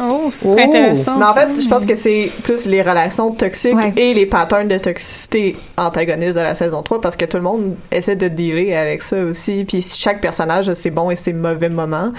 Oh, 0.00 0.28
ce 0.30 0.46
serait 0.46 0.64
intéressant. 0.64 1.18
Mais 1.18 1.24
en 1.24 1.34
fait, 1.34 1.60
je 1.60 1.68
pense 1.68 1.84
que 1.84 1.96
c'est 1.96 2.30
plus 2.42 2.66
les 2.66 2.82
relations 2.82 3.32
toxiques 3.32 3.76
et 3.96 4.14
les 4.14 4.26
patterns 4.26 4.68
de 4.68 4.78
toxicité 4.78 5.56
antagonistes 5.76 6.34
de 6.34 6.40
la 6.40 6.54
saison 6.54 6.82
3 6.82 7.00
parce 7.00 7.16
que 7.16 7.24
tout 7.24 7.36
le 7.36 7.42
monde 7.42 7.76
essaie 7.90 8.16
de 8.16 8.28
dealer 8.28 8.74
avec 8.74 9.02
ça 9.02 9.22
aussi. 9.22 9.64
Puis 9.66 9.82
chaque 9.82 10.20
personnage 10.20 10.68
a 10.68 10.74
ses 10.74 10.90
bons 10.90 11.10
et 11.10 11.16
ses 11.16 11.32
mauvais 11.32 11.68
moments. 11.68 12.12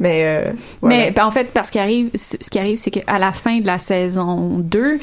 Mais, 0.00 0.22
euh, 0.24 0.52
voilà. 0.80 0.96
Mais 0.96 1.10
ben, 1.10 1.26
en 1.26 1.30
fait, 1.30 1.48
parce 1.52 1.70
qu'il 1.70 1.80
arrive, 1.80 2.10
ce 2.14 2.36
qui 2.50 2.58
arrive, 2.58 2.76
c'est 2.76 2.90
qu'à 2.90 3.18
la 3.18 3.32
fin 3.32 3.58
de 3.58 3.66
la 3.66 3.78
saison 3.78 4.58
2, 4.58 4.98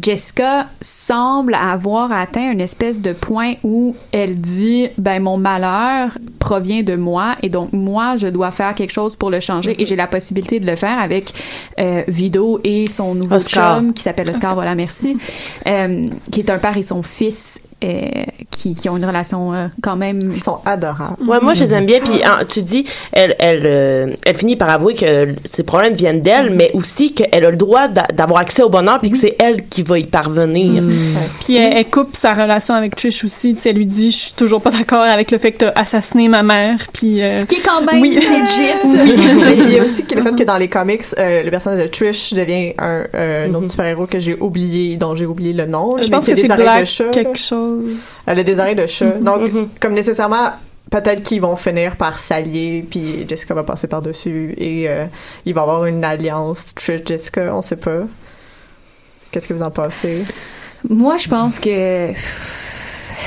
Jessica 0.00 0.68
semble 0.80 1.54
avoir 1.54 2.12
atteint 2.12 2.50
une 2.50 2.60
espèce 2.60 3.00
de 3.00 3.12
point 3.12 3.54
où 3.62 3.94
elle 4.12 4.40
dit 4.40 4.88
ben 4.96 5.22
mon 5.22 5.36
malheur 5.36 6.16
provient 6.38 6.82
de 6.82 6.96
moi 6.96 7.36
et 7.42 7.48
donc 7.48 7.72
moi 7.72 8.16
je 8.16 8.28
dois 8.28 8.50
faire 8.50 8.74
quelque 8.74 8.92
chose 8.92 9.16
pour 9.16 9.30
le 9.30 9.40
changer 9.40 9.80
et 9.80 9.86
j'ai 9.86 9.96
la 9.96 10.06
possibilité 10.06 10.60
de 10.60 10.66
le 10.66 10.76
faire 10.76 10.98
avec 10.98 11.32
euh, 11.78 12.02
Vido 12.08 12.60
et 12.64 12.86
son 12.86 13.14
nouveau 13.14 13.36
Oscar. 13.36 13.78
chum 13.78 13.92
qui 13.92 14.02
s'appelle 14.02 14.30
Oscar, 14.30 14.54
voilà 14.54 14.74
merci 14.74 15.18
euh, 15.66 16.08
qui 16.30 16.40
est 16.40 16.50
un 16.50 16.58
père 16.58 16.76
et 16.76 16.82
son 16.82 17.02
fils 17.02 17.60
qui, 18.50 18.74
qui 18.74 18.88
ont 18.88 18.96
une 18.96 19.04
relation 19.04 19.52
euh, 19.54 19.66
quand 19.82 19.96
même 19.96 20.32
ils 20.34 20.42
sont 20.42 20.58
adorables 20.64 21.16
Ouais, 21.26 21.38
moi 21.42 21.54
je 21.54 21.64
les 21.64 21.74
aime 21.74 21.86
bien. 21.86 22.00
Puis 22.00 22.22
hein, 22.24 22.40
tu 22.48 22.62
dis, 22.62 22.84
elle, 23.12 23.34
elle, 23.38 23.62
euh, 23.64 24.06
elle 24.24 24.36
finit 24.36 24.56
par 24.56 24.70
avouer 24.70 24.94
que 24.94 25.34
ses 25.46 25.62
problèmes 25.62 25.94
viennent 25.94 26.20
d'elle, 26.22 26.50
mais 26.50 26.70
aussi 26.74 27.12
qu'elle 27.12 27.44
a 27.44 27.50
le 27.50 27.56
droit 27.56 27.88
d'a- 27.88 28.06
d'avoir 28.14 28.40
accès 28.40 28.62
au 28.62 28.68
bonheur, 28.68 29.00
puis 29.00 29.10
que 29.10 29.16
c'est 29.16 29.36
elle 29.38 29.64
qui 29.68 29.82
va 29.82 29.98
y 29.98 30.04
parvenir. 30.04 30.82
Puis 31.44 31.56
elle, 31.56 31.76
elle 31.76 31.88
coupe 31.88 32.14
sa 32.16 32.32
relation 32.34 32.74
avec 32.74 32.94
Trish 32.96 33.24
aussi. 33.24 33.54
Tu 33.54 33.60
sais, 33.60 33.70
elle 33.70 33.76
lui 33.76 33.86
dit, 33.86 34.10
je 34.10 34.16
suis 34.16 34.32
toujours 34.34 34.60
pas 34.62 34.70
d'accord 34.70 35.02
avec 35.02 35.30
le 35.30 35.38
fait 35.38 35.52
que 35.52 35.58
t'as 35.58 35.72
assassiné 35.74 36.28
ma 36.28 36.42
mère. 36.42 36.78
Puis 36.92 37.20
euh, 37.22 37.38
ce 37.38 37.44
qui 37.46 37.56
est 37.56 37.60
quand 37.62 37.82
même 37.82 38.00
oui. 38.00 38.14
legit. 38.16 39.62
Il 39.66 39.70
y 39.72 39.78
a 39.78 39.82
aussi 39.84 40.04
le 40.14 40.22
fait 40.22 40.34
que 40.36 40.44
dans 40.44 40.58
les 40.58 40.68
comics, 40.68 41.02
euh, 41.18 41.42
le 41.42 41.50
personnage 41.50 41.82
de 41.84 41.88
Trish 41.88 42.34
devient 42.34 42.74
un, 42.78 43.04
euh, 43.14 43.48
un 43.48 43.54
autre 43.54 43.70
super-héros 43.70 44.06
que 44.06 44.18
j'ai 44.18 44.34
oublié, 44.38 44.96
dont 44.96 45.14
j'ai 45.14 45.26
oublié 45.26 45.52
le 45.52 45.66
nom. 45.66 45.96
Je 46.00 46.08
pense 46.08 46.26
que 46.26 46.34
c'est 46.34 46.46
Black 46.54 46.80
de 46.80 46.84
chat, 46.84 47.04
là. 47.04 47.10
quelque 47.10 47.38
chose. 47.38 47.71
Elle 48.26 48.38
a 48.38 48.42
des 48.42 48.58
oreilles 48.58 48.74
de 48.74 48.86
chat. 48.86 49.06
Mhm. 49.06 49.24
Donc, 49.24 49.50
comme 49.80 49.94
nécessairement, 49.94 50.52
peut-être 50.90 51.22
qu'ils 51.22 51.40
vont 51.40 51.56
finir 51.56 51.96
par 51.96 52.18
s'allier, 52.18 52.84
puis 52.88 53.26
Jessica 53.28 53.54
va 53.54 53.62
passer 53.62 53.86
par-dessus, 53.86 54.54
et 54.56 54.88
euh, 54.88 55.06
il 55.46 55.54
va 55.54 55.62
y 55.62 55.64
avoir 55.64 55.86
une 55.86 56.04
alliance 56.04 56.74
Trish-Jessica, 56.74 57.54
on 57.54 57.62
sait 57.62 57.76
pas. 57.76 58.02
Qu'est-ce 59.30 59.48
que 59.48 59.54
vous 59.54 59.62
en 59.62 59.70
pensez? 59.70 60.24
Moi, 60.88 61.16
je 61.16 61.28
pense 61.28 61.58
que 61.58 62.12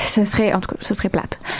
ce 0.08 0.24
serait, 0.24 0.52
en 0.52 0.60
tout 0.60 0.68
cas, 0.68 0.76
ce 0.80 0.94
serait 0.94 1.08
plate. 1.08 1.38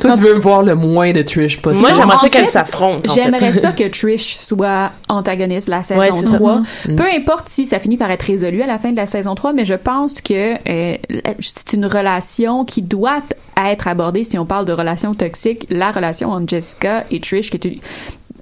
Toi, 0.00 0.16
tu 0.16 0.20
veux 0.20 0.38
voir 0.38 0.62
le 0.62 0.74
moins 0.74 1.12
de 1.12 1.22
Trish 1.22 1.60
possible. 1.60 1.86
Moi, 1.86 1.96
j'aimerais 1.96 2.46
ça 2.46 2.62
en 2.62 3.00
fait. 3.00 3.10
J'aimerais 3.14 3.52
ça 3.52 3.72
que 3.76 3.84
Trish 3.88 4.34
soit 4.36 4.92
antagoniste 5.08 5.68
la 5.68 5.82
saison 5.82 6.00
Ouais, 6.00 6.10
c'est 6.14 6.26
ça. 6.26 6.36
3. 6.36 6.62
Mhm. 6.88 6.96
Peu 6.96 7.04
importe 7.14 7.48
si 7.48 7.66
ça 7.66 7.78
finit 7.78 7.96
par 7.96 8.10
être 8.10 8.22
résolu 8.22 8.62
à 8.62 8.66
la 8.66 8.78
fin 8.78 8.90
de 8.90 8.96
la 8.96 9.06
saison 9.06 9.34
3, 9.34 9.52
mais 9.52 9.64
je 9.64 9.74
pense 9.74 10.20
que 10.20 10.54
euh, 10.68 10.96
c'est 11.40 11.72
une 11.74 11.86
relation 11.86 12.64
qui 12.64 12.82
doit 12.82 13.22
être 13.64 13.88
abordée 13.88 14.24
si 14.24 14.38
on 14.38 14.46
parle 14.46 14.64
de 14.64 14.72
relation 14.72 15.14
toxique. 15.14 15.66
La 15.70 15.92
relation 15.92 16.30
entre 16.30 16.48
Jessica 16.48 17.04
et 17.10 17.20
Trish, 17.20 17.50
qui 17.50 17.56
est 17.56 17.64
une, 17.64 17.80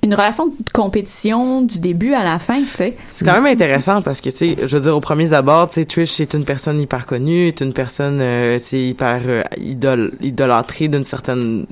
une 0.04 0.14
relation 0.14 0.46
de 0.46 0.52
compétition 0.72 1.62
du 1.62 1.78
début 1.78 2.14
à 2.14 2.24
la 2.24 2.38
fin, 2.38 2.60
tu 2.60 2.76
sais. 2.76 2.96
C'est 3.10 3.24
quand 3.24 3.40
même 3.40 3.46
intéressant 3.46 4.02
parce 4.02 4.20
que, 4.20 4.30
tu 4.30 4.36
sais, 4.36 4.56
je 4.64 4.76
veux 4.76 4.82
dire, 4.82 4.96
au 4.96 5.00
premier 5.00 5.32
abord, 5.32 5.68
tu 5.68 5.74
sais, 5.74 5.84
Trish 5.84 6.20
est 6.20 6.34
une 6.34 6.44
personne 6.44 6.80
hyper 6.80 7.06
connue, 7.06 7.48
est 7.48 7.60
une 7.60 7.72
personne, 7.72 8.18
euh, 8.20 8.58
tu 8.58 8.64
sais, 8.64 8.80
hyper 8.80 9.20
euh, 9.26 9.42
idol, 9.58 10.12
idolâtrée 10.20 10.88
d'une 10.88 11.04
certaine 11.04 11.66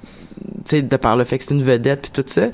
tu 0.64 0.76
sais 0.76 0.82
de 0.82 0.96
par 0.96 1.16
le 1.16 1.24
fait 1.24 1.38
que 1.38 1.44
c'est 1.44 1.54
une 1.54 1.62
vedette 1.62 2.02
puis 2.02 2.10
tout 2.10 2.24
ça 2.26 2.46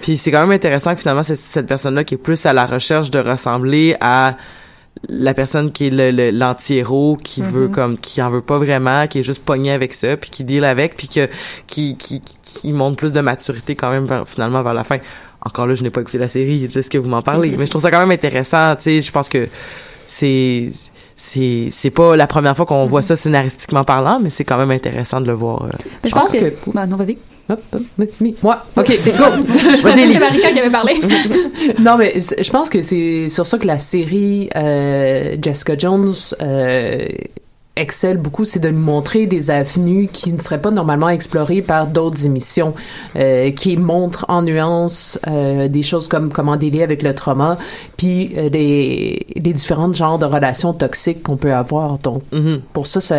puis 0.00 0.16
c'est 0.16 0.30
quand 0.30 0.40
même 0.40 0.50
intéressant 0.50 0.94
que 0.94 1.00
finalement 1.00 1.22
c'est 1.22 1.36
cette 1.36 1.66
personne 1.66 1.94
là 1.94 2.04
qui 2.04 2.14
est 2.14 2.18
plus 2.18 2.44
à 2.46 2.52
la 2.52 2.64
recherche 2.64 3.10
de 3.10 3.18
ressembler 3.18 3.96
à 4.00 4.36
la 5.08 5.34
personne 5.34 5.70
qui 5.70 5.86
est 5.88 6.30
l'anti-héros 6.32 7.18
qui 7.22 7.42
Mhm. 7.42 7.50
veut 7.50 7.68
comme 7.68 7.98
qui 7.98 8.22
en 8.22 8.30
veut 8.30 8.40
pas 8.40 8.58
vraiment 8.58 9.06
qui 9.06 9.18
est 9.18 9.22
juste 9.22 9.42
pogné 9.44 9.70
avec 9.72 9.92
ça 9.92 10.16
puis 10.16 10.30
qui 10.30 10.44
deal 10.44 10.64
avec 10.64 10.96
puis 10.96 11.08
que 11.08 11.28
qui 11.66 11.96
qui 11.96 12.22
qui 12.42 12.72
montre 12.72 12.96
plus 12.96 13.12
de 13.12 13.20
maturité 13.20 13.74
quand 13.74 13.90
même 13.90 14.06
vers- 14.06 14.26
finalement 14.28 14.62
vers 14.62 14.72
la 14.74 14.84
fin 14.84 14.98
encore 15.44 15.66
là 15.66 15.74
je 15.74 15.82
n'ai 15.82 15.90
pas 15.90 16.00
écouté 16.00 16.16
la 16.18 16.28
série 16.28 16.64
est-ce 16.64 16.88
que 16.88 16.96
vous 16.98 17.08
m'en 17.08 17.22
parlez 17.22 17.50
mais 17.58 17.66
je 17.66 17.70
trouve 17.70 17.82
ça 17.82 17.90
quand 17.90 18.00
même 18.00 18.10
intéressant 18.12 18.76
tu 18.76 18.82
sais 18.84 19.00
je 19.02 19.12
pense 19.12 19.28
que 19.28 19.48
c'est 20.06 20.70
c'est 21.16 21.68
c'est 21.70 21.90
pas 21.90 22.16
la 22.16 22.26
première 22.26 22.56
fois 22.56 22.66
qu'on 22.66 22.86
voit 22.86 23.02
ça 23.02 23.14
scénaristiquement 23.16 23.84
parlant 23.84 24.20
mais 24.22 24.30
c'est 24.30 24.44
quand 24.44 24.56
même 24.58 24.70
intéressant 24.70 25.20
de 25.20 25.26
le 25.26 25.32
voir 25.34 25.64
euh. 25.64 25.68
Je 26.04 26.10
pense 26.10 26.32
que... 26.32 26.70
Ben, 26.72 26.86
non, 26.86 26.96
vas-y. 26.96 27.18
Moi, 28.42 28.64
ok, 28.76 28.94
C'est 28.96 29.12
go. 29.12 29.24
Vas-y, 29.82 30.12
C'est 30.12 30.18
Marika 30.18 30.52
qui 30.52 30.60
avait 30.60 30.70
parlé. 30.70 30.94
non, 31.80 31.96
mais 31.98 32.18
je 32.20 32.50
pense 32.50 32.70
que 32.70 32.80
c'est 32.80 33.28
sur 33.28 33.46
ça 33.46 33.58
que 33.58 33.66
la 33.66 33.78
série 33.78 34.48
euh, 34.56 35.36
Jessica 35.42 35.76
Jones 35.76 36.08
euh, 36.40 37.06
excelle 37.76 38.18
beaucoup, 38.18 38.44
c'est 38.44 38.60
de 38.60 38.70
nous 38.70 38.80
montrer 38.80 39.26
des 39.26 39.50
avenues 39.50 40.08
qui 40.12 40.32
ne 40.32 40.38
seraient 40.38 40.60
pas 40.60 40.70
normalement 40.70 41.08
explorées 41.08 41.62
par 41.62 41.86
d'autres 41.88 42.24
émissions, 42.24 42.74
euh, 43.16 43.50
qui 43.50 43.76
montrent 43.76 44.26
en 44.28 44.42
nuance 44.42 45.18
euh, 45.26 45.68
des 45.68 45.82
choses 45.82 46.06
comme 46.06 46.32
comment 46.32 46.56
dealer 46.56 46.82
avec 46.82 47.02
le 47.02 47.14
trauma, 47.14 47.58
puis 47.96 48.32
euh, 48.36 48.48
les, 48.48 49.26
les 49.34 49.52
différents 49.52 49.92
genres 49.92 50.18
de 50.18 50.26
relations 50.26 50.72
toxiques 50.72 51.22
qu'on 51.22 51.36
peut 51.36 51.52
avoir. 51.52 51.98
Donc, 51.98 52.22
pour 52.72 52.86
ça, 52.86 53.00
ça, 53.00 53.16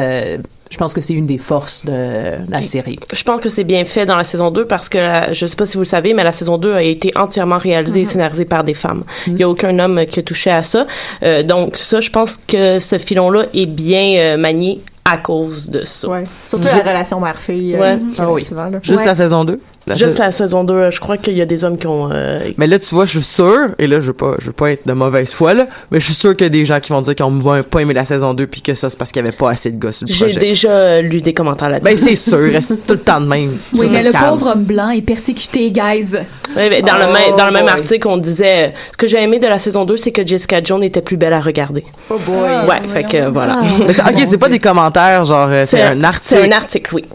je 0.70 0.78
pense 0.78 0.94
que 0.94 1.02
c'est 1.02 1.14
une 1.14 1.26
des 1.28 1.38
forces 1.38 1.86
de 1.86 2.34
la 2.50 2.64
série. 2.64 3.00
Je 3.14 3.24
pense 3.24 3.40
que 3.40 3.50
c'est 3.50 3.64
bien 3.64 3.86
fait 3.86 4.06
dans 4.06 4.18
la 4.18 4.24
saison 4.24 4.52
2 4.52 4.66
parce 4.66 4.90
que 4.90 4.98
la- 4.98 5.32
je 5.32 5.46
sais 5.46 5.56
pas 5.56 5.66
si 5.66 5.76
vous 5.78 5.84
le 5.84 5.88
savez, 5.88 6.14
mais 6.14 6.24
la 6.24 6.32
saison 6.32 6.58
2 6.58 6.74
a 6.74 6.82
été 6.82 7.12
entièrement 7.18 7.58
réalisée 7.58 8.02
et 8.02 8.06
scénarisée 8.06 8.46
par 8.46 8.64
des 8.64 8.74
femmes. 8.74 9.04
Il 9.28 9.38
y 9.38 9.44
a 9.44 9.50
aucun 9.50 9.78
homme 9.80 10.06
qui 10.08 10.20
a 10.20 10.24
touché 10.24 10.50
à 10.52 10.64
ça. 10.64 10.86
Euh, 11.24 11.44
donc 11.44 11.78
ça, 11.78 12.00
je 12.00 12.10
pense 12.10 12.40
que 12.48 12.80
ce 12.80 12.98
filon-là 12.98 13.46
est 13.54 13.68
bien 13.68 14.16
euh, 14.18 14.38
manié 14.38 14.82
à 15.08 15.18
cause 15.18 15.70
de 15.70 15.84
ça. 15.86 16.10
Ouais. 16.10 16.24
Surtout 16.46 16.66
la 16.68 16.78
relation 16.90 17.20
mère-fille. 17.20 17.76
euh, 17.76 17.98
Ouais. 18.26 18.42
souvent, 18.42 18.66
là. 18.66 18.80
juste 18.82 19.00
Ouais. 19.00 19.06
la 19.06 19.14
saison 19.16 19.46
2 19.46 19.60
La 19.88 19.94
Juste 19.94 20.18
sa- 20.18 20.26
la 20.26 20.32
saison 20.32 20.64
2, 20.64 20.74
euh, 20.74 20.90
je 20.92 21.00
crois 21.00 21.18
qu'il 21.18 21.38
y 21.38 21.42
a 21.42 21.46
des 21.46 21.64
hommes 21.64 21.78
qui 21.78 21.86
ont... 21.86 22.10
euh, 22.12 22.40
Mais 22.58 22.66
là, 22.66 22.80
tu 22.80 22.94
vois, 22.96 23.06
je 23.06 23.12
suis 23.20 23.22
sûr, 23.22 23.68
et 23.78 23.86
là, 23.86 24.00
je 24.00 24.08
veux 24.08 24.14
pas, 24.14 24.34
je 24.40 24.48
veux 24.48 24.52
pas 24.52 24.72
être 24.72 24.88
de 24.88 24.94
mauvaise 24.94 25.32
foi, 25.32 25.54
là, 25.54 25.68
mais 25.92 26.00
je 26.00 26.06
suis 26.06 26.16
sûr 26.16 26.36
qu'il 26.36 26.46
y 26.46 26.48
a 26.48 26.50
des 26.50 26.66
gens 26.66 26.80
qui 26.80 26.92
vont 26.92 27.02
dire 27.02 27.14
qu'ils 27.14 27.24
ont 27.26 27.64
pas 27.64 27.82
aimé 27.82 27.94
la 27.94 28.04
saison 28.04 28.34
2 28.34 28.48
puis 28.48 28.64
que 28.64 28.74
ça, 28.74 28.90
c'est 28.90 28.98
parce 28.98 29.12
qu'il 29.12 29.24
y 29.24 29.28
avait 29.28 29.36
pas 29.38 29.52
assez 29.52 29.70
de 29.72 29.78
gars 29.78 29.92
sur 29.92 30.08
le 30.08 30.14
J'ai 30.14 30.34
déjà 30.40 30.70
euh, 30.72 31.02
lu 31.02 31.22
des 31.22 31.36
commentaires 31.36 31.70
là-dessus. 31.70 31.84
Ben, 31.86 31.98
c'est 31.98 32.16
sûr, 32.16 32.40
reste 32.40 32.70
tout 32.88 32.94
le 32.94 33.00
temps 33.00 33.22
de 33.22 33.28
même. 33.28 33.58
Oui, 33.74 33.88
mais 33.92 34.02
le 34.02 34.12
Calme. 34.12 34.30
pauvre 34.32 34.54
homme 34.54 34.64
blanc 34.64 34.90
est 34.90 35.02
persécuté, 35.04 35.70
guys. 35.72 36.14
Ouais, 36.56 36.70
mais 36.70 36.82
dans, 36.82 36.98
le 36.98 37.06
Oh, 37.10 37.14
même, 37.14 37.38
dans 37.38 37.46
le 37.46 37.52
même 37.52 37.66
boy. 37.66 37.72
article, 37.74 38.08
on 38.08 38.18
disait... 38.18 38.74
Ce 38.92 38.98
que 38.98 39.06
j'ai 39.08 39.22
aimé 39.22 39.38
de 39.38 39.46
la 39.48 39.60
saison 39.60 39.86
2, 39.86 39.98
c'est 39.98 40.12
que 40.12 40.26
Jessica 40.26 40.64
Jones 40.64 40.84
était 40.84 41.02
plus 41.02 41.18
belle 41.18 41.34
à 41.34 41.42
regarder. 41.42 41.84
Oh 42.10 42.18
boy. 42.26 42.36
ouais, 42.68 42.88
fait 42.88 43.04
que 43.04 43.28
voilà. 43.30 43.60
Mais 43.86 43.94
c'est- 43.94 44.02
ok, 44.02 44.24
c'est 44.26 44.38
pas 44.40 44.50
des 44.50 44.58
commentaires, 44.60 45.26
genre, 45.26 45.48
euh, 45.52 45.64
c'est 45.68 45.82
un 45.84 46.04
article. 46.04 46.26
C'est 46.42 46.48
un 46.48 46.52
article, 46.52 46.96
oui. 46.96 47.06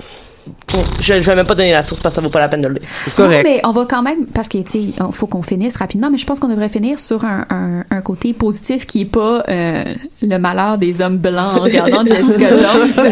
Je, 1.01 1.15
je 1.15 1.21
vais 1.21 1.37
même 1.37 1.47
pas 1.47 1.55
donner 1.55 1.73
la 1.73 1.83
source 1.83 2.01
parce 2.01 2.15
que 2.15 2.21
ça 2.21 2.23
vaut 2.23 2.31
pas 2.31 2.41
la 2.41 2.49
peine 2.49 2.63
de 2.63 2.69
le 2.69 2.75
lire. 2.75 2.89
C'est 3.07 3.19
Non, 3.19 3.29
mais 3.29 3.61
on 3.65 3.73
va 3.73 3.85
quand 3.87 4.03
même, 4.03 4.27
parce 4.27 4.49
que, 4.49 4.59
tu 4.59 4.71
sais, 4.71 4.81
il 4.81 4.95
faut 5.13 5.27
qu'on 5.27 5.43
finisse 5.43 5.77
rapidement, 5.77 6.11
mais 6.11 6.19
je 6.19 6.27
pense 6.27 6.41
qu'on 6.41 6.49
devrait 6.49 6.69
finir 6.69 6.99
sur 6.99 7.25
un, 7.25 7.47
un, 7.51 7.85
un 7.91 8.01
côté 8.01 8.33
positif 8.33 8.87
qui 8.87 9.03
est 9.03 9.07
pas 9.07 9.43
euh, 9.49 9.85
le 10.23 10.39
malheur 10.39 10.79
des 10.79 11.03
hommes 11.03 11.19
blancs 11.19 11.57
en 11.57 11.61
regardant 11.61 12.05
Jessica 12.07 12.49
Jones. 12.49 13.07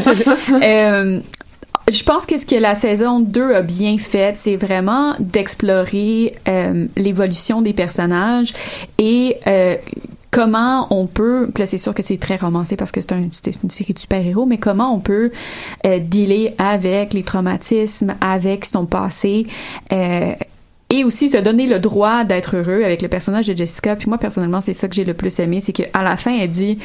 Euh, 0.63 1.21
je 1.91 2.03
pense 2.03 2.27
que 2.27 2.37
ce 2.37 2.45
que 2.45 2.57
la 2.57 2.75
saison 2.75 3.21
2 3.21 3.55
a 3.55 3.63
bien 3.63 3.97
fait, 3.99 4.37
c'est 4.37 4.57
vraiment 4.57 5.15
d'explorer 5.19 6.35
euh, 6.47 6.87
l'évolution 6.97 7.63
des 7.63 7.73
personnages 7.73 8.53
et 8.99 9.37
euh, 9.47 9.77
comment 10.31 10.87
on 10.91 11.07
peut, 11.07 11.51
là 11.57 11.67
c'est 11.67 11.79
sûr 11.79 11.95
que 11.95 12.03
c'est 12.03 12.19
très 12.19 12.37
romancé 12.37 12.77
parce 12.77 12.93
que 12.93 13.01
c'est 13.01 13.13
une 13.13 13.71
série 13.71 13.93
de 13.93 13.99
super-héros, 13.99 14.47
mais 14.47 14.59
comment 14.59 14.95
on 14.95 15.01
peut 15.01 15.31
euh, 15.87 15.99
dealer 15.99 16.55
avec 16.59 17.15
les 17.15 17.23
traumatismes, 17.23 18.15
avec 18.21 18.65
son 18.65 18.87
passé, 18.87 19.47
euh, 19.93 20.33
et 20.91 21.05
aussi 21.05 21.29
se 21.29 21.37
donner 21.37 21.67
le 21.67 21.79
droit 21.79 22.25
d'être 22.25 22.57
heureux 22.57 22.83
avec 22.83 23.03
le 23.03 23.09
personnage 23.09 23.47
de 23.47 23.55
Jessica. 23.55 23.95
Puis 23.95 24.09
moi 24.09 24.19
personnellement, 24.19 24.61
c'est 24.61 24.75
ça 24.75 24.89
que 24.89 24.95
j'ai 24.95 25.05
le 25.05 25.15
plus 25.15 25.39
aimé, 25.39 25.61
c'est 25.61 25.73
qu'à 25.73 26.03
la 26.03 26.17
fin, 26.17 26.37
elle 26.39 26.51
dit 26.51 26.79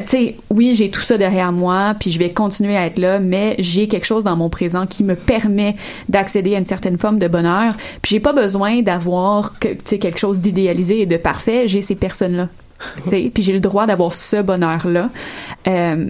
tu 0.00 0.08
sais, 0.08 0.36
oui, 0.50 0.74
j'ai 0.74 0.90
tout 0.90 1.00
ça 1.00 1.18
derrière 1.18 1.52
moi, 1.52 1.94
puis 1.98 2.10
je 2.10 2.18
vais 2.18 2.30
continuer 2.30 2.76
à 2.76 2.86
être 2.86 2.98
là, 2.98 3.18
mais 3.20 3.54
j'ai 3.58 3.88
quelque 3.88 4.04
chose 4.04 4.24
dans 4.24 4.36
mon 4.36 4.48
présent 4.48 4.86
qui 4.86 5.04
me 5.04 5.14
permet 5.14 5.76
d'accéder 6.08 6.54
à 6.54 6.58
une 6.58 6.64
certaine 6.64 6.98
forme 6.98 7.18
de 7.18 7.28
bonheur. 7.28 7.76
Puis 8.02 8.10
j'ai 8.10 8.20
pas 8.20 8.32
besoin 8.32 8.82
d'avoir, 8.82 9.54
tu 9.60 9.76
sais, 9.84 9.98
quelque 9.98 10.18
chose 10.18 10.40
d'idéalisé 10.40 11.00
et 11.00 11.06
de 11.06 11.16
parfait. 11.16 11.68
J'ai 11.68 11.82
ces 11.82 11.94
personnes-là. 11.94 12.48
Puis 13.08 13.32
j'ai 13.38 13.52
le 13.52 13.60
droit 13.60 13.86
d'avoir 13.86 14.12
ce 14.14 14.42
bonheur-là. 14.42 15.08
Euh, 15.66 16.06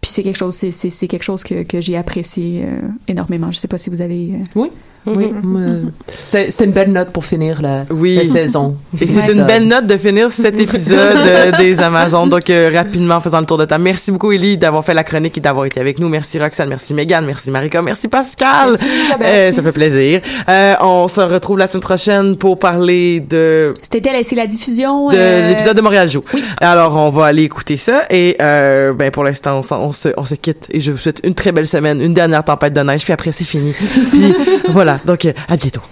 puis 0.00 0.10
c'est 0.10 0.22
quelque 0.22 0.38
chose, 0.38 0.54
c'est, 0.54 0.70
c'est, 0.70 1.08
quelque 1.08 1.22
chose 1.22 1.42
que, 1.42 1.62
que 1.62 1.80
j'ai 1.80 1.96
apprécié 1.96 2.62
euh, 2.64 2.88
énormément. 3.06 3.52
Je 3.52 3.58
sais 3.58 3.68
pas 3.68 3.76
si 3.76 3.90
vous 3.90 4.00
avez. 4.00 4.30
euh, 4.32 4.44
Oui. 4.54 4.68
Oui, 5.06 5.32
c'est 6.18 6.50
une 6.64 6.72
belle 6.72 6.92
note 6.92 7.10
pour 7.10 7.24
finir 7.24 7.62
la, 7.62 7.84
Oui. 7.90 8.16
la 8.16 8.24
saison. 8.24 8.76
Et 9.00 9.06
c'est 9.06 9.32
une 9.34 9.44
belle 9.46 9.66
note 9.66 9.86
de 9.86 9.96
finir 9.96 10.30
cet 10.30 10.58
épisode 10.60 11.16
euh, 11.16 11.52
des 11.56 11.80
Amazones. 11.80 12.28
Donc, 12.28 12.50
euh, 12.50 12.70
rapidement, 12.74 13.14
en 13.16 13.20
faisant 13.20 13.40
le 13.40 13.46
tour 13.46 13.56
de 13.58 13.64
table. 13.64 13.82
Merci 13.82 14.12
beaucoup, 14.12 14.30
Élie, 14.32 14.58
d'avoir 14.58 14.84
fait 14.84 14.92
la 14.94 15.02
chronique 15.04 15.38
et 15.38 15.40
d'avoir 15.40 15.64
été 15.64 15.80
avec 15.80 15.98
nous. 15.98 16.08
Merci, 16.08 16.38
Roxane. 16.38 16.68
Merci, 16.68 16.92
Megan. 16.94 17.24
Merci, 17.24 17.50
Marika. 17.50 17.80
Merci, 17.82 18.08
Pascal. 18.08 18.76
Euh, 19.22 19.52
ça 19.52 19.62
fait 19.62 19.72
plaisir. 19.72 20.20
Euh, 20.48 20.74
on 20.80 21.08
se 21.08 21.20
retrouve 21.22 21.58
la 21.58 21.66
semaine 21.66 21.82
prochaine 21.82 22.36
pour 22.36 22.58
parler 22.58 23.20
de 23.20 23.72
C'était 23.90 24.12
la, 24.12 24.22
c'est 24.22 24.36
la 24.36 24.46
diffusion. 24.46 25.08
de 25.08 25.48
l'épisode 25.48 25.76
de 25.76 25.82
Montréal 25.82 26.10
Joue. 26.10 26.22
Alors, 26.58 26.94
on 26.96 27.08
va 27.10 27.26
aller 27.26 27.44
écouter 27.44 27.76
ça. 27.78 28.02
Et 28.10 28.36
euh, 28.42 28.92
ben 28.92 29.10
pour 29.10 29.24
l'instant, 29.24 29.60
on 29.70 29.92
se, 29.92 30.08
on 30.16 30.24
se 30.24 30.34
quitte. 30.34 30.66
Et 30.70 30.80
je 30.80 30.92
vous 30.92 30.98
souhaite 30.98 31.20
une 31.24 31.34
très 31.34 31.52
belle 31.52 31.66
semaine, 31.68 32.00
une 32.02 32.14
dernière 32.14 32.44
tempête 32.44 32.72
de 32.74 32.80
neige. 32.80 33.04
Puis 33.04 33.12
après, 33.12 33.32
c'est 33.32 33.44
fini. 33.44 33.72
Puis 34.10 34.34
voilà. 34.68 34.89
Donc, 35.04 35.26
à 35.48 35.56
bientôt. 35.56 35.82